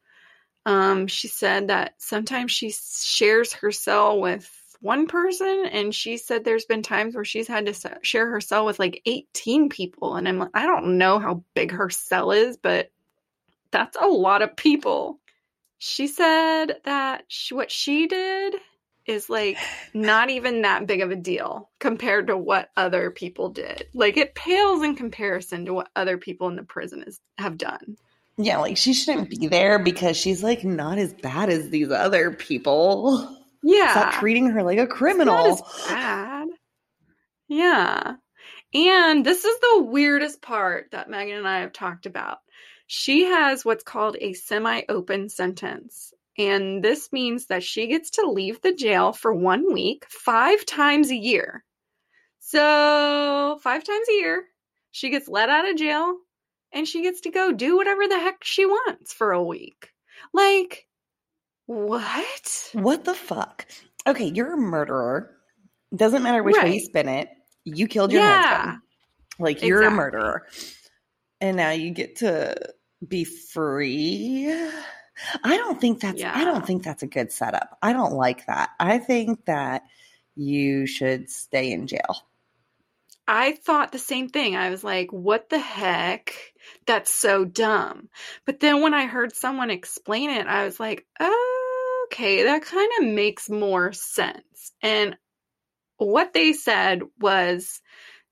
Um, 0.64 1.06
she 1.06 1.28
said 1.28 1.68
that 1.68 1.94
sometimes 1.98 2.50
she 2.50 2.72
shares 2.72 3.52
her 3.54 3.70
cell 3.70 4.20
with 4.20 4.50
one 4.86 5.08
person, 5.08 5.66
and 5.70 5.92
she 5.92 6.16
said 6.16 6.44
there's 6.44 6.64
been 6.64 6.82
times 6.82 7.14
where 7.14 7.24
she's 7.24 7.48
had 7.48 7.66
to 7.66 7.98
share 8.02 8.30
her 8.30 8.40
cell 8.40 8.64
with 8.64 8.78
like 8.78 9.02
18 9.04 9.68
people. 9.68 10.14
And 10.14 10.28
I'm 10.28 10.38
like, 10.38 10.50
I 10.54 10.64
don't 10.64 10.96
know 10.96 11.18
how 11.18 11.42
big 11.54 11.72
her 11.72 11.90
cell 11.90 12.30
is, 12.30 12.56
but 12.56 12.90
that's 13.72 13.96
a 14.00 14.06
lot 14.06 14.42
of 14.42 14.56
people. 14.56 15.18
She 15.78 16.06
said 16.06 16.76
that 16.84 17.24
she, 17.26 17.54
what 17.54 17.70
she 17.70 18.06
did 18.06 18.54
is 19.06 19.28
like 19.28 19.58
not 19.92 20.30
even 20.30 20.62
that 20.62 20.86
big 20.86 21.00
of 21.00 21.10
a 21.10 21.16
deal 21.16 21.68
compared 21.80 22.28
to 22.28 22.36
what 22.36 22.70
other 22.76 23.10
people 23.10 23.50
did. 23.50 23.88
Like 23.92 24.16
it 24.16 24.36
pales 24.36 24.82
in 24.84 24.94
comparison 24.94 25.66
to 25.66 25.74
what 25.74 25.90
other 25.96 26.16
people 26.16 26.48
in 26.48 26.56
the 26.56 26.62
prison 26.62 27.02
is, 27.06 27.20
have 27.38 27.58
done. 27.58 27.96
Yeah, 28.38 28.58
like 28.58 28.76
she 28.76 28.94
shouldn't 28.94 29.30
be 29.30 29.48
there 29.48 29.78
because 29.78 30.16
she's 30.16 30.42
like 30.42 30.62
not 30.62 30.98
as 30.98 31.12
bad 31.12 31.48
as 31.50 31.70
these 31.70 31.90
other 31.90 32.30
people. 32.30 33.36
Yeah. 33.66 33.90
Stop 33.90 34.12
treating 34.14 34.50
her 34.50 34.62
like 34.62 34.78
a 34.78 34.86
criminal. 34.86 35.60
bad. 35.88 36.46
Yeah. 37.48 38.14
And 38.72 39.26
this 39.26 39.44
is 39.44 39.58
the 39.58 39.82
weirdest 39.82 40.40
part 40.40 40.92
that 40.92 41.10
Megan 41.10 41.38
and 41.38 41.48
I 41.48 41.60
have 41.60 41.72
talked 41.72 42.06
about. 42.06 42.38
She 42.86 43.24
has 43.24 43.64
what's 43.64 43.82
called 43.82 44.16
a 44.20 44.34
semi 44.34 44.82
open 44.88 45.28
sentence. 45.28 46.14
And 46.38 46.84
this 46.84 47.12
means 47.12 47.46
that 47.46 47.64
she 47.64 47.88
gets 47.88 48.10
to 48.10 48.30
leave 48.30 48.60
the 48.60 48.72
jail 48.72 49.12
for 49.12 49.32
one 49.34 49.72
week, 49.72 50.06
five 50.08 50.64
times 50.64 51.10
a 51.10 51.16
year. 51.16 51.64
So, 52.38 53.58
five 53.62 53.82
times 53.82 54.08
a 54.08 54.12
year, 54.12 54.44
she 54.92 55.10
gets 55.10 55.26
let 55.26 55.48
out 55.48 55.68
of 55.68 55.76
jail 55.76 56.18
and 56.72 56.86
she 56.86 57.02
gets 57.02 57.22
to 57.22 57.30
go 57.30 57.50
do 57.52 57.76
whatever 57.76 58.06
the 58.06 58.18
heck 58.18 58.44
she 58.44 58.64
wants 58.64 59.12
for 59.12 59.32
a 59.32 59.42
week. 59.42 59.90
Like, 60.32 60.85
what? 61.66 62.70
What 62.72 63.04
the 63.04 63.14
fuck? 63.14 63.66
Okay, 64.06 64.26
you're 64.26 64.54
a 64.54 64.58
murderer. 64.58 65.32
Doesn't 65.94 66.22
matter 66.22 66.42
which 66.42 66.56
way 66.56 66.74
you 66.74 66.80
spin 66.80 67.08
it. 67.08 67.28
You 67.64 67.86
killed 67.88 68.12
your 68.12 68.22
Yeah. 68.22 68.56
husband. 68.56 68.78
Like 69.38 69.62
you're 69.62 69.82
a 69.82 69.90
murderer. 69.90 70.46
And 71.40 71.56
now 71.56 71.70
you 71.70 71.90
get 71.90 72.16
to 72.16 72.54
be 73.06 73.24
free. 73.24 74.50
I 75.44 75.56
don't 75.56 75.80
think 75.80 76.00
that's 76.00 76.22
I 76.22 76.44
don't 76.44 76.66
think 76.66 76.82
that's 76.82 77.02
a 77.02 77.06
good 77.06 77.32
setup. 77.32 77.78
I 77.82 77.92
don't 77.92 78.14
like 78.14 78.46
that. 78.46 78.70
I 78.78 78.98
think 78.98 79.44
that 79.46 79.82
you 80.34 80.86
should 80.86 81.30
stay 81.30 81.72
in 81.72 81.86
jail. 81.86 82.26
I 83.28 83.52
thought 83.52 83.90
the 83.90 83.98
same 83.98 84.28
thing. 84.28 84.54
I 84.54 84.70
was 84.70 84.84
like, 84.84 85.12
what 85.12 85.48
the 85.48 85.58
heck? 85.58 86.32
That's 86.86 87.12
so 87.12 87.44
dumb. 87.44 88.08
But 88.44 88.60
then 88.60 88.82
when 88.82 88.94
I 88.94 89.06
heard 89.06 89.34
someone 89.34 89.70
explain 89.70 90.30
it, 90.30 90.46
I 90.46 90.64
was 90.64 90.78
like, 90.78 91.06
okay, 92.06 92.44
that 92.44 92.62
kind 92.62 92.90
of 93.00 93.06
makes 93.06 93.48
more 93.50 93.92
sense. 93.92 94.72
And 94.82 95.16
what 95.98 96.32
they 96.32 96.52
said 96.52 97.02
was 97.20 97.80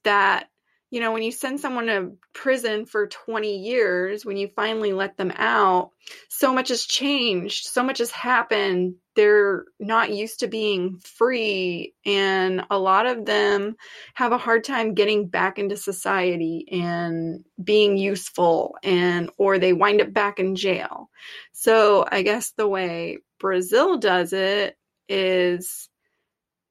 that, 0.05 0.49
you 0.91 1.01
know, 1.01 1.13
when 1.13 1.25
you 1.25 1.33
send 1.33 1.59
someone 1.59 1.87
to 1.87 2.13
prison 2.35 2.87
for 2.87 3.09
20 3.09 3.57
years, 3.57 4.25
when 4.25 4.37
you 4.37 4.49
finally 4.55 4.93
let 4.93 5.17
them 5.17 5.33
out, 5.35 5.91
so 6.29 6.53
much 6.53 6.69
has 6.69 6.85
changed, 6.85 7.67
so 7.67 7.83
much 7.83 7.99
has 7.99 8.13
happened. 8.13 8.95
They're 9.17 9.65
not 9.81 10.13
used 10.13 10.41
to 10.41 10.47
being 10.47 11.01
free. 11.01 11.95
And 12.07 12.65
a 12.71 12.79
lot 12.79 13.07
of 13.07 13.25
them 13.25 13.75
have 14.15 14.31
a 14.31 14.39
hard 14.39 14.63
time 14.63 14.95
getting 14.95 15.27
back 15.27 15.59
into 15.59 15.77
society 15.77 16.67
and 16.71 17.45
being 17.63 17.97
useful 17.97 18.77
and 18.85 19.31
or 19.37 19.59
they 19.59 19.73
wind 19.73 20.01
up 20.01 20.13
back 20.13 20.39
in 20.39 20.55
jail. 20.55 21.11
So 21.53 22.07
I 22.09 22.23
guess 22.23 22.53
the 22.53 22.69
way 22.69 23.19
Brazil 23.39 23.99
does 23.99 24.33
it 24.33 24.77
is 25.09 25.89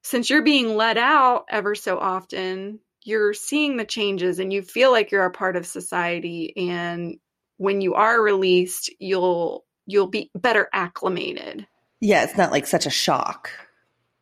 since 0.03 0.29
you're 0.29 0.43
being 0.43 0.75
let 0.75 0.97
out 0.97 1.45
ever 1.49 1.75
so 1.75 1.97
often, 1.97 2.79
you're 3.03 3.33
seeing 3.33 3.77
the 3.77 3.85
changes 3.85 4.39
and 4.39 4.51
you 4.51 4.61
feel 4.61 4.91
like 4.91 5.11
you're 5.11 5.25
a 5.25 5.31
part 5.31 5.55
of 5.55 5.65
society 5.65 6.53
and 6.55 7.17
when 7.57 7.81
you 7.81 7.93
are 7.93 8.21
released, 8.21 8.91
you'll 8.99 9.65
you'll 9.85 10.07
be 10.07 10.31
better 10.35 10.69
acclimated. 10.73 11.67
Yeah, 11.99 12.23
it's 12.23 12.37
not 12.37 12.51
like 12.51 12.67
such 12.67 12.85
a 12.85 12.89
shock. 12.91 13.49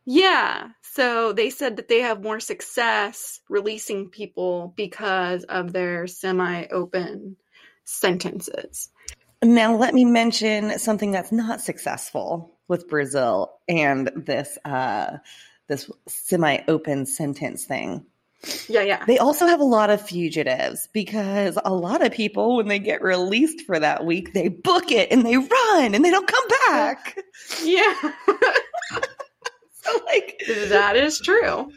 Yeah. 0.06 0.70
So 0.82 1.34
they 1.34 1.50
said 1.50 1.78
that 1.78 1.88
they 1.88 2.02
have 2.02 2.24
more 2.24 2.40
success 2.40 3.40
releasing 3.50 4.10
people 4.10 4.74
because 4.76 5.44
of 5.46 5.74
their 5.74 6.08
semi 6.08 6.66
open 6.68 7.38
sentences. 7.86 8.90
Now, 9.44 9.76
let 9.76 9.94
me 9.94 10.06
mention 10.06 10.78
something 10.78 11.12
that's 11.12 11.32
not 11.32 11.62
successful 11.62 12.58
with 12.68 12.88
Brazil 12.88 13.54
and 13.68 14.12
this 14.16 14.58
uh, 14.66 15.18
this 15.68 15.90
semi-open 16.08 17.06
sentence 17.06 17.66
thing. 17.66 18.06
Yeah, 18.68 18.82
yeah. 18.82 19.06
They 19.06 19.20
also 19.20 19.46
have 19.46 19.60
a 19.60 19.66
lot 19.66 19.90
of 19.90 20.02
fugitives 20.02 20.88
because 20.94 21.58
a 21.64 21.74
lot 21.74 22.04
of 22.04 22.12
people, 22.12 22.58
when 22.58 22.68
they 22.68 22.80
get 22.80 23.02
released 23.02 23.62
for 23.62 23.80
that 23.80 24.06
week, 24.06 24.34
they 24.34 24.48
book 24.48 24.92
it 24.92 25.12
and 25.12 25.26
they 25.26 25.38
run 25.38 25.94
and 25.94 26.04
they 26.04 26.10
don't 26.10 26.28
come 26.28 26.48
back. 26.68 27.18
Yeah. 27.64 28.14
So, 29.84 30.00
like, 30.06 30.40
that 30.70 30.96
is 30.96 31.20
true. 31.20 31.72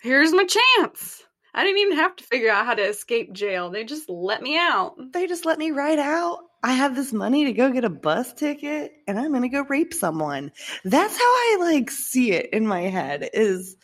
Here's 0.00 0.32
my 0.32 0.46
chance. 0.46 1.22
I 1.52 1.64
didn't 1.64 1.80
even 1.80 1.96
have 1.96 2.16
to 2.16 2.24
figure 2.24 2.50
out 2.50 2.64
how 2.64 2.74
to 2.74 2.82
escape 2.82 3.32
jail. 3.34 3.70
They 3.70 3.84
just 3.84 4.08
let 4.08 4.40
me 4.42 4.56
out. 4.56 4.94
they 5.12 5.26
just 5.26 5.44
let 5.44 5.58
me 5.58 5.70
ride 5.70 5.98
out. 5.98 6.38
I 6.62 6.72
have 6.72 6.94
this 6.94 7.12
money 7.12 7.44
to 7.44 7.52
go 7.52 7.72
get 7.72 7.84
a 7.84 7.90
bus 7.90 8.32
ticket 8.34 8.92
and 9.08 9.18
I'm 9.18 9.30
going 9.30 9.42
to 9.42 9.48
go 9.48 9.64
rape 9.68 9.94
someone. 9.94 10.52
That's 10.84 11.16
how 11.16 11.24
I 11.24 11.56
like 11.60 11.90
see 11.90 12.32
it 12.32 12.50
in 12.52 12.66
my 12.66 12.82
head 12.82 13.30
is 13.32 13.76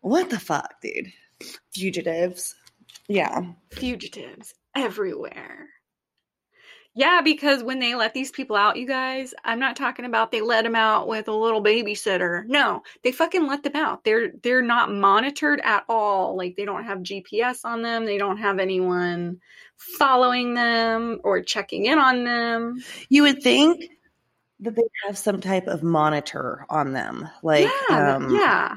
what 0.00 0.30
the 0.30 0.38
fuck, 0.38 0.80
dude? 0.80 1.12
Fugitives. 1.72 2.54
Yeah. 3.08 3.40
Fugitives 3.70 4.54
everywhere. 4.76 5.68
Yeah, 6.96 7.22
because 7.22 7.64
when 7.64 7.80
they 7.80 7.96
let 7.96 8.14
these 8.14 8.30
people 8.30 8.54
out, 8.54 8.76
you 8.76 8.86
guys, 8.86 9.34
I'm 9.44 9.58
not 9.58 9.74
talking 9.74 10.04
about 10.04 10.30
they 10.30 10.40
let 10.40 10.62
them 10.62 10.76
out 10.76 11.08
with 11.08 11.26
a 11.26 11.32
little 11.32 11.62
babysitter. 11.62 12.46
No, 12.46 12.82
they 13.02 13.10
fucking 13.10 13.48
let 13.48 13.64
them 13.64 13.74
out. 13.74 14.04
They're 14.04 14.30
they're 14.42 14.62
not 14.62 14.92
monitored 14.92 15.60
at 15.64 15.84
all. 15.88 16.36
Like 16.36 16.54
they 16.56 16.64
don't 16.64 16.84
have 16.84 16.98
GPS 16.98 17.64
on 17.64 17.82
them. 17.82 18.04
They 18.04 18.16
don't 18.16 18.36
have 18.36 18.60
anyone 18.60 19.40
following 19.76 20.54
them 20.54 21.20
or 21.24 21.42
checking 21.42 21.86
in 21.86 21.98
on 21.98 22.22
them. 22.22 22.76
You 23.08 23.22
would 23.22 23.42
think 23.42 23.84
that 24.60 24.76
they 24.76 24.82
have 25.06 25.18
some 25.18 25.40
type 25.40 25.66
of 25.66 25.82
monitor 25.82 26.64
on 26.70 26.92
them. 26.92 27.28
Like 27.42 27.68
yeah, 27.90 28.14
um 28.14 28.32
yeah. 28.32 28.72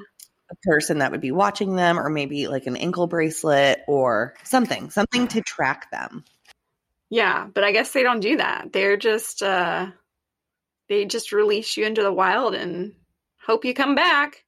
a 0.50 0.56
person 0.64 0.98
that 1.00 1.12
would 1.12 1.22
be 1.22 1.32
watching 1.32 1.76
them 1.76 2.00
or 2.00 2.10
maybe 2.10 2.48
like 2.48 2.66
an 2.66 2.78
ankle 2.78 3.06
bracelet 3.06 3.82
or 3.88 4.34
something, 4.44 4.90
something 4.90 5.28
to 5.28 5.42
track 5.42 5.92
them. 5.92 6.24
Yeah, 7.10 7.48
but 7.54 7.64
I 7.64 7.72
guess 7.72 7.92
they 7.92 8.04
don't 8.04 8.20
do 8.20 8.38
that. 8.38 8.74
They're 8.74 8.98
just 8.98 9.42
uh 9.42 9.88
they 10.90 11.06
just 11.06 11.32
release 11.32 11.78
you 11.78 11.86
into 11.86 12.04
the 12.04 12.12
wild 12.12 12.56
and 12.56 12.94
hope 13.42 13.66
you 13.66 13.74
come 13.74 13.96
back. 13.96 14.44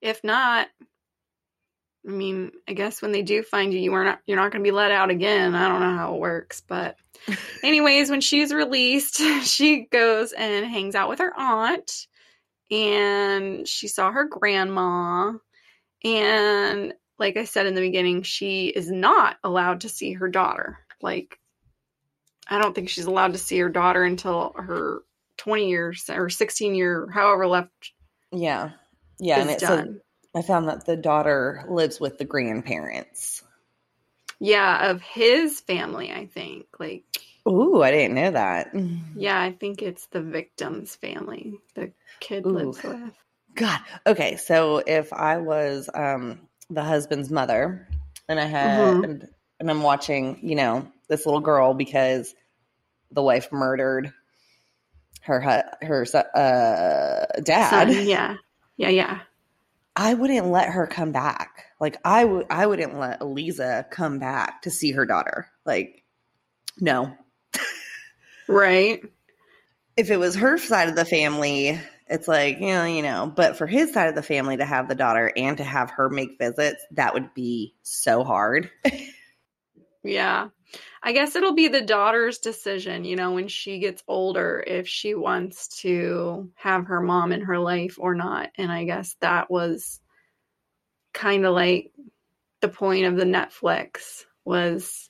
If 0.00 0.22
not, 0.22 0.68
I 2.06 2.10
mean, 2.10 2.52
I 2.68 2.72
guess 2.72 3.02
when 3.02 3.12
they 3.12 3.22
do 3.22 3.42
find 3.42 3.72
you, 3.72 3.80
you 3.80 3.92
are 3.94 4.04
not 4.04 4.20
you're 4.26 4.36
not 4.36 4.52
going 4.52 4.62
to 4.62 4.68
be 4.68 4.74
let 4.74 4.92
out 4.92 5.10
again. 5.10 5.54
I 5.54 5.68
don't 5.68 5.80
know 5.80 5.96
how 5.96 6.14
it 6.14 6.20
works, 6.20 6.62
but 6.66 6.96
anyways, 7.62 8.10
when 8.10 8.20
she's 8.20 8.52
released, 8.52 9.16
she 9.42 9.86
goes 9.90 10.32
and 10.32 10.66
hangs 10.66 10.94
out 10.94 11.08
with 11.08 11.18
her 11.18 11.32
aunt 11.38 12.06
and 12.70 13.66
she 13.66 13.88
saw 13.88 14.10
her 14.10 14.24
grandma 14.24 15.32
and 16.04 16.94
like 17.18 17.36
I 17.36 17.44
said 17.44 17.66
in 17.66 17.74
the 17.74 17.80
beginning, 17.80 18.22
she 18.22 18.68
is 18.68 18.90
not 18.90 19.36
allowed 19.42 19.80
to 19.80 19.88
see 19.88 20.12
her 20.12 20.28
daughter. 20.28 20.78
Like 21.02 21.38
I 22.48 22.58
don't 22.58 22.74
think 22.74 22.88
she's 22.88 23.04
allowed 23.06 23.32
to 23.32 23.38
see 23.38 23.58
her 23.58 23.68
daughter 23.68 24.04
until 24.04 24.54
her 24.56 25.02
20 25.38 25.68
years 25.68 26.08
or 26.08 26.30
16 26.30 26.74
year, 26.74 27.08
however 27.12 27.46
left 27.46 27.92
Yeah. 28.32 28.70
Yeah. 29.18 29.40
And 29.40 29.50
is 29.50 29.56
it 29.56 29.60
said, 29.60 29.68
done. 29.68 30.00
I 30.34 30.42
found 30.42 30.68
that 30.68 30.84
the 30.86 30.96
daughter 30.96 31.64
lives 31.68 32.00
with 32.00 32.18
the 32.18 32.24
grandparents. 32.24 33.42
Yeah, 34.40 34.90
of 34.90 35.02
his 35.02 35.60
family, 35.60 36.12
I 36.12 36.26
think. 36.26 36.66
Like, 36.78 37.04
Ooh, 37.48 37.82
I 37.82 37.90
didn't 37.90 38.14
know 38.14 38.30
that. 38.30 38.70
yeah, 39.16 39.40
I 39.40 39.52
think 39.52 39.82
it's 39.82 40.06
the 40.06 40.20
victim's 40.22 40.94
family 40.94 41.58
the 41.74 41.92
kid 42.20 42.46
Ooh. 42.46 42.50
lives 42.50 42.82
with. 42.82 43.12
God. 43.54 43.80
Okay. 44.06 44.36
So 44.36 44.78
if 44.86 45.12
I 45.12 45.38
was 45.38 45.90
um, 45.92 46.40
the 46.70 46.84
husband's 46.84 47.30
mother 47.30 47.88
and 48.28 48.38
I 48.38 48.44
had, 48.44 48.78
Mhm. 48.78 49.04
and, 49.04 49.28
and 49.58 49.70
I'm 49.70 49.82
watching, 49.82 50.38
you 50.42 50.54
know, 50.54 50.86
this 51.08 51.26
little 51.26 51.40
girl 51.40 51.74
because 51.74 52.34
the 53.10 53.22
wife 53.22 53.50
murdered 53.52 54.12
her, 55.22 55.40
her 55.82 56.06
uh, 56.34 57.40
dad. 57.42 57.70
Son, 57.70 57.90
yeah. 58.06 58.36
Yeah, 58.76 58.88
yeah. 58.88 59.20
I 59.96 60.14
wouldn't 60.14 60.46
let 60.46 60.68
her 60.68 60.86
come 60.86 61.12
back. 61.12 61.64
Like 61.80 61.96
I 62.04 62.24
would, 62.24 62.46
I 62.50 62.66
wouldn't 62.66 62.98
let 62.98 63.20
Eliza 63.20 63.86
come 63.90 64.18
back 64.18 64.62
to 64.62 64.70
see 64.70 64.92
her 64.92 65.04
daughter. 65.04 65.50
Like, 65.64 66.04
no. 66.80 67.16
Right. 68.48 69.02
If 69.96 70.10
it 70.10 70.16
was 70.16 70.36
her 70.36 70.58
side 70.58 70.88
of 70.88 70.96
the 70.96 71.04
family, 71.04 71.78
it's 72.06 72.26
like, 72.26 72.60
you 72.60 72.68
know, 72.68 72.84
you 72.84 73.02
know, 73.02 73.30
but 73.34 73.58
for 73.58 73.66
his 73.66 73.92
side 73.92 74.08
of 74.08 74.14
the 74.14 74.22
family 74.22 74.56
to 74.56 74.64
have 74.64 74.88
the 74.88 74.94
daughter 74.94 75.30
and 75.36 75.58
to 75.58 75.64
have 75.64 75.90
her 75.90 76.08
make 76.08 76.38
visits, 76.38 76.82
that 76.92 77.14
would 77.14 77.34
be 77.34 77.74
so 77.82 78.24
hard. 78.24 78.70
Yeah. 80.02 80.48
I 81.02 81.12
guess 81.12 81.34
it'll 81.34 81.54
be 81.54 81.68
the 81.68 81.80
daughter's 81.80 82.38
decision, 82.38 83.04
you 83.04 83.16
know, 83.16 83.32
when 83.32 83.48
she 83.48 83.78
gets 83.78 84.02
older, 84.06 84.62
if 84.66 84.86
she 84.86 85.14
wants 85.14 85.80
to 85.80 86.50
have 86.56 86.86
her 86.86 87.00
mom 87.00 87.32
in 87.32 87.42
her 87.42 87.58
life 87.58 87.96
or 87.98 88.14
not. 88.14 88.50
And 88.56 88.70
I 88.70 88.84
guess 88.84 89.16
that 89.20 89.50
was 89.50 90.00
kind 91.14 91.46
of 91.46 91.54
like 91.54 91.92
the 92.60 92.68
point 92.68 93.06
of 93.06 93.16
the 93.16 93.24
Netflix 93.24 94.24
was 94.44 95.08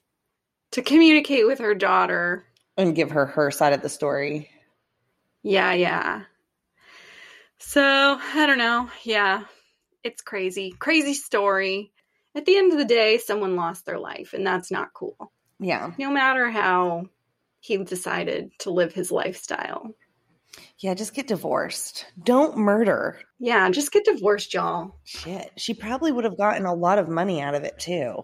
to 0.72 0.82
communicate 0.82 1.46
with 1.46 1.58
her 1.58 1.74
daughter. 1.74 2.44
and 2.76 2.94
give 2.94 3.10
her 3.10 3.26
her 3.26 3.50
side 3.50 3.72
of 3.72 3.82
the 3.82 3.88
story. 3.88 4.50
Yeah, 5.42 5.72
yeah. 5.72 6.22
So, 7.58 7.82
I 7.82 8.46
don't 8.46 8.58
know. 8.58 8.88
Yeah. 9.02 9.44
It's 10.04 10.22
crazy. 10.22 10.72
Crazy 10.78 11.14
story. 11.14 11.90
At 12.38 12.44
the 12.44 12.56
end 12.56 12.70
of 12.70 12.78
the 12.78 12.84
day, 12.84 13.18
someone 13.18 13.56
lost 13.56 13.84
their 13.84 13.98
life, 13.98 14.32
and 14.32 14.46
that's 14.46 14.70
not 14.70 14.94
cool. 14.94 15.32
Yeah. 15.58 15.90
no 15.98 16.08
matter 16.08 16.48
how 16.48 17.06
he 17.58 17.78
decided 17.78 18.52
to 18.60 18.70
live 18.70 18.92
his 18.92 19.10
lifestyle. 19.10 19.90
Yeah, 20.78 20.94
just 20.94 21.14
get 21.14 21.26
divorced. 21.26 22.06
Don't 22.22 22.56
murder. 22.56 23.18
Yeah, 23.40 23.68
just 23.70 23.90
get 23.90 24.04
divorced, 24.04 24.54
y'all. 24.54 25.00
Shit. 25.02 25.50
She 25.56 25.74
probably 25.74 26.12
would 26.12 26.22
have 26.22 26.38
gotten 26.38 26.64
a 26.64 26.74
lot 26.74 27.00
of 27.00 27.08
money 27.08 27.40
out 27.40 27.56
of 27.56 27.64
it 27.64 27.76
too. 27.80 28.22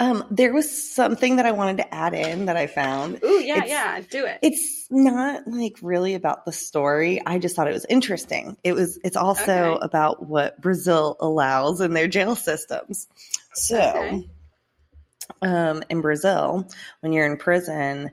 Um, 0.00 0.24
there 0.30 0.52
was 0.54 0.92
something 0.94 1.36
that 1.36 1.44
I 1.44 1.52
wanted 1.52 1.76
to 1.76 1.94
add 1.94 2.14
in 2.14 2.46
that 2.46 2.56
I 2.56 2.66
found. 2.66 3.22
Ooh, 3.22 3.38
yeah, 3.38 3.58
It's- 3.58 3.68
yeah, 3.68 4.00
do 4.10 4.24
it. 4.24 4.38
It's 4.40 4.86
not 4.90 5.46
like 5.46 5.76
really 5.82 6.14
about 6.14 6.46
the 6.46 6.52
story. 6.52 7.20
I 7.24 7.38
just 7.38 7.54
thought 7.54 7.68
it 7.68 7.74
was 7.74 7.84
interesting. 7.88 8.56
It 8.64 8.72
was 8.72 8.98
it's 9.04 9.16
also 9.16 9.74
Okay. 9.74 9.78
about 9.84 10.26
what 10.26 10.58
Brazil 10.60 11.16
allows 11.20 11.82
in 11.82 11.92
their 11.92 12.08
jail 12.08 12.34
systems. 12.34 13.06
So 13.52 13.76
Okay. 13.78 14.28
um 15.42 15.82
in 15.90 16.00
Brazil, 16.00 16.66
when 17.00 17.12
you're 17.12 17.26
in 17.26 17.36
prison, 17.36 18.10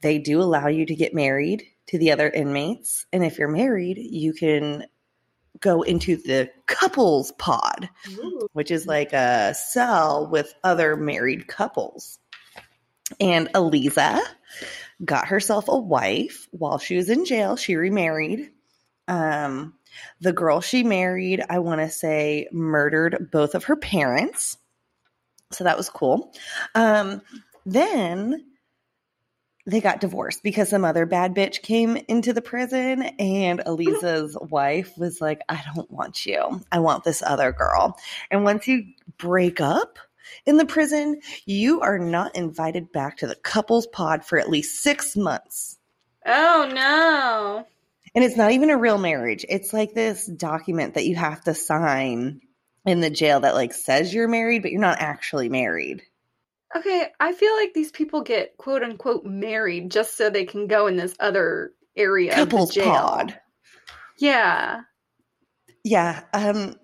they 0.00 0.18
do 0.18 0.40
allow 0.40 0.68
you 0.68 0.86
to 0.86 0.94
get 0.94 1.14
married 1.14 1.64
to 1.88 1.98
the 1.98 2.12
other 2.12 2.28
inmates. 2.30 3.04
And 3.12 3.22
if 3.24 3.38
you're 3.38 3.48
married, 3.48 3.98
you 3.98 4.32
can 4.32 4.86
go 5.60 5.82
into 5.82 6.16
the 6.16 6.50
couples 6.66 7.32
pod 7.32 7.88
Ooh. 8.08 8.48
which 8.52 8.70
is 8.70 8.86
like 8.86 9.12
a 9.12 9.54
cell 9.54 10.28
with 10.30 10.54
other 10.64 10.96
married 10.96 11.46
couples. 11.46 12.18
And 13.20 13.48
Eliza 13.54 14.20
got 15.04 15.28
herself 15.28 15.68
a 15.68 15.78
wife 15.78 16.48
while 16.50 16.78
she 16.78 16.96
was 16.96 17.08
in 17.08 17.24
jail. 17.24 17.56
She 17.56 17.76
remarried. 17.76 18.50
Um, 19.08 19.74
the 20.20 20.32
girl 20.32 20.60
she 20.60 20.82
married, 20.82 21.42
I 21.48 21.60
want 21.60 21.80
to 21.80 21.90
say, 21.90 22.48
murdered 22.52 23.28
both 23.30 23.54
of 23.54 23.64
her 23.64 23.76
parents. 23.76 24.56
So 25.52 25.64
that 25.64 25.76
was 25.76 25.88
cool. 25.88 26.34
Um, 26.74 27.22
then 27.64 28.44
they 29.66 29.80
got 29.80 30.00
divorced 30.00 30.42
because 30.42 30.68
some 30.68 30.84
other 30.84 31.06
bad 31.06 31.34
bitch 31.34 31.60
came 31.60 31.96
into 31.96 32.32
the 32.32 32.40
prison, 32.40 33.02
and 33.02 33.60
Eliza's 33.66 34.36
wife 34.40 34.96
was 34.96 35.20
like, 35.20 35.40
I 35.48 35.62
don't 35.74 35.90
want 35.90 36.24
you. 36.24 36.62
I 36.70 36.78
want 36.78 37.04
this 37.04 37.22
other 37.22 37.52
girl. 37.52 37.98
And 38.30 38.44
once 38.44 38.68
you 38.68 38.84
break 39.18 39.60
up 39.60 39.98
in 40.44 40.56
the 40.56 40.66
prison, 40.66 41.20
you 41.44 41.80
are 41.80 41.98
not 41.98 42.36
invited 42.36 42.92
back 42.92 43.18
to 43.18 43.26
the 43.26 43.34
couples 43.34 43.86
pod 43.88 44.24
for 44.24 44.38
at 44.38 44.48
least 44.48 44.82
six 44.82 45.16
months. 45.16 45.78
Oh 46.24 46.70
no. 46.72 47.66
And 48.14 48.24
it's 48.24 48.36
not 48.36 48.52
even 48.52 48.70
a 48.70 48.78
real 48.78 48.98
marriage. 48.98 49.44
It's 49.48 49.72
like 49.72 49.92
this 49.92 50.26
document 50.26 50.94
that 50.94 51.06
you 51.06 51.16
have 51.16 51.42
to 51.44 51.54
sign 51.54 52.40
in 52.86 53.00
the 53.00 53.10
jail 53.10 53.40
that 53.40 53.54
like 53.54 53.74
says 53.74 54.14
you're 54.14 54.28
married, 54.28 54.62
but 54.62 54.70
you're 54.70 54.80
not 54.80 55.00
actually 55.00 55.48
married. 55.48 56.02
Okay, 56.76 57.08
I 57.20 57.32
feel 57.32 57.54
like 57.56 57.72
these 57.74 57.90
people 57.90 58.20
get 58.22 58.56
quote 58.58 58.82
unquote 58.82 59.24
married 59.24 59.90
just 59.90 60.16
so 60.16 60.28
they 60.30 60.44
can 60.44 60.66
go 60.66 60.86
in 60.86 60.96
this 60.96 61.14
other 61.20 61.72
area 61.96 62.34
Couples 62.34 62.70
of 62.70 62.74
the 62.74 62.80
jail. 62.82 62.92
pod. 62.92 63.40
Yeah. 64.18 64.80
Yeah. 65.84 66.22
Um 66.34 66.74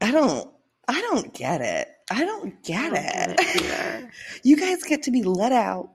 I 0.00 0.10
don't 0.10 0.50
I 0.88 1.00
don't 1.02 1.32
get 1.32 1.60
it. 1.60 1.88
I 2.10 2.24
don't 2.24 2.62
get 2.64 2.92
I 2.92 2.96
it. 2.96 3.36
don't 3.36 3.52
get 3.62 4.02
it 4.02 4.08
you 4.42 4.56
guys 4.56 4.82
get 4.82 5.04
to 5.04 5.10
be 5.12 5.22
let 5.22 5.52
out 5.52 5.90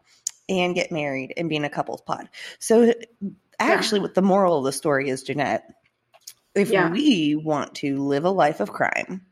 and 0.48 0.76
get 0.76 0.92
married 0.92 1.34
and 1.36 1.50
be 1.50 1.56
in 1.58 1.66
a 1.66 1.70
couples 1.70 2.02
pod. 2.02 2.30
So 2.60 2.94
actually 3.60 4.00
what 4.02 4.14
the 4.14 4.22
moral 4.22 4.60
of 4.60 4.64
the 4.66 4.72
story 4.72 5.10
is, 5.10 5.24
Jeanette, 5.24 5.66
if 6.54 6.70
Yeah. 6.70 6.90
we 6.92 7.36
want 7.36 7.76
to 7.76 7.98
live 7.98 8.24
a 8.26 8.30
life 8.30 8.60
of 8.62 8.72
crime, 8.72 9.26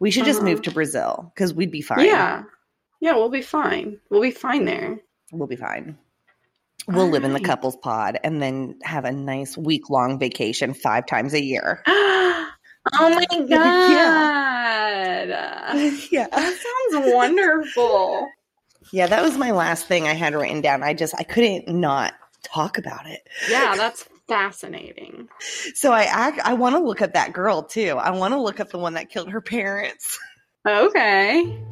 we 0.00 0.10
should 0.10 0.24
just 0.26 0.40
Uh-huh. 0.40 0.50
move 0.50 0.62
to 0.62 0.70
Brazil 0.72 1.32
because 1.34 1.54
we'd 1.54 1.70
be 1.70 1.80
fine. 1.80 2.04
Yeah. 2.04 2.42
Yeah, 3.00 3.14
we'll 3.14 3.28
be 3.28 3.42
fine. 3.42 4.00
We'll 4.10 4.22
be 4.22 4.30
fine 4.30 4.64
there. 4.64 5.00
We'll 5.32 5.46
be 5.46 5.56
fine. 5.56 5.98
We'll 6.88 7.10
live 7.10 7.24
in 7.24 7.34
the 7.34 7.40
couples 7.40 7.76
pod 7.76 8.18
and 8.24 8.40
then 8.40 8.78
have 8.82 9.04
a 9.04 9.12
nice 9.12 9.58
week 9.58 9.90
long 9.90 10.18
vacation 10.18 10.72
five 10.72 11.04
times 11.06 11.34
a 11.34 11.42
year. 11.42 11.82
oh 11.86 12.50
my 12.94 13.26
god. 13.48 15.28
yeah. 16.10 16.26
That 16.30 16.88
sounds 16.92 17.12
wonderful. 17.14 18.26
Yeah, 18.90 19.06
that 19.06 19.22
was 19.22 19.36
my 19.36 19.50
last 19.50 19.86
thing 19.86 20.06
I 20.08 20.14
had 20.14 20.34
written 20.34 20.62
down. 20.62 20.82
I 20.82 20.94
just 20.94 21.14
I 21.18 21.24
couldn't 21.24 21.68
not 21.68 22.14
talk 22.42 22.78
about 22.78 23.06
it. 23.06 23.20
Yeah, 23.50 23.74
that's 23.76 24.08
fascinating. 24.26 25.28
So 25.74 25.92
I 25.92 26.04
act 26.04 26.40
I 26.44 26.54
want 26.54 26.74
to 26.74 26.82
look 26.82 27.02
up 27.02 27.12
that 27.12 27.34
girl 27.34 27.62
too. 27.62 27.96
I 27.98 28.10
want 28.10 28.32
to 28.32 28.40
look 28.40 28.60
up 28.60 28.70
the 28.70 28.78
one 28.78 28.94
that 28.94 29.10
killed 29.10 29.30
her 29.30 29.42
parents. 29.42 30.18
Okay. 30.66 31.62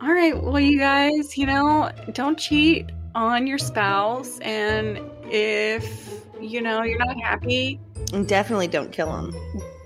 All 0.00 0.12
right. 0.12 0.40
Well, 0.40 0.60
you 0.60 0.78
guys, 0.78 1.36
you 1.36 1.46
know, 1.46 1.90
don't 2.12 2.38
cheat 2.38 2.90
on 3.14 3.46
your 3.46 3.58
spouse. 3.58 4.38
And 4.40 5.00
if, 5.24 6.22
you 6.40 6.60
know, 6.62 6.82
you're 6.82 6.98
not 7.04 7.16
happy, 7.20 7.80
And 8.12 8.28
definitely 8.28 8.68
don't 8.68 8.92
kill 8.92 9.14
him. 9.16 9.34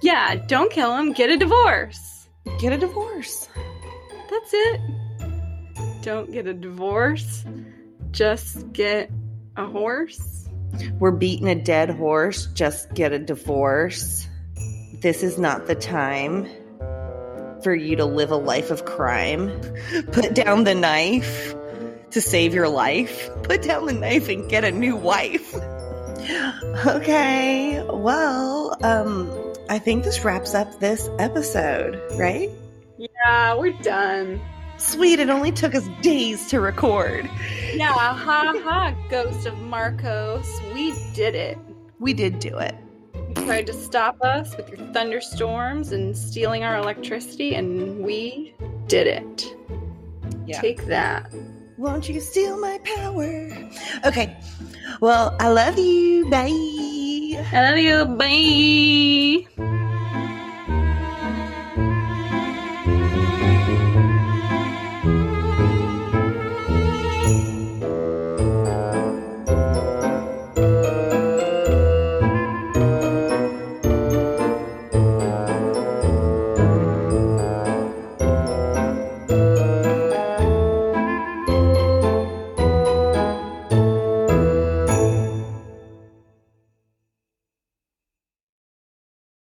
yeah, 0.02 0.34
don't 0.46 0.70
kill 0.70 0.94
him. 0.96 1.12
Get 1.12 1.30
a 1.30 1.36
divorce. 1.36 2.28
Get 2.60 2.72
a 2.72 2.76
divorce. 2.78 3.48
That's 4.30 4.50
it. 4.52 4.80
Don't 6.02 6.30
get 6.32 6.46
a 6.46 6.52
divorce. 6.54 7.44
Just 8.10 8.70
get 8.72 9.10
a 9.56 9.66
horse. 9.66 10.48
We're 10.98 11.10
beating 11.12 11.48
a 11.48 11.54
dead 11.54 11.90
horse. 11.90 12.46
Just 12.54 12.92
get 12.94 13.12
a 13.12 13.18
divorce. 13.18 14.26
This 15.00 15.22
is 15.22 15.38
not 15.38 15.66
the 15.66 15.74
time 15.74 16.48
for 17.62 17.74
you 17.74 17.96
to 17.96 18.04
live 18.04 18.30
a 18.30 18.36
life 18.36 18.70
of 18.70 18.84
crime. 18.84 19.50
Put 20.12 20.34
down 20.34 20.64
the 20.64 20.74
knife 20.74 21.54
to 22.10 22.20
save 22.20 22.54
your 22.54 22.68
life. 22.68 23.30
Put 23.42 23.62
down 23.62 23.86
the 23.86 23.92
knife 23.92 24.28
and 24.28 24.48
get 24.48 24.64
a 24.64 24.70
new 24.70 24.96
wife. 24.96 25.54
Okay, 26.86 27.82
well, 27.90 28.76
um, 28.82 29.54
I 29.68 29.78
think 29.78 30.04
this 30.04 30.24
wraps 30.24 30.54
up 30.54 30.78
this 30.78 31.08
episode, 31.18 32.00
right? 32.12 32.50
Yeah, 32.98 33.54
we're 33.54 33.76
done. 33.82 34.40
Sweet, 34.76 35.18
it 35.18 35.30
only 35.30 35.52
took 35.52 35.74
us 35.74 35.88
days 36.00 36.46
to 36.48 36.60
record. 36.60 37.28
Yeah, 37.74 37.92
ha 37.92 38.14
ha, 38.14 38.94
Ghost 39.10 39.46
of 39.46 39.58
Marcos. 39.58 40.60
We 40.74 40.94
did 41.14 41.34
it. 41.34 41.58
We 41.98 42.14
did 42.14 42.38
do 42.38 42.58
it. 42.58 42.74
You 43.37 43.47
tried 43.47 43.66
to 43.68 43.72
stop 43.72 44.20
us 44.22 44.55
with 44.59 44.68
your 44.68 44.93
thunderstorms 44.93 45.93
and 45.93 46.14
stealing 46.14 46.64
our 46.64 46.76
electricity, 46.76 47.55
and 47.55 48.05
we 48.05 48.55
did 48.89 49.07
it. 49.07 49.57
Yeah. 50.47 50.61
Take 50.61 50.85
that. 50.87 51.33
Won't 51.78 52.11
you 52.11 52.20
steal 52.20 52.61
my 52.61 52.78
power? 52.85 53.49
Okay. 54.05 54.37
Well, 55.01 55.35
I 55.41 55.49
love 55.49 55.78
you. 55.78 56.28
Bye. 56.28 56.51
I 57.53 57.70
love 57.70 57.78
you. 57.78 58.05
Bye. 58.05 59.89